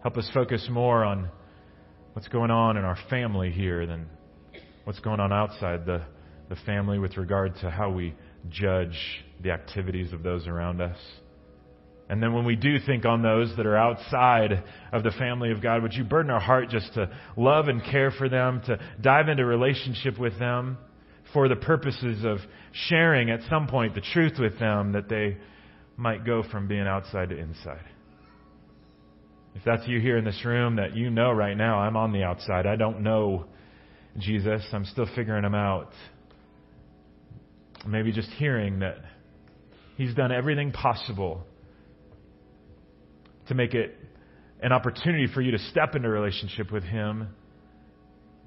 Help 0.02 0.16
us 0.16 0.30
focus 0.32 0.66
more 0.70 1.04
on 1.04 1.28
what's 2.12 2.28
going 2.28 2.50
on 2.50 2.76
in 2.76 2.84
our 2.84 2.98
family 3.10 3.50
here 3.50 3.86
than 3.86 4.06
what's 4.84 5.00
going 5.00 5.20
on 5.20 5.32
outside 5.32 5.84
the, 5.84 6.02
the 6.48 6.56
family 6.66 6.98
with 6.98 7.16
regard 7.16 7.54
to 7.60 7.70
how 7.70 7.90
we 7.90 8.14
judge 8.50 8.96
the 9.42 9.50
activities 9.50 10.12
of 10.12 10.22
those 10.22 10.46
around 10.46 10.80
us. 10.80 10.98
And 12.08 12.22
then 12.22 12.32
when 12.32 12.46
we 12.46 12.56
do 12.56 12.78
think 12.78 13.04
on 13.04 13.22
those 13.22 13.54
that 13.56 13.66
are 13.66 13.76
outside 13.76 14.64
of 14.92 15.02
the 15.02 15.10
family 15.10 15.50
of 15.50 15.62
God, 15.62 15.82
would 15.82 15.92
you 15.92 16.04
burden 16.04 16.30
our 16.30 16.40
heart 16.40 16.70
just 16.70 16.94
to 16.94 17.10
love 17.36 17.68
and 17.68 17.82
care 17.84 18.10
for 18.10 18.30
them, 18.30 18.62
to 18.66 18.78
dive 19.00 19.28
into 19.28 19.44
relationship 19.44 20.18
with 20.18 20.38
them 20.38 20.78
for 21.34 21.48
the 21.48 21.56
purposes 21.56 22.24
of 22.24 22.38
sharing 22.72 23.30
at 23.30 23.40
some 23.50 23.66
point 23.66 23.94
the 23.94 24.00
truth 24.00 24.38
with 24.38 24.58
them 24.58 24.92
that 24.92 25.10
they 25.10 25.36
might 25.98 26.24
go 26.24 26.42
from 26.50 26.66
being 26.66 26.86
outside 26.86 27.28
to 27.28 27.36
inside? 27.36 27.84
If 29.54 29.64
that's 29.64 29.86
you 29.86 30.00
here 30.00 30.16
in 30.16 30.24
this 30.24 30.42
room 30.46 30.76
that 30.76 30.96
you 30.96 31.10
know 31.10 31.32
right 31.32 31.56
now, 31.56 31.78
I'm 31.80 31.96
on 31.96 32.12
the 32.12 32.22
outside. 32.22 32.64
I 32.64 32.76
don't 32.76 33.02
know 33.02 33.46
Jesus. 34.18 34.62
I'm 34.72 34.84
still 34.86 35.08
figuring 35.14 35.44
him 35.44 35.54
out. 35.54 35.92
Maybe 37.90 38.12
just 38.12 38.30
hearing 38.30 38.80
that 38.80 38.98
He's 39.96 40.14
done 40.14 40.30
everything 40.30 40.70
possible 40.70 41.44
to 43.48 43.54
make 43.54 43.74
it 43.74 43.96
an 44.60 44.72
opportunity 44.72 45.26
for 45.32 45.40
you 45.40 45.52
to 45.52 45.58
step 45.58 45.94
into 45.94 46.08
a 46.08 46.10
relationship 46.10 46.70
with 46.70 46.84
Him, 46.84 47.28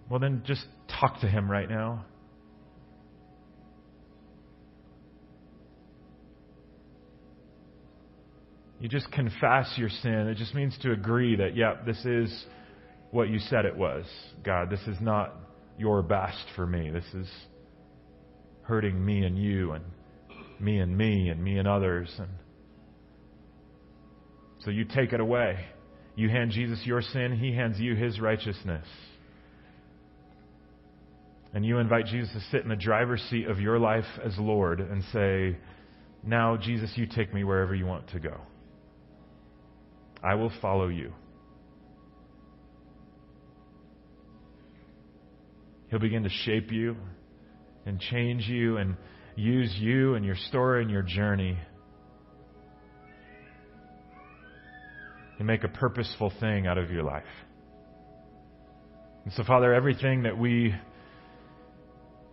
well, 0.10 0.20
then 0.20 0.44
just 0.46 0.66
talk 1.00 1.20
to 1.22 1.28
Him 1.28 1.50
right 1.50 1.70
now. 1.70 2.06
You 8.80 8.90
just 8.90 9.12
confess 9.12 9.72
your 9.78 9.90
sin. 9.90 10.28
It 10.28 10.38
just 10.38 10.56
means 10.56 10.76
to 10.82 10.92
agree 10.92 11.36
that, 11.36 11.56
yep, 11.56 11.86
this 11.86 12.04
is 12.04 12.46
what 13.12 13.30
you 13.30 13.38
said 13.38 13.66
it 13.66 13.76
was. 13.76 14.06
God, 14.44 14.70
this 14.72 14.82
is 14.88 14.98
not 15.00 15.36
your 15.78 16.02
best 16.02 16.44
for 16.56 16.66
me. 16.66 16.90
This 16.90 17.06
is 17.14 17.30
hurting 18.64 19.04
me 19.04 19.24
and 19.24 19.38
you 19.38 19.72
and 19.72 19.84
me 20.60 20.80
and 20.80 20.96
me 20.98 21.30
and 21.30 21.44
me 21.44 21.58
and 21.58 21.68
others. 21.68 22.14
And 22.18 22.30
so 24.60 24.70
you 24.70 24.86
take 24.86 25.14
it 25.14 25.20
away. 25.20 25.66
You 26.16 26.30
hand 26.30 26.52
Jesus 26.52 26.80
your 26.86 27.02
sin, 27.02 27.38
he 27.38 27.54
hands 27.56 27.80
you 27.80 27.96
his 27.96 28.20
righteousness. 28.20 28.86
And 31.54 31.66
you 31.66 31.80
invite 31.80 32.06
Jesus 32.06 32.32
to 32.34 32.40
sit 32.52 32.64
in 32.64 32.70
the 32.70 32.76
driver's 32.76 33.22
seat 33.30 33.48
of 33.48 33.60
your 33.60 33.78
life 33.78 34.06
as 34.24 34.38
Lord 34.38 34.80
and 34.80 35.04
say, 35.12 35.58
Now, 36.24 36.56
Jesus, 36.56 36.92
you 36.96 37.08
take 37.08 37.34
me 37.34 37.44
wherever 37.44 37.76
you 37.76 37.86
want 37.86 38.10
to 38.10 38.20
go. 38.20 38.38
I 40.24 40.36
will 40.36 40.52
follow 40.62 40.88
you. 40.88 41.12
He'll 45.90 46.00
begin 46.00 46.24
to 46.24 46.30
shape 46.30 46.72
you 46.72 46.96
and 47.86 48.00
change 48.00 48.48
you 48.48 48.78
and 48.78 48.96
use 49.36 49.74
you 49.80 50.16
and 50.16 50.26
your 50.26 50.36
story 50.36 50.82
and 50.82 50.92
your 50.92 51.02
journey 51.02 51.58
and 55.38 55.48
make 55.48 55.64
a 55.64 55.68
purposeful 55.68 56.32
thing 56.40 56.68
out 56.68 56.78
of 56.78 56.92
your 56.92 57.04
life. 57.04 57.24
And 59.24 59.34
so, 59.34 59.44
Father, 59.44 59.74
everything 59.74 60.24
that 60.24 60.38
we 60.38 60.76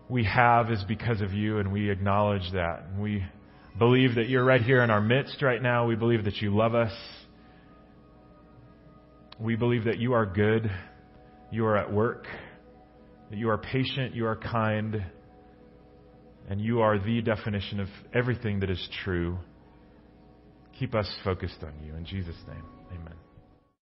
we 0.09 0.25
have 0.25 0.71
is 0.71 0.83
because 0.89 1.21
of 1.21 1.33
you, 1.35 1.59
and 1.59 1.71
we 1.71 1.91
acknowledge 1.91 2.51
that. 2.53 2.85
And 2.87 3.03
we 3.03 3.25
believe 3.79 4.15
that 4.15 4.29
you're 4.29 4.45
right 4.45 4.63
here 4.63 4.83
in 4.83 4.91
our 4.91 5.01
midst 5.01 5.43
right 5.43 5.61
now. 5.61 5.87
We 5.87 5.97
believe 5.97 6.25
that 6.25 6.37
you 6.37 6.55
love 6.55 6.75
us. 6.75 6.93
We 9.39 9.55
believe 9.55 9.85
that 9.85 9.99
you 9.99 10.15
are 10.15 10.27
good, 10.27 10.69
you 11.53 11.65
are 11.67 11.77
at 11.77 11.93
work, 11.93 12.27
that 13.31 13.39
you 13.39 13.51
are 13.51 13.59
patient, 13.59 14.15
you 14.15 14.27
are 14.27 14.35
kind, 14.35 15.05
and 16.49 16.61
you 16.61 16.81
are 16.81 16.99
the 16.99 17.21
definition 17.21 17.81
of 17.81 17.89
everything 18.15 18.61
that 18.61 18.71
is 18.71 18.89
true. 19.05 19.39
Keep 20.79 20.95
us 20.95 21.11
focused 21.23 21.63
on 21.63 21.73
you. 21.85 21.95
In 21.95 22.05
Jesus' 22.05 22.37
name, 22.47 22.65
amen. 22.93 23.18